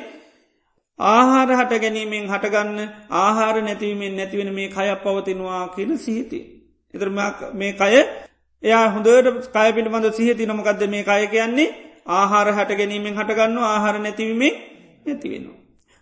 [0.98, 2.78] ආහාර හට ගැනීමෙන් හටගන්න
[3.16, 6.40] ආහාර නැතිවීමෙන් නැතිවෙන මේ කයක් පවතිනවා කියන සිහිති.
[6.94, 7.08] එතර
[7.54, 7.94] මේ කය
[8.62, 11.68] එයා හොඳට කය පිළිබඳ සිහති නොමකක්ද මේ කය කියන්නේ
[12.06, 14.52] ආහාර හට ගැනීමෙන් හටගන්න ආහාර නැතිවීමේ
[15.06, 15.56] නැතිවෙනවා.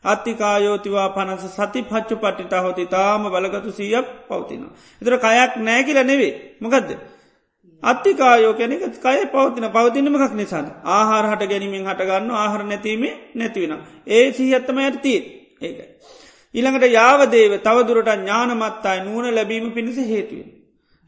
[0.05, 4.64] අත්තිකායෝතිවා පනස සති පච්චු පට්ටිතා හොති තාම බලගතු සීයක් පවතින.
[5.03, 6.90] එතර කයක් නෑ කියල නෙවේ මොකදද.
[7.82, 13.80] අත්තිකායෝ කැනෙක කය පවතින පවතිනමකක් නිසාද ආහාර හට ගැනීමෙන් හටගන්න ආහර නැතිීමේ නැතිවෙන.
[14.09, 15.20] ඒ සිහත්තම ඇතිී
[15.61, 15.78] ඒක.
[16.55, 20.49] ඉළඟට යාවදේව තවදුරට ඥානමත්තායි නූන ලැබීම පිණිස හේතුවෙන්.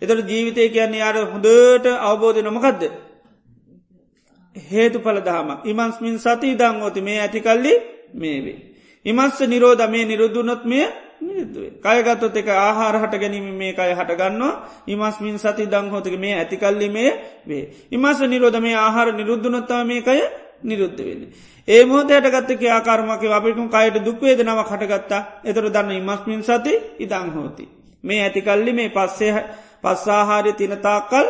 [0.02, 2.82] එතට ජීවිතය කියන්නේ අර හොඳට අවබෝධ නොමකක්ද.
[4.56, 7.72] හේතු පල දහම ඉමන්ස්මින් සති දංගෝති මේ ඇතිකල්ලි
[8.14, 8.58] මේවේ.
[9.06, 10.84] ඉමස්ස නිරෝධ මේ නිරුද්ධනොත් මෙය
[11.20, 11.72] නිරුද්ධුවේ.
[11.80, 14.52] කයගත්තොත් එක ආහාර හට ගැනීම මේ කය හටගන්නවා
[14.86, 17.10] ඉමස්මින් සති දංහෝතක මේ ඇතිකල්ලි මේ
[17.46, 17.64] වේ.
[17.90, 20.20] ඉමස්ස නිරෝධ මේ ආහාර නිරුද්ධනොත්තා මේ කය
[20.62, 21.22] නිරුද්ධ වෙන්න.
[21.68, 27.64] ඒ මෝදයට ගත්තක ආකාරමක අපිකුම් කයට දුක්වේදනාව කටගත්තා එතර දන්න ඉමස්මින් සති ඉදං හෝති.
[28.04, 29.44] මේ ඇතිකල්ලි මේ පස්සේ
[29.82, 31.26] පස්සාහාරය තිනතාකල්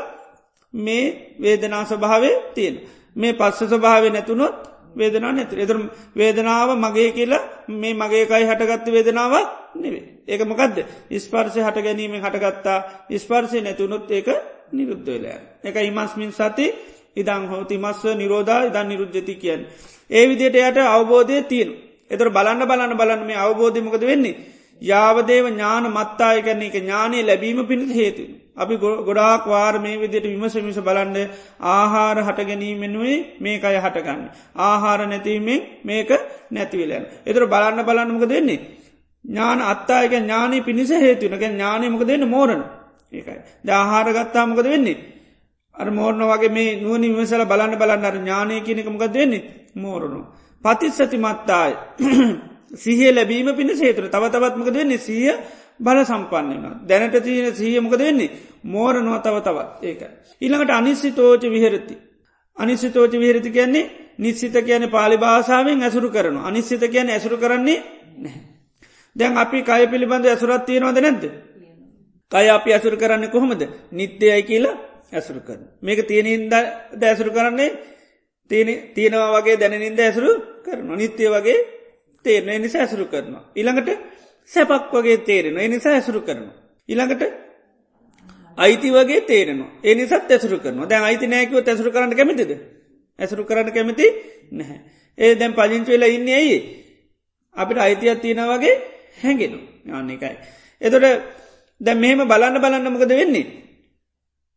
[0.75, 2.77] මේ වේදනා ස්වභාවය තියෙන.
[3.17, 4.57] මේ පස්ස ස්වභාවය නැතුනොත්
[4.93, 5.77] වේදනා නැතු එතර
[6.15, 9.35] වේදනාව මගේ කියලා මේ මගේකයි හටගත්ත වේදනාව
[9.75, 10.05] නෙවේ.
[10.27, 10.77] ඒක මොකක්ද
[11.17, 12.79] ස්පර්සය හට ගැනීම හටගත්තා
[13.17, 14.29] ස්පර්සය නැතුනොත් ඒක
[14.73, 15.39] නිරුද්ධ වෙලා.
[15.63, 16.67] එක ඉමස්මින් සති
[17.17, 19.61] ඉදං හෝති මස්ව නිරෝධා ඉදන් නිරුද්ධති කියන්.
[20.11, 21.71] ඒ විදියට යට අවබෝධය තියෙන.
[22.11, 24.37] එතර බලන්න බලන්න බලන්න මේ අවබෝධමකද වෙන්නේ.
[24.83, 28.25] යාවදේව ඥාන මත්තාය කරන එක ඥානය ලැබීම පිණිස හේතු.
[28.57, 31.31] අපි ගොඩාක් වාර මේ විදියට විමස විස බලන්ඩ
[31.69, 34.21] ආහාර හට ගැනීමෙනුවේ මේක අය හටගන්න.
[34.59, 36.11] ආහාර නැතිවීමෙන් මේක
[36.51, 37.05] නැතිවලයන්.
[37.23, 38.61] එතර බලන්න බලන්නමක දෙන්නේ.
[39.25, 42.63] ඥාන අත්තායක ඥානය පිණිස හේතුවනක ඥානයමක දෙන්න මෝරණ
[43.13, 43.41] ඒකයි.
[43.61, 44.99] ද ආහාර ගත්තාමකද වෙන්නේ.
[45.75, 50.21] අර මෝර්ණ වගේ මේ නුවනි විමසල බලන්න බලන්න අර ඥානය කියනකමක දෙන්නේ මෝරණු.
[50.65, 51.75] පතිස්සති මත්තායි.
[52.73, 55.33] සිහිය ලැබීම පිණ සේතුර තවතවත්මක දෙන්නේ සිය
[55.79, 58.31] බල සම්පන්න වන දැනට තියන සියමකද වෙන්නේ
[58.65, 60.01] මෝර නොව තව තවත් ඒක.
[60.43, 61.97] ඉළඟට අනිස්සි තෝච විහරති.
[62.57, 67.79] අනිස්සි තෝච විහරති කියන්නේ නිශ්සිත කියන පාලි භාසාාවෙන් ඇසුරු කරනු අනිශ්සිත කියන ඇසුරු කරන්නේ
[68.17, 68.43] නැහැ.
[69.17, 71.25] දැන් අපි කය පිළිබඳ ඇසුරත් තියෙනවද නැද්ද.
[72.33, 73.63] කය අපි ඇසුරු කරන්න කොහොමද
[73.93, 74.77] නිත්‍යයයි කියලා
[75.13, 75.63] ඇසුරු කරන.
[75.81, 76.53] මේක තියෙනින්ද
[76.95, 77.71] දැසුරු කරන්නේ
[78.91, 80.31] තියෙනවා වගේ දැනනින්ද ඇසුරු
[80.63, 81.59] කරන නිත්‍යය වගේ
[82.25, 83.45] තේරන නිසා ඇසුරු කරනවා.
[83.55, 83.91] ඉළඟට
[84.51, 86.57] සැපක් වගේ තේරෙන එනිසා ඇසුරු කරනවා.
[86.89, 87.23] ඉළඟට
[88.59, 92.53] අයිති වගේ තේරෙනවා එනිසත් ඇසුරු කරනවා දැන් අයිති නෑකව ඇසුරු කරන්න කැමතිද
[93.19, 94.07] ඇසුරු කරන්න කැමති
[94.53, 94.79] නැහැ.
[95.19, 96.59] ඒ දැන් පලින්ච වෙලා ඉන්න ඇයි
[97.57, 98.75] අපිට අයිතියක් තියෙන වගේ
[99.19, 99.59] හැඟෙනු
[99.91, 100.37] යන්න එකයි.
[100.83, 101.07] එතොට
[101.81, 103.47] දැ මෙහෙම බලන්න බලන්න මොකද වෙන්නේ.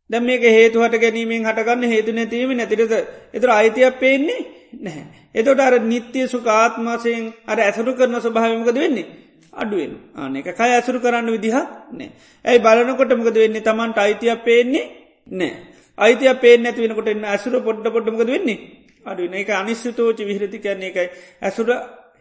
[0.09, 2.93] දැම් මේක හේතුහට ගැනීමෙන් හටගන්න හේතු නැතිීම නැතිරද
[3.33, 4.41] එතර අයිතියක් පේන්නේ
[4.77, 5.05] නැහැ.
[5.35, 9.07] එතොට අර නිත්‍යය සුකාත්මාසයෙන් අර ඇසරු කරන ස්වභාවමකද වෙන්නේ.
[9.53, 11.55] අඩුවෙන් ආන එක කය ඇසුරු කරන්න විදිහ
[11.91, 12.09] නෑ.
[12.45, 14.85] ඇයි බලනකොට මොකද වෙන්නේ තමන්ට අයිතියක් පේන්නේ
[15.31, 15.51] නෑ.
[15.97, 18.59] අයිතිය පේ නැති වෙනකොට එන්න ඇසුර පොඩ්ඩ පොඩ්ඩමකද වෙන්නේ
[19.05, 21.07] අඩුවෙන එක අනිශ්චතෝච විහරති කරන්නේ එකයි
[21.41, 21.69] ඇසුර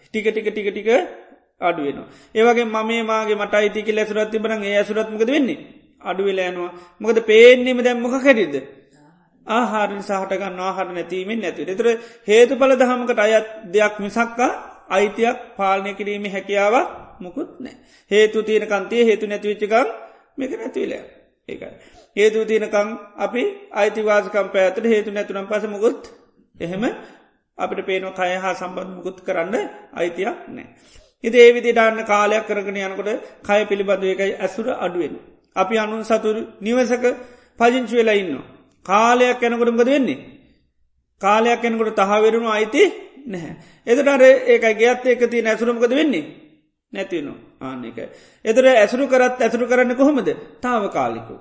[0.05, 0.89] ටික ටික ටික ටික
[1.61, 2.09] අඩුවෙනවා.
[2.35, 5.59] ඒවගේ මමේ මාගේ මට අයිතික ලැසුරත් තිබන ඒ ඇසුරත්මකද වෙන්නේ
[6.03, 8.55] අඩුවෙලෑනවා මොකද පේන්නේම දැම්මක කැරිද.
[9.47, 11.63] ආහාරෙන් සහටගන්න ආහර නැතිීමෙන් නැති.
[11.65, 11.87] එතර
[12.25, 14.51] හේතු පල දහමකට අයත් දෙයක් මිසක්කා
[14.89, 16.89] අයිතියක් පාලනය කිරීම හැකියාවක්
[17.21, 17.75] මුකුත් නෑ.
[18.11, 19.89] හේතු තියෙනකන්තිය හේතු නැතිවිච්චකම්
[20.39, 21.03] මේක නැතිවලෑ
[21.49, 21.73] ඒකයි.
[22.17, 22.89] හේතු තියෙනකං
[23.19, 26.01] අපි අයිතිවාසකම් පැඇතට හේතු නැතුනම් පස මුකුත්
[26.57, 26.85] එහෙම
[27.59, 29.55] අපිට පේන කය හා සම්බඳ මුකුත් කරන්න
[29.93, 30.67] අයිතියක් නෑ.
[31.25, 33.11] ඉද ඒවිදි ඩාන්න කාලයක් කරගෙන යනකොට
[33.43, 35.15] කය පිළිබඳව එකයි ඇසුර අඩුවෙන්.
[35.57, 37.05] අපි අනුන් සතුර නිවසක
[37.59, 38.19] පජංචි වෙලා
[38.83, 38.87] ඉන්න.
[38.87, 40.19] කාලයක් යැනකොටමකද වෙන්නේ.
[41.21, 42.83] කාලයක් එනකොට තහවරුණු අයිති
[43.27, 43.57] නැහැ.
[43.87, 46.25] එතටර ඒක ගේත් එක තිය ඇසුරමකද වෙන්නේ.
[46.93, 47.99] නැතිවනවා ආන්න එක.
[48.45, 50.29] එතර ඇසුරු කරත් ඇසුරු කරන්න කොහොමද
[50.61, 51.35] තාව කාලිකු.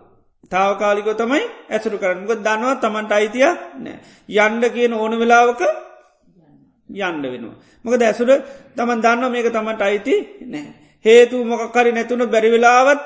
[0.51, 3.97] තාවකාලිකෝ තමයි ඇසුරු කරන්නක දන්නවා තමන්ට අයිතිය නෑ.
[4.29, 5.61] යන්ඩ කියන ඕන වෙලාවක
[6.89, 7.57] යන්ඩ වෙනවා.
[7.85, 8.29] මොකද ඇසුර
[8.75, 10.15] තමන් දන්න මේක තමන්ට අයිති
[10.47, 10.67] නෑ.
[11.05, 13.01] හේතු මොකක්කරි නැතුුණු බැරිවෙලාවත්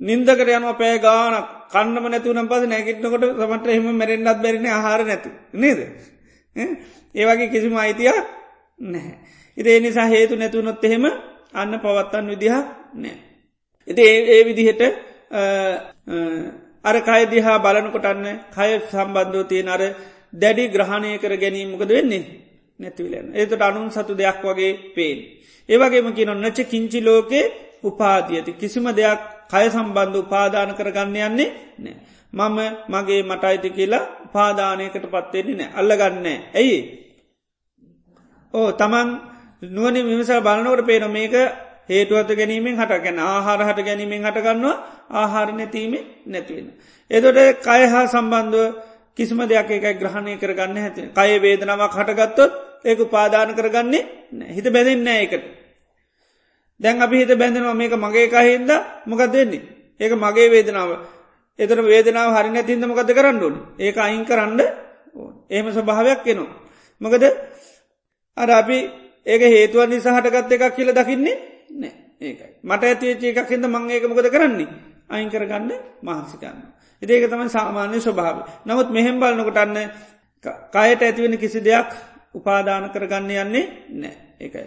[0.00, 5.80] නින්දකට යනවා පෑ ගානක් කන්නම නැතුවනම් පස නැගිටනකොට සමට එහෙම මැරෙන්න්නත් බැරින ආහාර නැතු නේද.
[7.14, 8.18] ඒවගේ කිසිම අයිතියක්
[8.80, 9.14] නැහැ.
[9.56, 11.04] ඉති ඒ නිසා හේතු නැතුනොත් එහෙම
[11.54, 12.54] අන්න පවත්තන් විදිහ
[12.94, 13.16] නෑ.
[13.88, 14.02] එති
[14.34, 14.82] ඒ විදිහට
[16.84, 19.82] අර කය දිහා බලනකොටන්න කය සම්බන්ධෝ තියෙන අර
[20.32, 22.24] දැඩි ග්‍රහණය කර ගැනීමකද වෙන්නේ
[22.80, 23.26] නැතිවලන්න.
[23.34, 25.18] ඒතට අනුන් සතු දෙයක් වගේ පේෙන්.
[25.68, 27.44] ඒවගේම කියන ඔන්නච කිංචි ලෝකේ
[27.82, 31.96] උපාතියති කිසිම දෙයක් කය සම්බන්ධ උපාදාන කරගන්න යන්නේ නෑ.
[32.32, 36.78] මම මගේ මට අයිති කියලා පාදානයකට පත්වෙන්නේ නෑ අල්ලගන්න ඇයි.
[38.54, 39.08] ඕ තමන්
[39.68, 41.34] නුවනි විමසල් බලනවට පේන මේක
[41.88, 44.76] හේතුවත ගැනීමෙන් හටගැන ආහාර හට ගැනීමෙන් හටගන්නවා
[45.12, 45.94] ආහාර නැතිීම
[46.26, 46.68] නැතිවෙන.
[47.10, 48.74] එදොට කය හා සම්බන්ධුව
[49.16, 52.52] කිසිම දෙයක් එක ග්‍රහණය කරගන්න ඇති කය වේදනාවක් හටගත්තොත්
[52.84, 54.02] ඒක උපාදාන කරගන්නේ
[54.48, 55.44] හිත බැඳෙන්න එකට.
[56.80, 58.70] දැන් අපි හිත බැඳෙනවා මේක මගේ කහින්ද
[59.06, 59.62] මොකක් දෙන්නේ.
[60.00, 60.90] ඒක මගේ වේදනාව
[61.58, 64.60] එතර වේදනාව හරි නැතින්ද මොකද කරන්නඩුන් ඒක අයින් කරන්න
[65.46, 66.56] එහෙම ස්වභාවයක් එනවා.
[67.00, 67.22] මොකද
[68.36, 68.78] අර අපි
[69.26, 71.36] ඒක හේතුව නිසා හටගත්ත එකක් කියල දකින්නේ
[71.72, 74.68] නෑ ඒකයි මට ඇතිච එකක් හිද මං ඒක මොකද කරන්නේ
[75.08, 75.70] අයින් කරගන්න
[76.00, 76.58] මහන්සිකන්න.
[77.02, 78.64] ඉදේක තමයි සාමාන්‍ය ස්වභාව.
[78.64, 79.78] නමුත් මෙහෙම් බලනකොටන්න
[80.44, 81.92] කයට ඇතිවෙන කිසි දෙයක්
[82.32, 84.66] උපාදාන කරගන්න යන්නේ නෑ ඒකයි.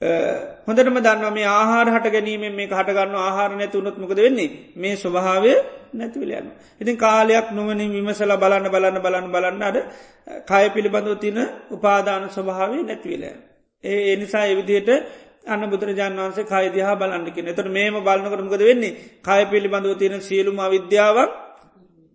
[0.00, 5.52] හොඳටම දන්නවා මේ ආහාර හට ගැනීම මේ හටගන්න ආහාර නැතුනොත් මොකද වෙන්නේ මේ ස්වභාවය
[5.94, 6.48] නැතිවලයන්න.
[6.80, 9.76] ඉතින් කාලයක් නොවනින් විමසල බලන්න බලන්න බලන්න බලන්න අද
[10.44, 11.38] කය පිළිබඳව තින
[11.70, 13.30] උපාදාන ස්වභාවය නැතිවලය.
[13.84, 14.90] ඒ එනිසා එවිදියට
[15.46, 21.30] අන්න බුදුරජාන් වන්සේ කයිදහා බලන්නකින එතට මේම බලන්නකරමකද වෙන්නේ කය පිළිබඳව තියෙන සියලුම විද්‍යාවක්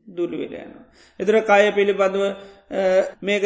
[0.07, 0.71] දුළුවෙලයන.
[1.19, 2.23] එතර කය පිළිබඳව
[3.21, 3.43] මේක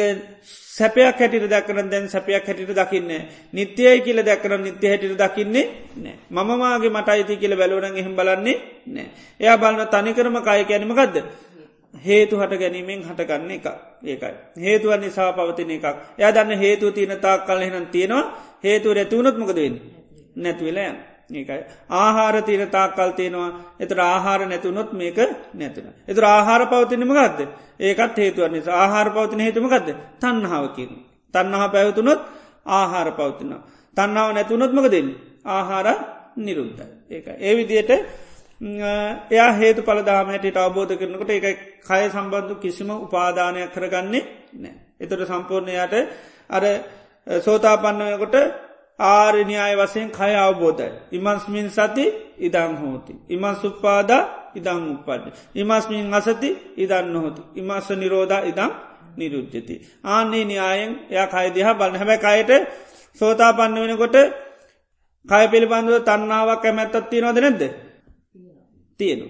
[0.70, 3.10] සැපයක් හැටිට දක්කන දැන් සැපයක් හැටිට දකින්න
[3.52, 5.66] නිත්‍යයයි කියල දැක්කන නිත්‍ය හැටිට දකින්නේ
[5.96, 8.56] නෑ මමමාගේ මට අයිති කියල බැලවන එහෙම බලන්නේ
[8.88, 9.08] නෑ
[9.40, 11.16] එයා බලන්න තනිකරම කාය කැනීමකක්ද
[11.94, 13.66] හේතු හට ගැනීමෙන් හටගන්න එක
[14.04, 14.34] ඒකයි.
[14.58, 15.86] හේතුවන් නිසා පවතින එකක්.
[16.18, 18.24] එයා දන්න හේතු තියන තාක් කල් හෙනම් තියෙනවා
[18.64, 19.80] හේතු රැතුවනොත් මොකදවෙන්
[20.36, 20.96] නැත්වෙලයන්
[21.30, 21.62] ඒකයි
[21.92, 23.50] ආහාර තීර තාක්කල් තියෙනවා
[23.80, 25.18] එතර ආහාර නැතුනොත් මේක
[25.54, 25.86] නැතුන.
[26.04, 27.40] එතුර ආහාර පවතිනම ගත්ද
[27.80, 29.88] ඒකත් හේතුව නිසා ආහාර පවතින හේතුමකක්ද
[30.20, 30.90] තන්නහාාවකින්.
[31.34, 32.20] තන්නහා පැවතුනොත්
[32.68, 33.62] ආහාර පවතිනවා.
[33.96, 35.08] තන්නාව නැතුනොත්මක දෙන්න.
[35.46, 35.86] ආහාර
[36.36, 36.82] නිරුද්ධ.
[37.06, 37.90] ඒක ඒ විදියට
[39.30, 44.24] එයා හේතු පලදාම හැට අවබෝධ කරනකට එක කය සම්බන්ධ කිසිම උපාදානයක් කරගන්නේ
[44.54, 44.74] නෑ.
[44.96, 45.94] එතට සම්පූර්ණයට
[46.48, 46.64] අර
[47.26, 48.36] සෝතා පන්නකොට
[48.98, 50.90] ආරණ්‍යය වසයෙන් කය අවබෝධයි.
[51.12, 52.04] ඉමන්ස්මින් සති
[52.38, 53.12] ඉදං හෝති.
[53.28, 54.10] ඉමන් සුප්පාද
[54.54, 55.32] ඉදං උපන්න.
[55.54, 57.42] ඉමස්මින් අසති ඉදන්න හොති.
[57.54, 58.70] ඉමස්ස නිරෝධ ඉදං
[59.16, 59.74] නිරුද්ධති.
[60.04, 62.50] ආන්නේ න්‍යායෙන් එය කයිදිහ බලන්න හැබැ කයට
[63.20, 64.16] සෝතා පන්න වෙනකොට
[65.26, 67.62] කය පිළිබඳව තන්නාවක් කැමැත්තත් තියෙනවද නැද්ද.
[69.00, 69.26] තියෙනු.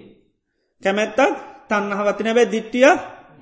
[0.81, 1.19] කැමැත්තක්
[1.69, 2.85] තන්නහවති නැබැ දිට්ටිය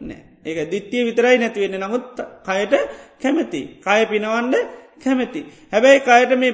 [0.02, 2.74] නෑ ඒක දිට්ටිය විතරයි නැතිවෙන්න නමුත් කයට
[3.22, 3.62] කැමැති.
[3.80, 4.56] කය පිනවන්ඩ
[5.04, 5.41] කැමැති.
[5.72, 6.54] හැබැයි කයට මේ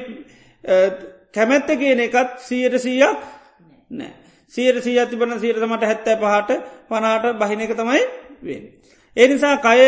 [1.33, 3.17] කැමැත්ත කියන එකත් සීයට සීයක්
[3.91, 4.11] නෑ.
[4.53, 6.49] සීර සී අතිබන සීරතමට හැත්තෑ පහට
[6.89, 8.03] පනාට බහින එක තමයි
[8.43, 8.63] වෙන්.
[9.17, 9.79] එනිසා කය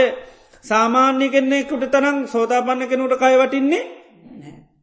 [0.63, 3.83] සාමාන්‍ය කෙන්නෙකුට තරම් සෝතාපන්න කෙනුට කය වටින්නේ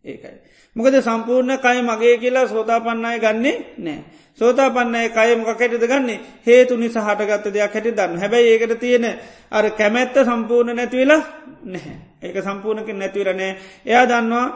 [0.04, 0.36] ඒකයි.
[0.76, 4.04] මොකද සම්පූර්ණ කය මගේ කියලා සෝතාපන්නය ගන්නේ නෑ.
[4.38, 9.06] සෝතාපන්නය කය මොකකැටද ගන්නේ හේතු නිසා හටගත්ත දෙයක් හැටි දන්න හැබැයි ඒකට තියෙන
[9.50, 11.22] අර කැමැත්ත සම්පූර්ණ නැතිවෙලා
[11.64, 12.09] නැහැ.
[12.22, 13.52] ඒක සම්පූර්ණක නැතිවරනෑ
[13.86, 14.46] එයා දන්නවා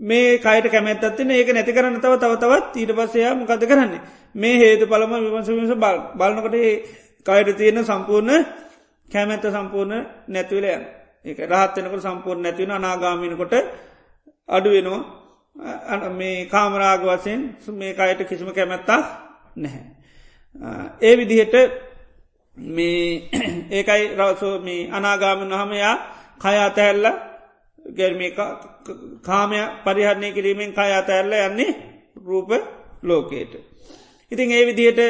[0.00, 4.00] මේ කයට කැමැත්තත්තින ඒක නැති කරන්න තව තව තවත් ඊට පස්සයා මොකද කරන්නේ?
[4.34, 5.72] මේ හේතු පළම විමස විමස
[6.14, 6.56] බලනකොට
[7.26, 8.46] කයට තියෙන සම්පූර්ණ
[9.08, 10.82] කැමැත්ත සම්පූර්ණ නැතිවලයන්
[11.24, 13.54] ඒක රහත්වනකට සම්පූර්ණ නැතිවන අනාගාමිනකොට
[14.48, 19.00] අඩුවෙනවා මේ කාමරාග වසයෙන් මේ අයට කිසිම කැමැත්තා
[19.56, 19.84] නැහැ.
[21.00, 21.54] ඒ විදිහට
[22.56, 23.30] මේ
[23.70, 25.96] ඒකයි රවසෝ මේ අනාගාමන හමයා
[26.44, 27.04] කය අතැල්ල
[27.78, 28.28] ගැර්මි
[29.22, 31.76] කාමය පරිහරණය කිරීමෙන් කය අතැල්ල යන්නේ
[32.18, 32.50] රූප
[33.02, 33.52] ලෝකයට.
[34.32, 35.00] ඉතින් ඒ විදිහට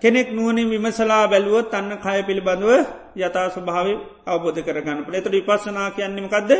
[0.00, 2.70] කෙනෙක් නුවනින් විමසලා බැලුවොත් අන්න කය පිළිබඳව
[3.16, 3.86] යථා ස්වභාව
[4.24, 6.50] අවබෝධ කරගන්න පට එතට විපස්සනා කියන්නේමකක්ද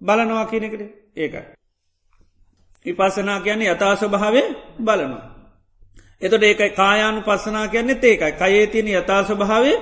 [0.00, 0.82] බලනවා කියනෙකට
[1.16, 1.44] ඒකයි.
[2.86, 4.46] විපසනා කියන්නේ යථා ස්වභාවේ
[4.78, 5.24] බලනවා.
[6.22, 9.76] එතට ඒකයි කායානු පස්සනා කියන්නෙත් ඒකයි කයේ තියෙන යථා ස්වභාවේ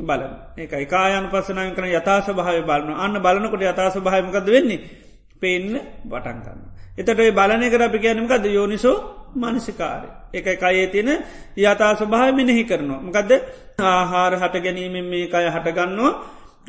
[0.00, 4.80] බලන ඒකයි කායන් පසනාය කන යථා ස්වභාව බලන අන්න බලනකොට යථා ස්වභාවමකද වෙන්නේ
[5.40, 5.72] පෙන්න
[6.04, 6.60] වටන් කන්න.
[6.94, 8.96] එතට බලනය කර අපි කියනමකද යෝනිසෝ
[9.34, 10.08] මනසිකාරය.
[10.32, 11.10] එකයි කයේ තියෙන
[11.56, 13.00] යථා ස්වභාව මෙනෙහි කරනවා.
[13.00, 13.32] මකදද
[13.80, 16.12] ආහාර හට ගැනීමෙන් මේ කය හටගන්නවා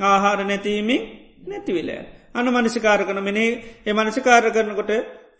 [0.01, 1.01] ආහාර නැතිීමෙන්
[1.43, 2.05] නැතිවෙලෑ.
[2.33, 3.51] අන්න මනසිකාර කන මෙනේ
[3.81, 4.91] ඒ මනසිකාර කරනකොට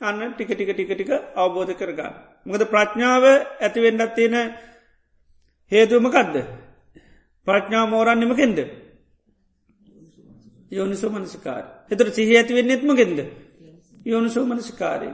[0.01, 2.13] අන්න ටික ටික ටික ටික අවබෝධ කරගන්න.
[2.45, 3.23] මොකද ප්‍රඥාව
[3.59, 4.36] ඇතිවෙන්ඩත් තියෙන
[5.71, 6.36] හේතුවමකක්ද.
[7.48, 8.60] ප්‍රඥා මෝරන්නමකෙන්ද.
[10.72, 11.64] යෝනිසෝ මනසිකාර.
[11.91, 13.20] එතට සිහ ඇතිවෙන්න එත්මගෙන්ද.
[14.06, 15.10] යෝනිසෝ මනසිකාරය.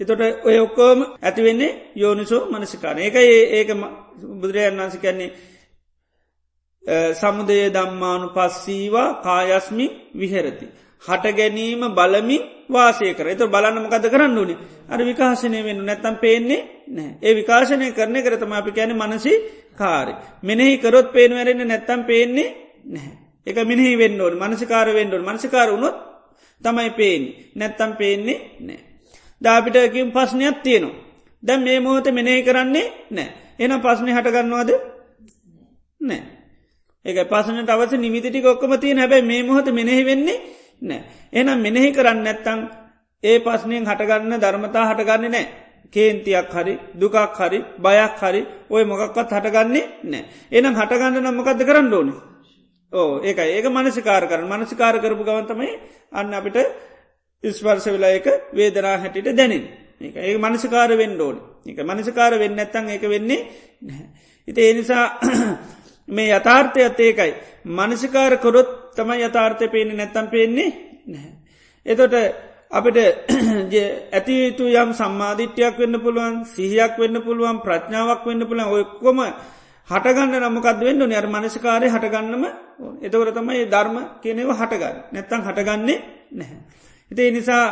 [0.00, 2.96] එතොට ඔය ඔක්කෝම ඇතිවෙන්නේ යෝනිසෝ මනසිකාර.
[2.98, 3.16] ඒක
[3.52, 3.68] ඒක
[4.32, 5.30] බුදුරජන් වන්ස කන්නේ
[7.14, 10.66] සමුදය දම්මානු පස්සීවා කායස්මි විහෙරති.
[11.02, 14.54] හට ගැනීම බලමින් වාසය කර එතු බලන්නමකද කරන්න ඕනි
[14.88, 19.32] අර විකාශනය වෙන්න නැත්තම් පේන්නේ නෑ ඒ විකාශනය කරන කරතම අපි කැන මනසි
[19.78, 22.48] කාරය මෙනෙහි කරොත් පේනවරෙන නැත්තම් පේන්නේ
[22.86, 23.14] නැහැ.
[23.46, 25.96] එක මිනිහි වෙන්ඩෝන් මනසිකාර වෙන්ඩෝන් මනසිකාර වුණොත්
[26.62, 27.22] තමයි පේෙන්
[27.54, 28.80] නැත්තම් පේන්නේ නෑ.
[29.40, 31.12] දාපිටකින් පස්්නයක් තියෙනවා.
[31.42, 34.70] දැම් මේ මොහොත මෙනේ කරන්නේ නෑ එන පස්්නය හටගන්නවාද
[36.00, 36.20] නෑ
[37.04, 40.38] ඒක පසනට අවස නිමිතිටි ඔක්කම තිය හැබැයි මේ මොහොත මෙනෙහි වෙන්නේ
[40.82, 41.00] නෑ
[41.32, 42.60] එනම් මෙනෙහි කරන්න නැත්තං
[43.24, 45.46] ඒ පස්නයෙන් හටගන්න ධර්මතා හටගන්න නෑ
[45.90, 52.18] කේන්තියක් හරි දුකක් හරි බයක් හරි ඔය මොකක්වත් හටගන්නේ නෑ එනම් හටගන්න නම්මකක්ද කරන්න ඕනේ?
[52.92, 55.70] ඕ ඒක ඒක මනසිකාර කරන මනසිකාර කරපු ගවන්තමයි
[56.12, 56.58] අන්න අපිට
[57.44, 59.64] ඉස්වර්ස වෙලා එක වේදනා හැටිට දැනින්
[60.00, 61.36] ඒක ඒ මනසිකාර වෙන්න ඕන.
[61.66, 63.40] එක මනසිකාර වෙන්න ඇත්තන් ඒක වෙන්නේ
[64.48, 65.04] ඉති ඒ නිසා
[66.14, 67.32] මේ යථාර්ථයත් ඒකයි.
[67.66, 70.68] මනසිකාර කොරොත් තමයි යථාර්ථය පේන්නේ නැත්තම් පේන්නේ
[71.06, 71.32] නැහැ.
[71.86, 72.14] එතොට
[72.72, 72.98] අපිට
[74.12, 79.18] ඇති යුතු යම් සම්මාධිට්‍යයක් වෙන්න පුළුවන් සිහියක් වෙන්න පුළුවන් ප්‍රඥාවක් වෙන්න පුළන් ඔයක්කොම
[79.88, 82.44] හටගන්න නමකද වෙන්න නිර් මනසිකාරය හටගන්නම
[83.02, 85.98] එතකට තමයි ධර්ම කියනෙව හටගන්න නැත්තං හටගන්නේ
[86.32, 86.58] නැහැ.
[87.10, 87.64] ඉතිේ නිසා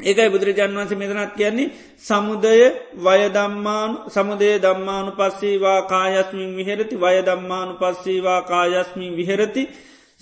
[0.00, 2.60] ඒකයි බුදුරජාන් වන්සේ මෙතනත් කියන්නේ සමුදය
[2.98, 9.62] වයදම්මානු සමුදේ දම්මානු පස්සීවා කායස්මින් විහෙරති වයදම්මානු පස්සීවා කායස්මින් විහෙරති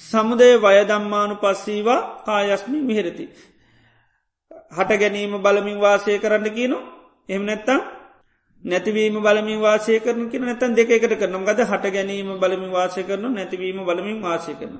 [0.00, 3.24] සමුදේ වයදම්මානු පස්සීවා කායස්මින් විහෙරති.
[4.72, 6.78] හට ගැනීම බලමින් වාසය කරන්න කියනු?
[7.28, 7.80] එම නැත්තම්
[8.64, 10.44] නැතිවීම බලමින් වාසය කරන කියෙන?
[10.44, 14.78] නැතන් දෙකට කරනම් ගද හට ගැනීම බලමින් වාසය කරන නැතිවීම බලමින් වාසය කරන.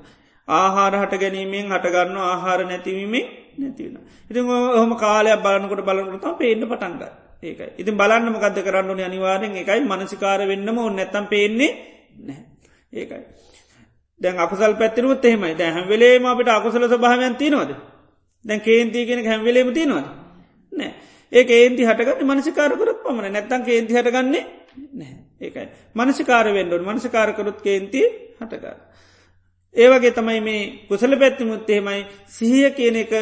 [0.49, 3.25] ආහාර හට ගැනීමෙන් හටගන්න ආහාර නැතිවීමේ
[3.57, 3.99] නැතිවෙන.
[4.27, 7.03] ඉති හොම කාලයක් බලනකොට බලනකොට පේන්න පටන්ග
[7.43, 7.71] ඒකයි.
[7.77, 11.73] ඉතින් බලන්නම ගද කරන්න අනිවාරෙන් එකයි මනසිකාර වෙන්නම ඔන්න නැත්තම් පේන්නේ
[12.19, 12.45] නැහැ.
[12.93, 13.23] ඒකයි.
[14.21, 15.55] දැන් අකුසල් පැත්තිරුත් එහෙමයි.
[15.55, 17.73] දැ හැවෙලේම අපිට අකුසල සභාවයන් තියනවද?
[18.45, 20.07] දැන් කේන්තිය කෙන හැම්වෙලේම තියනවද?
[20.73, 20.91] නෑ.
[21.33, 24.45] ඒ ඒන්ති හටගන්න මනසිකාරකරත් පමණ නැත්තන් කේන්ති හටගන්නේ
[24.93, 25.19] නැහැ.
[25.41, 25.69] ඒකයි.
[25.95, 28.03] මනසිකාර වෙන්ඩුවන් මනසිකාරකරුත් කේන්ති
[28.41, 28.79] හටගන්න.
[29.75, 32.07] ඒවගේ තමයි මේ කුසල පැත්තිමුත් එහෙමයි.
[32.27, 33.13] සිහිය කියන එක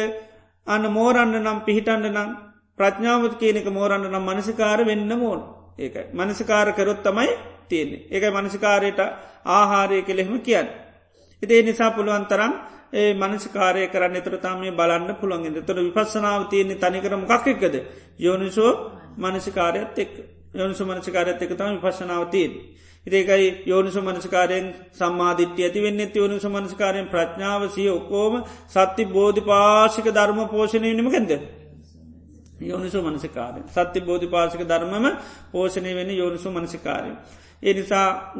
[0.67, 2.29] අන්න මෝරන්න නම් පිහිටන්න නම්
[2.79, 5.41] ප්‍රඥාවත් කියනක මෝරන්න නම් මනසිකාර වෙන්න මෝන්
[5.77, 6.05] ඒකයි.
[6.13, 7.29] මනසිකාර කරොත් තමයි
[7.69, 8.05] තියන්නේ.
[8.09, 8.99] ඒකයි මනසිකාරයට
[9.47, 10.67] ආහාරය කෙළෙහෙම කියන්න.
[11.43, 12.53] ඉතිේ නිසා පුළුවන් තරම්
[12.93, 17.75] ඒ මනසිකාරය කරන්න එතරතාම මේ බලන්න පුළන්ගෙද තොර විපස්සනාව තියන්නේ තනිකරම කක්කෙක්කද
[18.19, 18.71] යෝනිසෝ
[19.17, 20.13] මනසිකාරයත් එක්
[20.53, 22.53] යෝනිසු මනසිකාරයත් එක තම විපශනාව තියෙන්.
[23.07, 28.33] ඒකයි යෝනිසු මනසිකාරයෙන් සම්මාධිට්‍ය ඇති වෙන්න යෝනිසු මනසිකාරයෙන් ප්‍රඥාව සිය ඔක්කෝම
[28.67, 31.31] සත්‍ය බෝධි පාශික ධර්ම පෝෂණය නිමකෙන්ද.
[32.61, 35.05] යෝනිසු මනසිකාරය සත්‍ය බෝධි පාසික ධර්මම
[35.51, 37.11] පෝෂණය වෙන යෝනිසු මනසිකාරය.
[37.63, 38.33] ඒ නිසා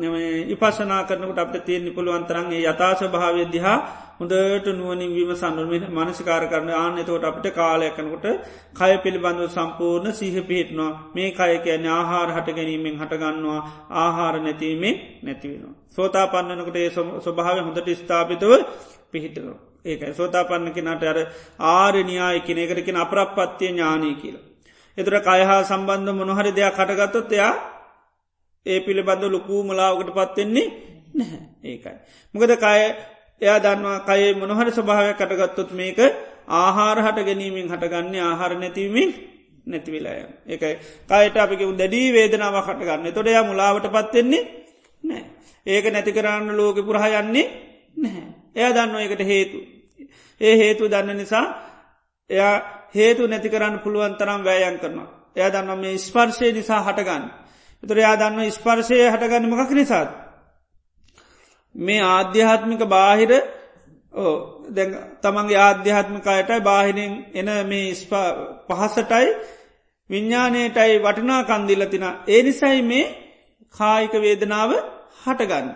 [0.47, 3.77] ඉපශනා කරනකට අප තියෙන්න්නි පුළුවන්තරන්ගේ යථාශ භාවය දිහා
[4.17, 8.25] හොඳට නුවනින් වීම සඳුම මනසිකාර කරන ආන්‍යතවට අපට කාලයකනකොට
[8.73, 13.61] කය පිළිබඳව සම්පූර්ණ සීහ පිහිටනවා මේ කය කියන ආහාර හට ගැනීමෙන් හටගන්නවා
[13.97, 15.73] ආහාර නැතිීමෙන් නැතිවෙනවා.
[15.89, 16.89] සෝතා පන්නනකට ඒ
[17.21, 18.51] ස්වභාව හොඳට ස්ථාපිතව
[19.11, 19.57] පිහිටනවා.
[19.85, 21.19] ඒකයි සෝතා පන්න කෙනට අර
[21.69, 24.45] ආරණයාය කෙනෙකට කෙන අපරපත්තිය ඥානී කියලා.
[24.97, 27.53] එතුර කයහා සම්බන්ධ මොනහරි දෙයක් කටගත්තොත් එයා
[28.65, 30.67] ඒ පිළිබඳ ලොකූ මලාවකට පත්වෙන්නේ
[31.13, 31.41] නැහැ.
[31.63, 31.95] ඒකයි.
[32.33, 32.79] මොකද කය
[33.41, 35.99] එයා දන්නවා කයේ මොනහට ස්වභාවයක් කටගත්තොත් මේක
[36.49, 39.11] ආහාර හට ගැනීමෙන් හටගන්නේ ආහාර නැතිවීමෙන්
[39.65, 40.75] නැතිවිලාය ඒකයි.
[41.07, 44.43] කයට අපික දැඩී වේදනාව කටගන්න තොඩයා මුලාවට පත්වෙන්නේ
[45.03, 45.23] නෑ
[45.65, 47.47] ඒක නැති කරන්න ලෝක පුරහ යන්නේ
[47.97, 48.27] නැහැ.
[48.55, 49.59] එය දන්න එකට හේතු.
[50.41, 51.45] ඒ හේතු දන්න නිසා
[52.29, 52.55] එයා
[52.95, 55.09] හේතු නැති කරන්න පුළුවන් තරම් වෑයන් කරනවා.
[55.35, 57.25] එය දන්න මේ ස්පර්ශය නිසා හටගන්න.
[57.83, 60.09] තුර යා දන්න ස්පර්ශය හටගන්න මකක් නිසාත්
[61.75, 63.31] මේ ආධ්‍යාත්මික බාහිර
[65.21, 67.87] තමන්ගේ ආධ්‍යාත්මිකයටයි බාහිරෙන් එන මේ
[68.69, 69.27] පහසටයි
[70.09, 73.05] විඤ්ඥානයටයි වටනා කන්දිල්ල තින ඒ නිසයි මේ
[73.75, 74.71] කායික වේදනාව
[75.19, 75.67] හටගන්න.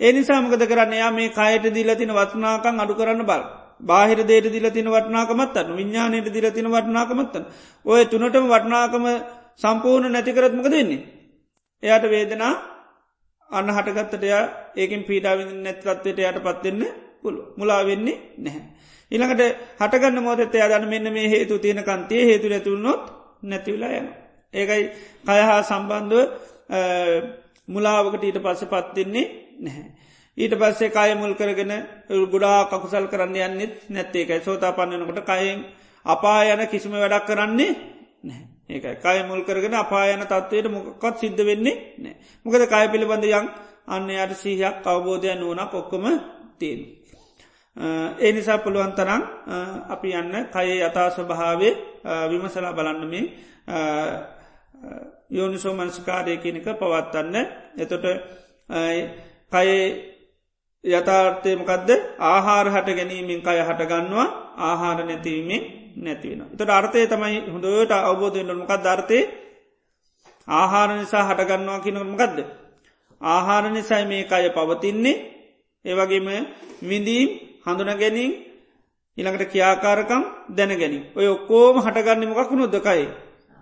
[0.00, 3.42] ඒ නිසා මකද කරන්න යා මේ කයට දිල තින වත්නාකං අඩු කරන්න බල.
[3.80, 7.44] බාහිර දේට දිල තින වටනාකමත්තන්න විඤ්ඥානයට දිල තින වටනාකමත්තන්න.
[7.84, 9.04] ඔය තුනටම වටනාකම
[9.56, 11.17] සම්පූර්ණ නැතිකරත්මක දෙන්නේ.
[11.82, 12.52] එයට වේදනා
[13.50, 14.42] අන්න හටගත්තටයා
[14.76, 16.82] ඒකින් පීඩාවිඳ නැත්ලත්වයට යට පත්වෙන්න
[17.22, 18.62] පුළුව මුලා වෙන්නේ නැහැ.
[19.12, 19.42] ඉළඟට
[19.78, 23.02] හටගන්න මොතත අදන්න මෙන්න මේ හේතු තියෙන කන්තිය හේතු නැතුන්නොත්
[23.42, 24.08] නැතිවලා යන.
[24.54, 24.84] ඒකයි
[25.24, 26.26] කයහා සම්බන්ධුව
[27.68, 29.26] මුලාවකට ඊට පස්ස පත්තින්නේ
[29.60, 29.88] නැහැ.
[30.38, 31.72] ඊට පස්සේ කය මුල් කරගෙන
[32.26, 35.64] ගුඩා කකුසල් කරන්න යන්නෙත් නැත්තේකයි සෝතා පන්නනකොට කයෙන්
[36.06, 37.72] අපා යන කිසිම වැඩක් කරන්නේ
[38.22, 38.57] නැහැ.
[38.68, 38.96] ඒකයි.
[38.96, 42.14] කය මුල් කරගෙන අපායන තත්වයට මොකත් සිද්ධ වෙන්නේ නෑ
[42.46, 43.46] මොකද කය පිළිබඳ යං
[43.86, 46.04] අන්න යට සීහයක් අවබෝධය නුවනක් ඔක්කොම
[46.58, 46.80] තියෙන්.
[48.18, 49.22] ඒ නිසා පුළුවන් තරම්
[49.88, 51.72] අපි යන්න කයේ අතා ස්වභාවේ
[52.30, 53.24] විමසලා බලන්න මේ
[55.30, 57.36] යෝනිසෝ මංස්කාරය කියනක පවත්වන්න.
[57.76, 58.06] එතොට
[59.50, 59.82] කයේ
[60.84, 61.90] යථාර්ථයමකදද
[62.20, 64.28] ආහාර හට ගැනීමෙන් කය හටගන්නවා
[64.60, 65.62] ආහාර නැතිවීමෙන්
[65.98, 66.40] නැතිවෙන.
[66.52, 69.18] එතට අර්ථය තමයි හොඳට අවබෝධයෙන්ටමකක් ධර්තය
[70.48, 72.38] ආහාර නිසා හටගන්නවා කියනමකක්ද.
[73.20, 75.16] ආහාර නිසයි මේ අය පවතින්නේ
[75.84, 76.28] ඒවගේම
[76.82, 77.28] විඳීම්
[77.64, 78.32] හඳුන ගැනීම්
[79.18, 80.98] ඉළඟට කියාකාරකම් දැනගැනි.
[81.14, 83.04] ඔය ඔක්කෝම හටගන්න මොකක් නොදකයි.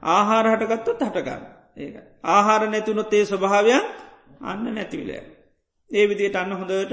[0.03, 1.45] ආහාර හටගත්තොත් හටගන්න
[1.77, 1.89] ඒ
[2.27, 3.85] ආහාර නැතිවුණොත් ඒ ස්වභාවයක්
[4.43, 5.25] අන්න නැතිවිලෑ.
[5.91, 6.93] ඒ විදියට අන්න හොඳට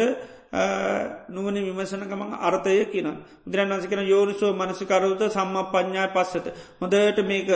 [1.30, 3.08] නුවන විමසනකම අර්ථය කියන
[3.44, 6.46] බුදුරන් වන්ස කන යෝනිසෝ මනසිකරුත සම්ම පඥ්ඥා පස්සත
[6.80, 7.50] හොඳට මේක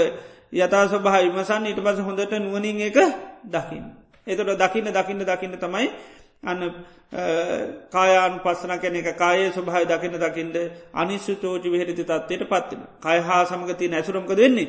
[0.53, 2.97] යතා ස්වභා විමසන්න ඊට පස හොඳට නුවනින් එක
[3.45, 3.85] දකිින්.
[4.27, 5.89] එතට දකින්න දකින්න දකින්න තමයි
[6.43, 6.61] අන්න
[7.87, 10.57] කායාන් පස්සන කැන එක කායේ ස්වභාය දකින්න දකිින්ට
[10.93, 12.81] අනිස්සු තෝජි විහරිති තත්වයට පත්තින.
[12.97, 14.67] කය හා සමගති නැසුරම්ක දෙන්නේ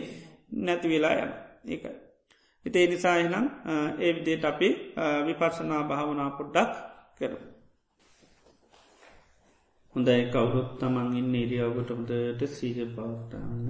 [0.53, 1.33] නැති වෙලා යන
[1.67, 1.97] ඒකයි.
[2.67, 3.47] හිතේ නිසා එනම්
[3.99, 4.69] ඒ විදියට අපි
[5.27, 6.73] විපර්සනා භාවනා පොඩ්ඩක්
[7.17, 7.58] කරමු.
[9.95, 10.31] හොඳයි.
[10.33, 13.69] කවුරුත් තමන් ඉන්න ඉරියාවගටමදට සීහ පවත්තාන්න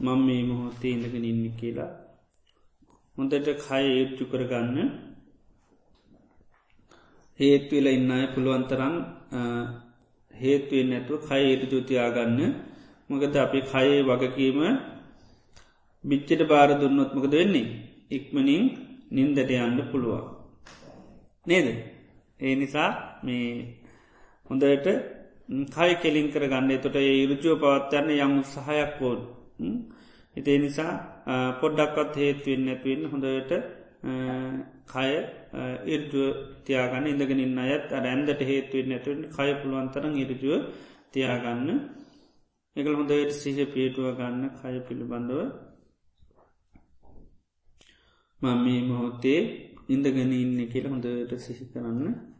[0.00, 1.92] මං මේ මොහොත්තේ ඉඳගෙන ඉන්න කියලා
[3.16, 4.76] හොඳට කය ඒච්චු කරගන්න.
[7.40, 8.94] හේත්වෙල ඉන්න අය පුළුවන්තරන්
[10.34, 12.40] හේත්වෙන් නැතුව කය ඒතු ජෝතියාගන්න
[13.10, 14.60] මොකද අපි කයේ වගකීම
[16.04, 17.68] බිච්චට බාර දුන්නොත්මකද වෙන්නේ?
[18.10, 18.64] ඉක්මනින්
[19.10, 20.24] නින්දට යන්න පුළුවන්.
[21.46, 21.68] නේද?
[22.40, 22.90] ඒ නිසා
[23.22, 23.48] මේ
[24.50, 24.86] හොඳට
[25.70, 29.20] කයි කෙලින් කර ගන්න තොට ඒ ඉරුජුව පවත්වන්න යම් සහයක් කෝඩ්
[30.36, 30.92] හිතේ නිසා
[31.60, 33.52] පොඩ්ඩක්වත් හේත්වෙන්න නැතුවෙන් හොඳට
[34.86, 35.12] කය
[35.88, 36.26] ඉර්ජුව
[36.64, 40.62] තියාගන්න ඉඳගෙනින් අයත් අර ඇන්දට හේතුවෙන් නැතුවෙන් කය පුළුවන්තරන් ඉරජුව
[41.12, 41.70] තියාගන්න.
[42.76, 45.40] එකල හොඳට සිහ පියටුව ගන්න කය පිළිබඳව.
[48.40, 49.40] මම මේ මොහොතේ
[49.88, 52.35] ඉඳගෙන ඉන්න කියල හොඳට සිහි කරන්න.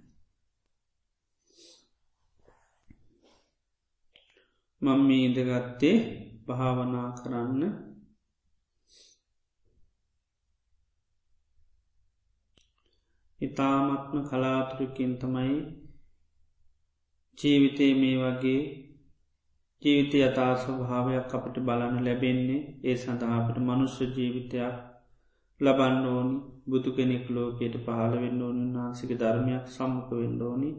[4.83, 5.97] මං මේ ඉඳගත්තේ
[6.47, 7.63] භාවනා කරන්න.
[13.41, 15.57] ඉතාමත්ම කලාතුරකින් තමයි
[17.39, 18.63] ජීවිතය මේ වගේ
[19.83, 22.63] ජීවිතය අතා ස්වභාවයක් අපට බලන්න ලැබෙන්නේ.
[22.85, 24.75] ඒ සඳහාපට මනුස්්‍ය ජීවිතයක්
[25.61, 26.37] ලබන්න ඕනි.
[26.67, 28.65] බුදු කෙනෙක් ලෝකයට පහළ වෙන්න ඕනි.
[28.75, 30.71] නාසික ධර්මයක් සම්මක වෙන්න ඕනි.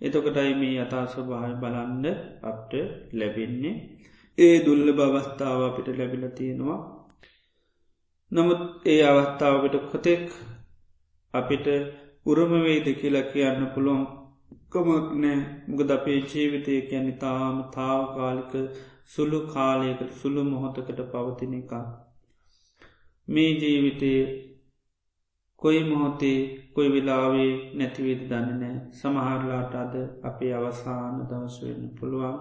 [0.00, 2.06] එතකටයි මේ අතා ස්වභාව බලන්ඩ
[2.42, 2.72] අපට
[3.12, 3.74] ලැබෙන්නේ.
[4.38, 6.78] ඒ දුල්ල බවස්ථාව අපිට ලැබිල තියෙනවා.
[8.32, 10.24] නමුත් ඒ අවස්ථාවට කොතෙක්
[11.34, 11.66] අපිට
[12.26, 14.04] උරමවේද කියලා කියන්න පුළුවන්
[14.72, 18.52] කමක් නෑ මුගද අපේ ජීවිතය කියැන තාම තාවකාලික
[19.06, 21.72] සුළු කාලයකට සුළු මොහොතකට පවතින එක.
[23.28, 24.12] මේ ජීවිතය
[25.62, 26.38] කොයි මොහොතේ
[26.74, 32.36] කොයි වෙලාවේ නැතිවේද දන්නනෑ සමහරලාට අද අපේ අවසාන දවස්වෙන්න පුළුවන්.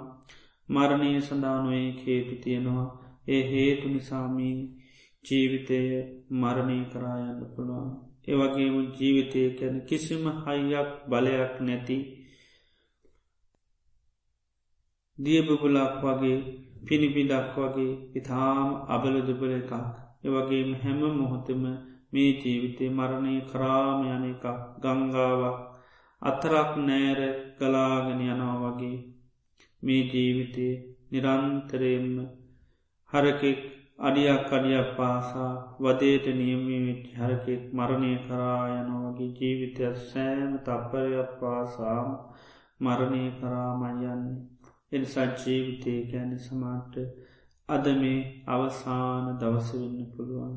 [0.70, 2.86] මරණය සඳානුවේ හේතු තියෙනවා.
[3.28, 4.56] ඒ හේතු නිසාමී
[5.26, 5.80] ජීවිතය
[6.36, 7.90] මරණය කරායන්න පුළුවන්.
[8.28, 11.98] ඒවගේම ජීවිතය කැන කිසිම හයියක් බලයක් නැති
[15.18, 16.38] දියබබලක් වගේ
[16.86, 19.74] පිණිබිඩක් වගේ ඉතාම අබලදුබල එකක්.
[20.24, 21.64] ඒවගේම හැම මොහොතම
[22.14, 24.44] මේ ජීවිතය මරණය කරාම යන එක
[24.82, 25.58] ගංගාවක්
[26.22, 27.20] අතරක් නෑර
[27.58, 28.98] ගලාගෙන යනවා වගේ
[29.84, 30.68] මේ ජීවිතය
[31.12, 32.16] නිරන්තරයෙන්ම
[33.10, 33.60] හරකෙක්
[34.00, 42.10] අඩියක් අඩියක් පාසා වදේට නියමීවිච් හරකෙක් මරණය කරා යනවගේ ජීවිතයක් සෑම තප්පරයක් පාසාම්
[42.80, 44.38] මරණය කරාමයන්නේ
[44.92, 46.94] එනිසා ජීවිතය ගැන සමාට
[47.70, 50.54] අද මේ අවසාන දවසවෙන්න පුළුවන්.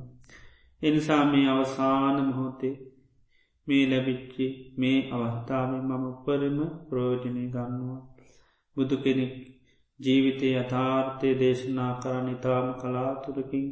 [0.82, 2.74] එනිසා මේ අවසාන මොහොතේ
[3.66, 4.46] මේ ලැබිච්චි
[4.78, 8.00] මේ අවස්ථාව මම උපරම ප්‍රෝජනය ගන්නවා.
[8.76, 9.34] බුදු කෙනෙක්
[10.00, 13.66] ජීවිතය යථාර්ථය දේශනා කරන්න ඉතාම කලාතුරකින්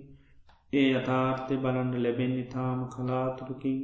[0.73, 3.79] ඒ යථාර්ථය බලන්ඩ ලැබෙන් ඉතාම කලාතුරකින්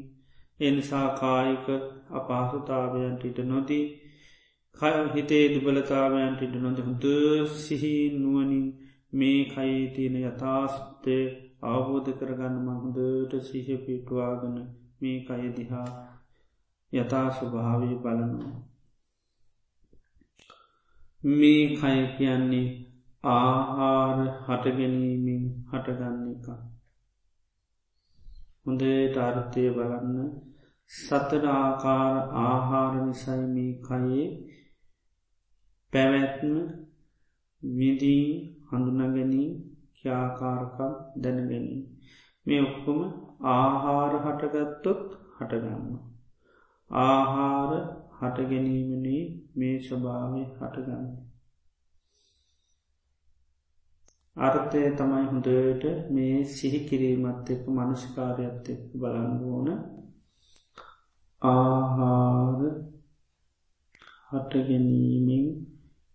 [0.60, 1.66] එනිසා කායික
[2.12, 3.84] අපහසුතාවයන්ට ඉට නොදී
[5.10, 7.04] හිතේ දුබලතාවයන්ට ඉට නොද හොඳ
[7.56, 8.66] සිහි නුවනින්
[9.12, 11.18] මේ කයේ තියෙන යථාස්තය
[11.66, 14.56] අවබෝධ කරගන්න මහොඳට සිහ පිටවාගන
[15.00, 15.90] මේ කය දිහා
[16.92, 18.54] යථා ස්වභාවය බලනවා
[21.30, 22.68] මේ කය කියන්නේ
[23.24, 26.46] ආහාර හටගැනීමෙන් හටගන්න එක.
[28.62, 30.18] හොඳට අර්ථය බලන්න
[30.90, 34.26] සතර ආකාර ආහාර නිසයි මේ කයේ
[35.92, 36.54] පැවැත්ම
[37.62, 38.28] විදී
[38.68, 39.50] හඳුනගැනී
[40.06, 41.82] ක්‍යාකාරකම් දැනගැනී.
[42.46, 43.00] මේ ඔක්කොම
[43.50, 45.06] ආහාර හටගත්තොත්
[45.36, 45.94] හටගන්න.
[46.90, 47.72] ආහාර
[48.18, 49.22] හට ගැනීමනේ
[49.54, 51.06] මේ ස්වභාවය හටගන්න.
[54.36, 59.68] අර්ථය තමයි හොඳට මේ සිහි කිරීමත් එක්ක මනුෂකාරයත් එක්ක බලන්න ඕන
[61.42, 62.60] ආහාර
[64.30, 65.46] හටගැනීමෙන්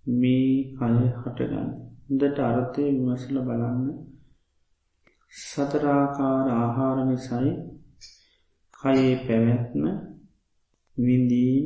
[0.05, 1.71] මේ කය හටගන්න
[2.11, 3.83] හොඳට අර්ථය විමසල බලන්න.
[5.33, 7.51] සතරාකාර ආහාර නිසයි
[8.73, 9.83] කයේ පැවැත්ම
[10.97, 11.59] විඳී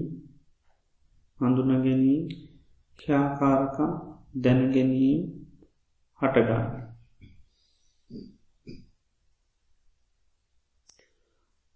[1.40, 2.22] හඳුනගැනී
[3.00, 3.92] ක්‍යාකාරකම්
[4.40, 5.24] දැනගැනීම්
[6.20, 6.70] හටගන්න.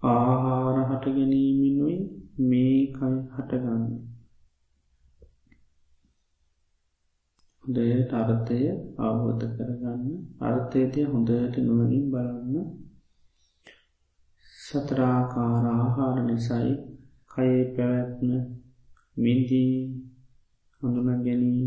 [0.01, 1.97] ආහාර හට ගැනීමෙනුයි
[2.45, 4.08] මේ කයි හටගන්න.
[7.69, 8.59] හොඳයට අර්ථය
[8.99, 10.05] අවබෝධ කරගන්න.
[10.41, 12.55] අර්ථයතිය හොඳට නුවනින් බලන්න.
[14.61, 16.71] සතරාකාර ආහාර නිසයි
[17.31, 18.31] කයේ පැවැත්න
[19.17, 19.75] විඳී
[20.81, 21.65] හඳුන ගැනී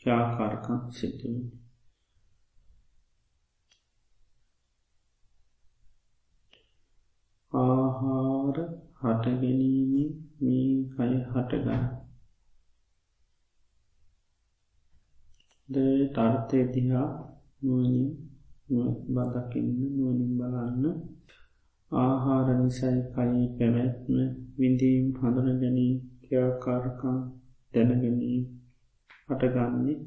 [0.00, 1.50] ශාකාරකම් සිදුවී
[7.52, 8.56] ආහාර
[9.00, 9.92] හටගැනීම
[10.40, 12.03] මේ කය හටගන්න
[15.68, 15.76] ද
[16.08, 17.08] ටර්ථය දිහා
[17.62, 18.08] නුවනින්
[19.08, 20.84] බදකින්න නුවනින් බලන්න.
[21.90, 24.14] ආහාර නිසයි කයි පැවැත්ම
[24.56, 25.92] විඳීම් හඳුන ගැනී
[26.24, 27.16] ක්‍යාකාරකම්
[27.74, 28.40] දැනගැනී
[29.26, 29.98] හටගන්නේ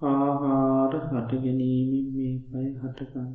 [0.00, 3.30] ආහාර හට ගැනීමෙන් මේ පයි හටකන්න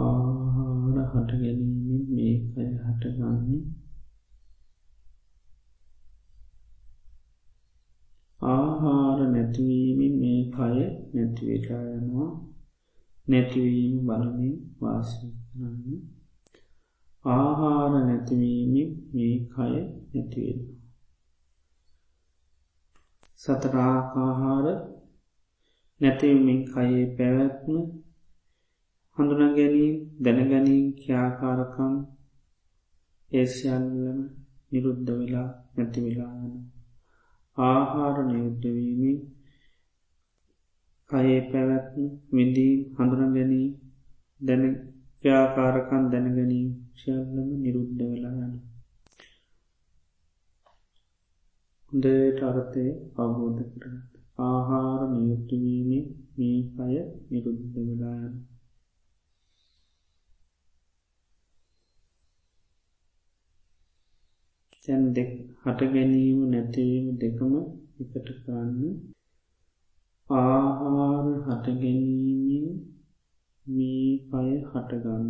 [0.00, 3.62] ආහාර හට ගැනීමෙන් මේ කය හටගන්නේ.
[8.40, 10.72] ආහාර නැතිවීමෙන් මේ කය
[11.14, 12.30] නැතිවෙලා යනවා.
[13.26, 16.02] නැතිවීම බලමින් වාසය කරන්න.
[17.24, 18.74] ආහාර නැතිවීම
[19.14, 19.72] මේ කය
[20.12, 20.60] නැතිවෙන
[23.40, 24.66] සතරාකාහාර
[26.00, 27.76] නැතිවමින් කයේ පැවැත්ම
[29.20, 31.94] හඳුන ගැනීම් දැනගැනීම් ක්‍යාකාරකම්
[33.30, 34.20] ඒසියල්ලම
[34.72, 36.54] නිරුද්ධ වෙලා නැතිවෙලාගන
[37.56, 39.18] ආහාර නිරුද්ධවීමෙන්
[41.10, 43.68] කයේ පැවැත්ම විඳී හඳුන ගැනී
[44.40, 44.64] දැන
[45.24, 46.66] ක්‍යාකාරකන් දැනගැනී
[46.96, 48.54] ශයල්ලම නිරුද්ධ වෙලා යන
[51.92, 52.86] හොඳට අර්ථය
[53.18, 54.12] අවබෝධ කරගත.
[54.42, 55.90] ආහාර නියුත්තුවීම
[56.36, 56.94] මේ පය
[57.30, 58.34] නිරුද්ධ වෙලා යන
[64.84, 65.30] තැන් දෙක්
[65.62, 67.52] හට ගැනීම නැතිවීම දෙකම
[68.00, 68.92] එකට කරන්න.
[70.30, 72.68] ආහාර හටගැනීමෙන්
[73.66, 75.26] මේ පය හටගන්න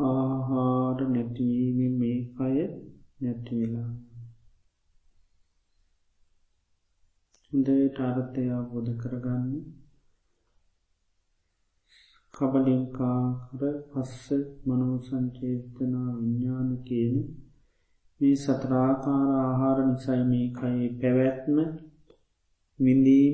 [0.00, 2.56] ආහාර නැතිවීම මේ කය
[3.22, 3.90] නැතිවෙලා
[7.52, 9.50] හොඳට අර්ථය අවබෝධ කරගන්න.
[12.36, 14.24] කබලින්කාකර පස්ස
[14.66, 17.14] මනෝ සංචේතනා විඤ්ඥාන කියන
[18.20, 21.58] මේ සතරාකාර ආහාර නිසයි මේ කයේ පැවැත්ම
[22.78, 23.28] විඳී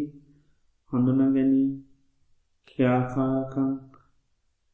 [0.91, 1.69] හඳුන ගැනී
[2.69, 3.73] ක්‍යාකාකං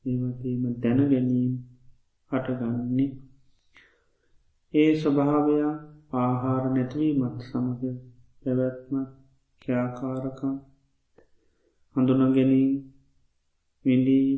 [0.05, 1.53] ඒවගේම දැන ගැනීම්
[2.31, 3.11] හටගන්නේ.
[4.75, 7.99] ඒ ස්වභාවයක් ආහාර නැතිවීමත් සමඟ
[8.43, 8.95] පැවැත්ම
[9.63, 10.55] ක්‍යාකාරකං
[11.97, 12.23] හඳුන
[13.85, 14.31] ගැනීම් විඳී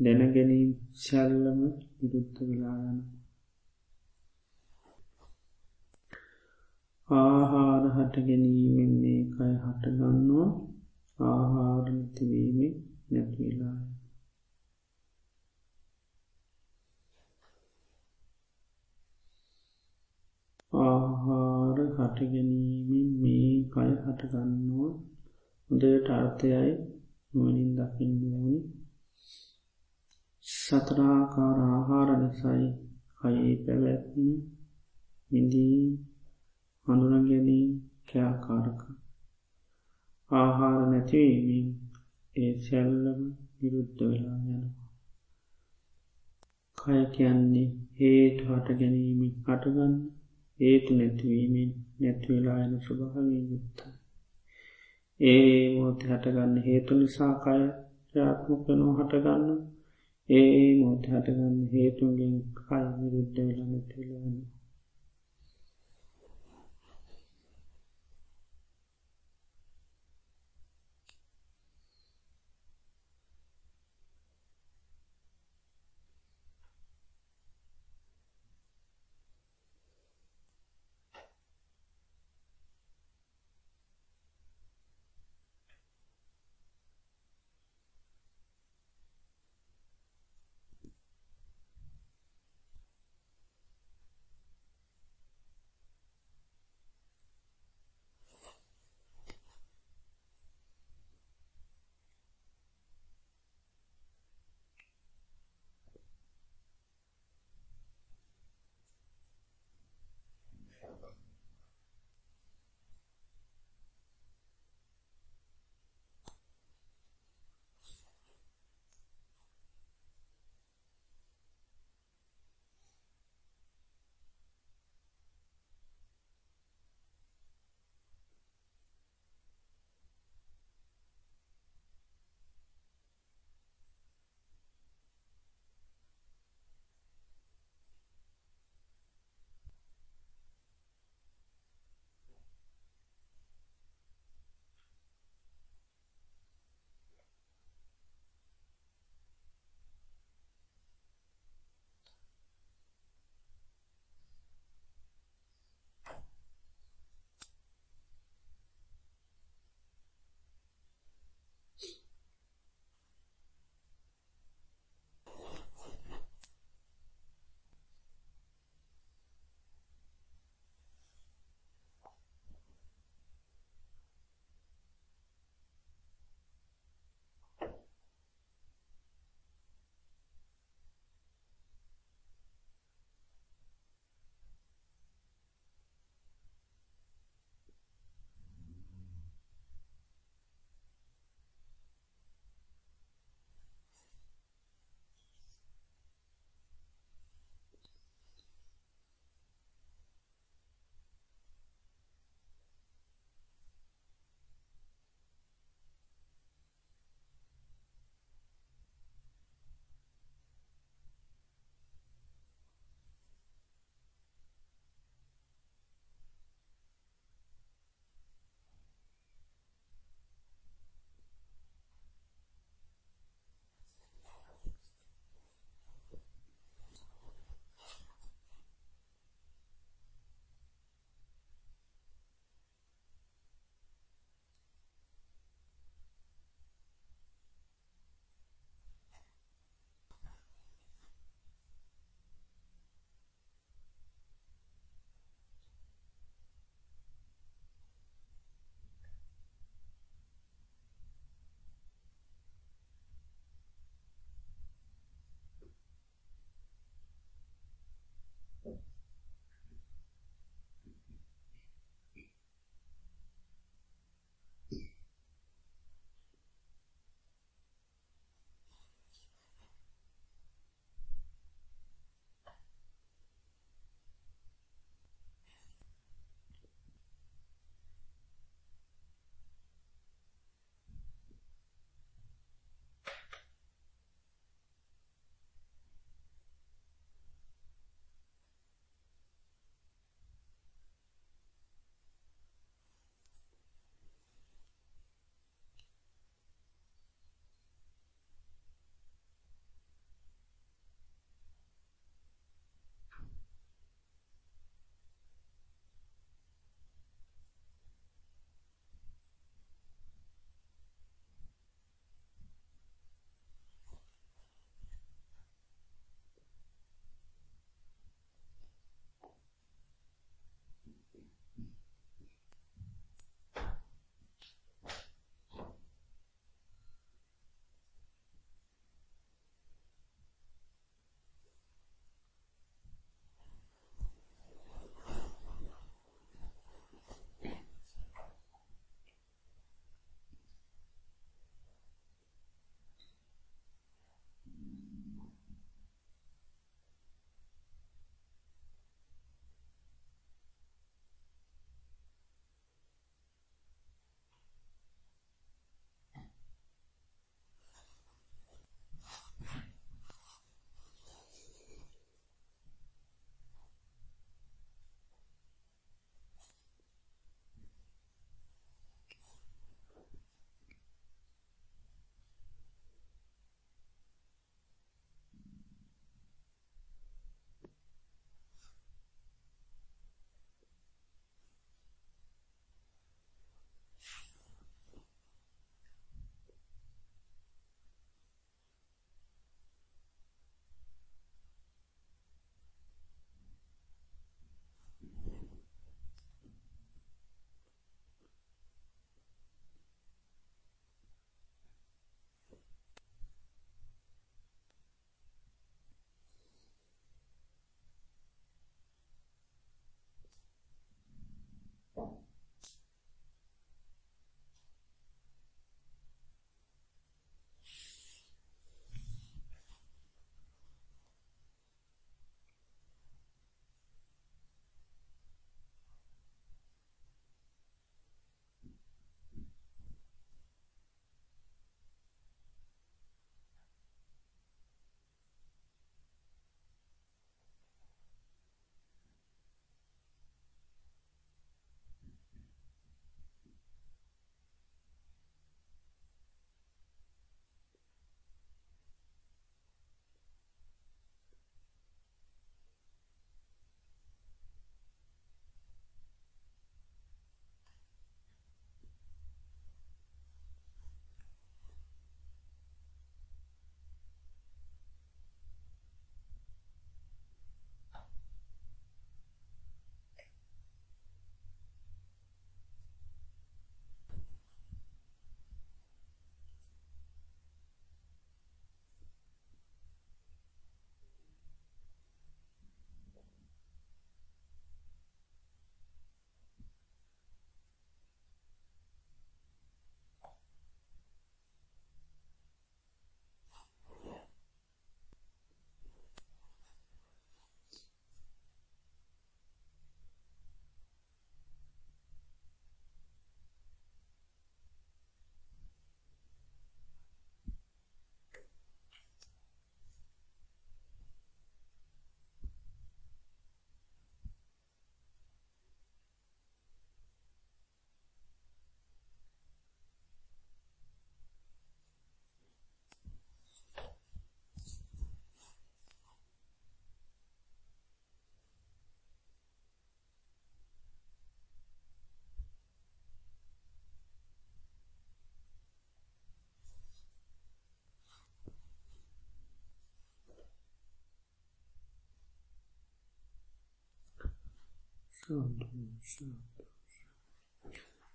[0.00, 1.60] දැනගැනීම් ශැල්ලම
[1.98, 2.98] නිරුද්ධ වෙලායන
[7.08, 10.48] ආහාර හට ගැනීමෙන් මේ කය හටගන්නවා
[11.18, 12.60] ආහාර නැතිවීම
[13.10, 13.82] නැතිලාය
[20.84, 24.92] ආහාර හටගැනීමෙන් මේ කය හටගන්නවා
[25.70, 26.72] හොඳට අර්ථයයි
[27.32, 28.58] නුවනින් දකින්න ඕනි.
[30.76, 32.68] සතරාකාර ආහාර නිසයි
[33.18, 34.28] කයේ පැවැත්ම
[35.30, 35.82] විඳී
[36.86, 37.66] හඳුන ගැනී
[38.08, 38.80] කෑආකාරක
[40.30, 41.68] ආහාර නැතිවීමින්
[42.36, 43.20] ඒ සැල්ලම
[43.58, 44.72] විරුද්ධ වෙලා යනවා.
[46.78, 47.68] කය කියන්නේ
[47.98, 49.94] හේතු හට ගැනීමෙන් හටගන්න
[50.60, 51.70] ඒතු නැතිවීමෙන්
[52.00, 53.92] නැතිවෙලා යන ස්වභාවී යුත්තයි
[55.20, 57.64] ඒ මෝත හටගන්න හේතු නිසාකාය
[58.14, 59.73] ්‍යාත්මකනෝ හටගන්න
[60.28, 64.36] ඒ මොහොත හටගන්න හේතුන්ගෙන් කල් විරුද්ධ වෙලා නැතිලවන්න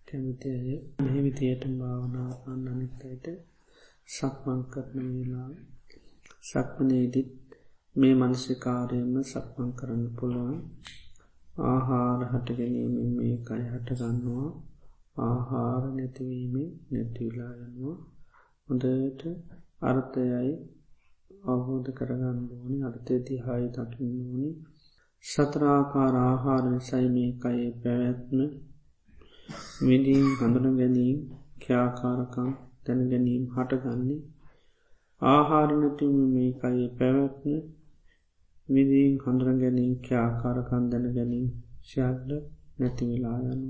[0.08, 0.70] කැමති අය
[1.00, 3.26] මෙහි විතියට භාවනා අන්න අනිත්තයට
[4.10, 5.50] සක්මං කරන වෙලා
[6.44, 7.32] සක්මනේදිත්
[7.96, 10.58] මේ මනසිකාරයම සක්මං කරන්න පුළුවන්
[11.68, 14.50] ආහාර හට ගැනීමෙන් මේ කයි හටගන්නවා
[15.24, 17.98] ආහාර නැතිවීමෙන් නැතිවිලා යනවා
[18.68, 19.22] හොඳට
[19.84, 20.54] අර්ථයයි
[21.46, 22.78] අවබෝධ කරගන්න ඕනි.
[22.84, 24.50] අර්ථය දිහායි දකින්න ඕනි.
[25.24, 28.40] සතරාකාර ආහාර නිසයි මේ කයේ පැවැත්ම
[29.82, 31.18] විඩීම් හඳුන ගැනීම්
[31.60, 32.48] ක්‍යාකාරකම්
[32.86, 34.22] දැන ගැනීම් හටගන්නේ.
[35.22, 37.58] ආහාරනතුම මේ කයේ පැවැත්ම
[38.70, 41.52] විදීම් හඳුර ගැනීම් ක්‍යාකාරකන් දැන ගැනීම්
[41.86, 42.32] ශාද්ල
[42.80, 43.70] නැතිවෙලා යනු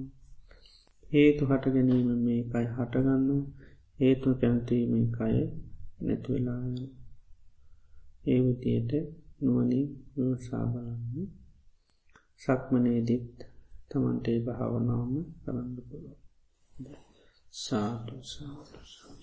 [1.09, 3.41] හේතු හට ගැනීම මේ කයි හටගන්න
[3.99, 5.33] හේතු කැමතිීම කය
[6.03, 6.79] නැතිවෙලායන
[8.27, 8.91] ඒ විතියට
[9.41, 11.38] නුවනින් විමසා බලන්න.
[12.41, 13.37] සක්මනේදිත්
[13.89, 16.17] තමන්ටේ භාවනාවම කරන්න පුළුව
[17.53, 19.18] සාටු සාටු සාට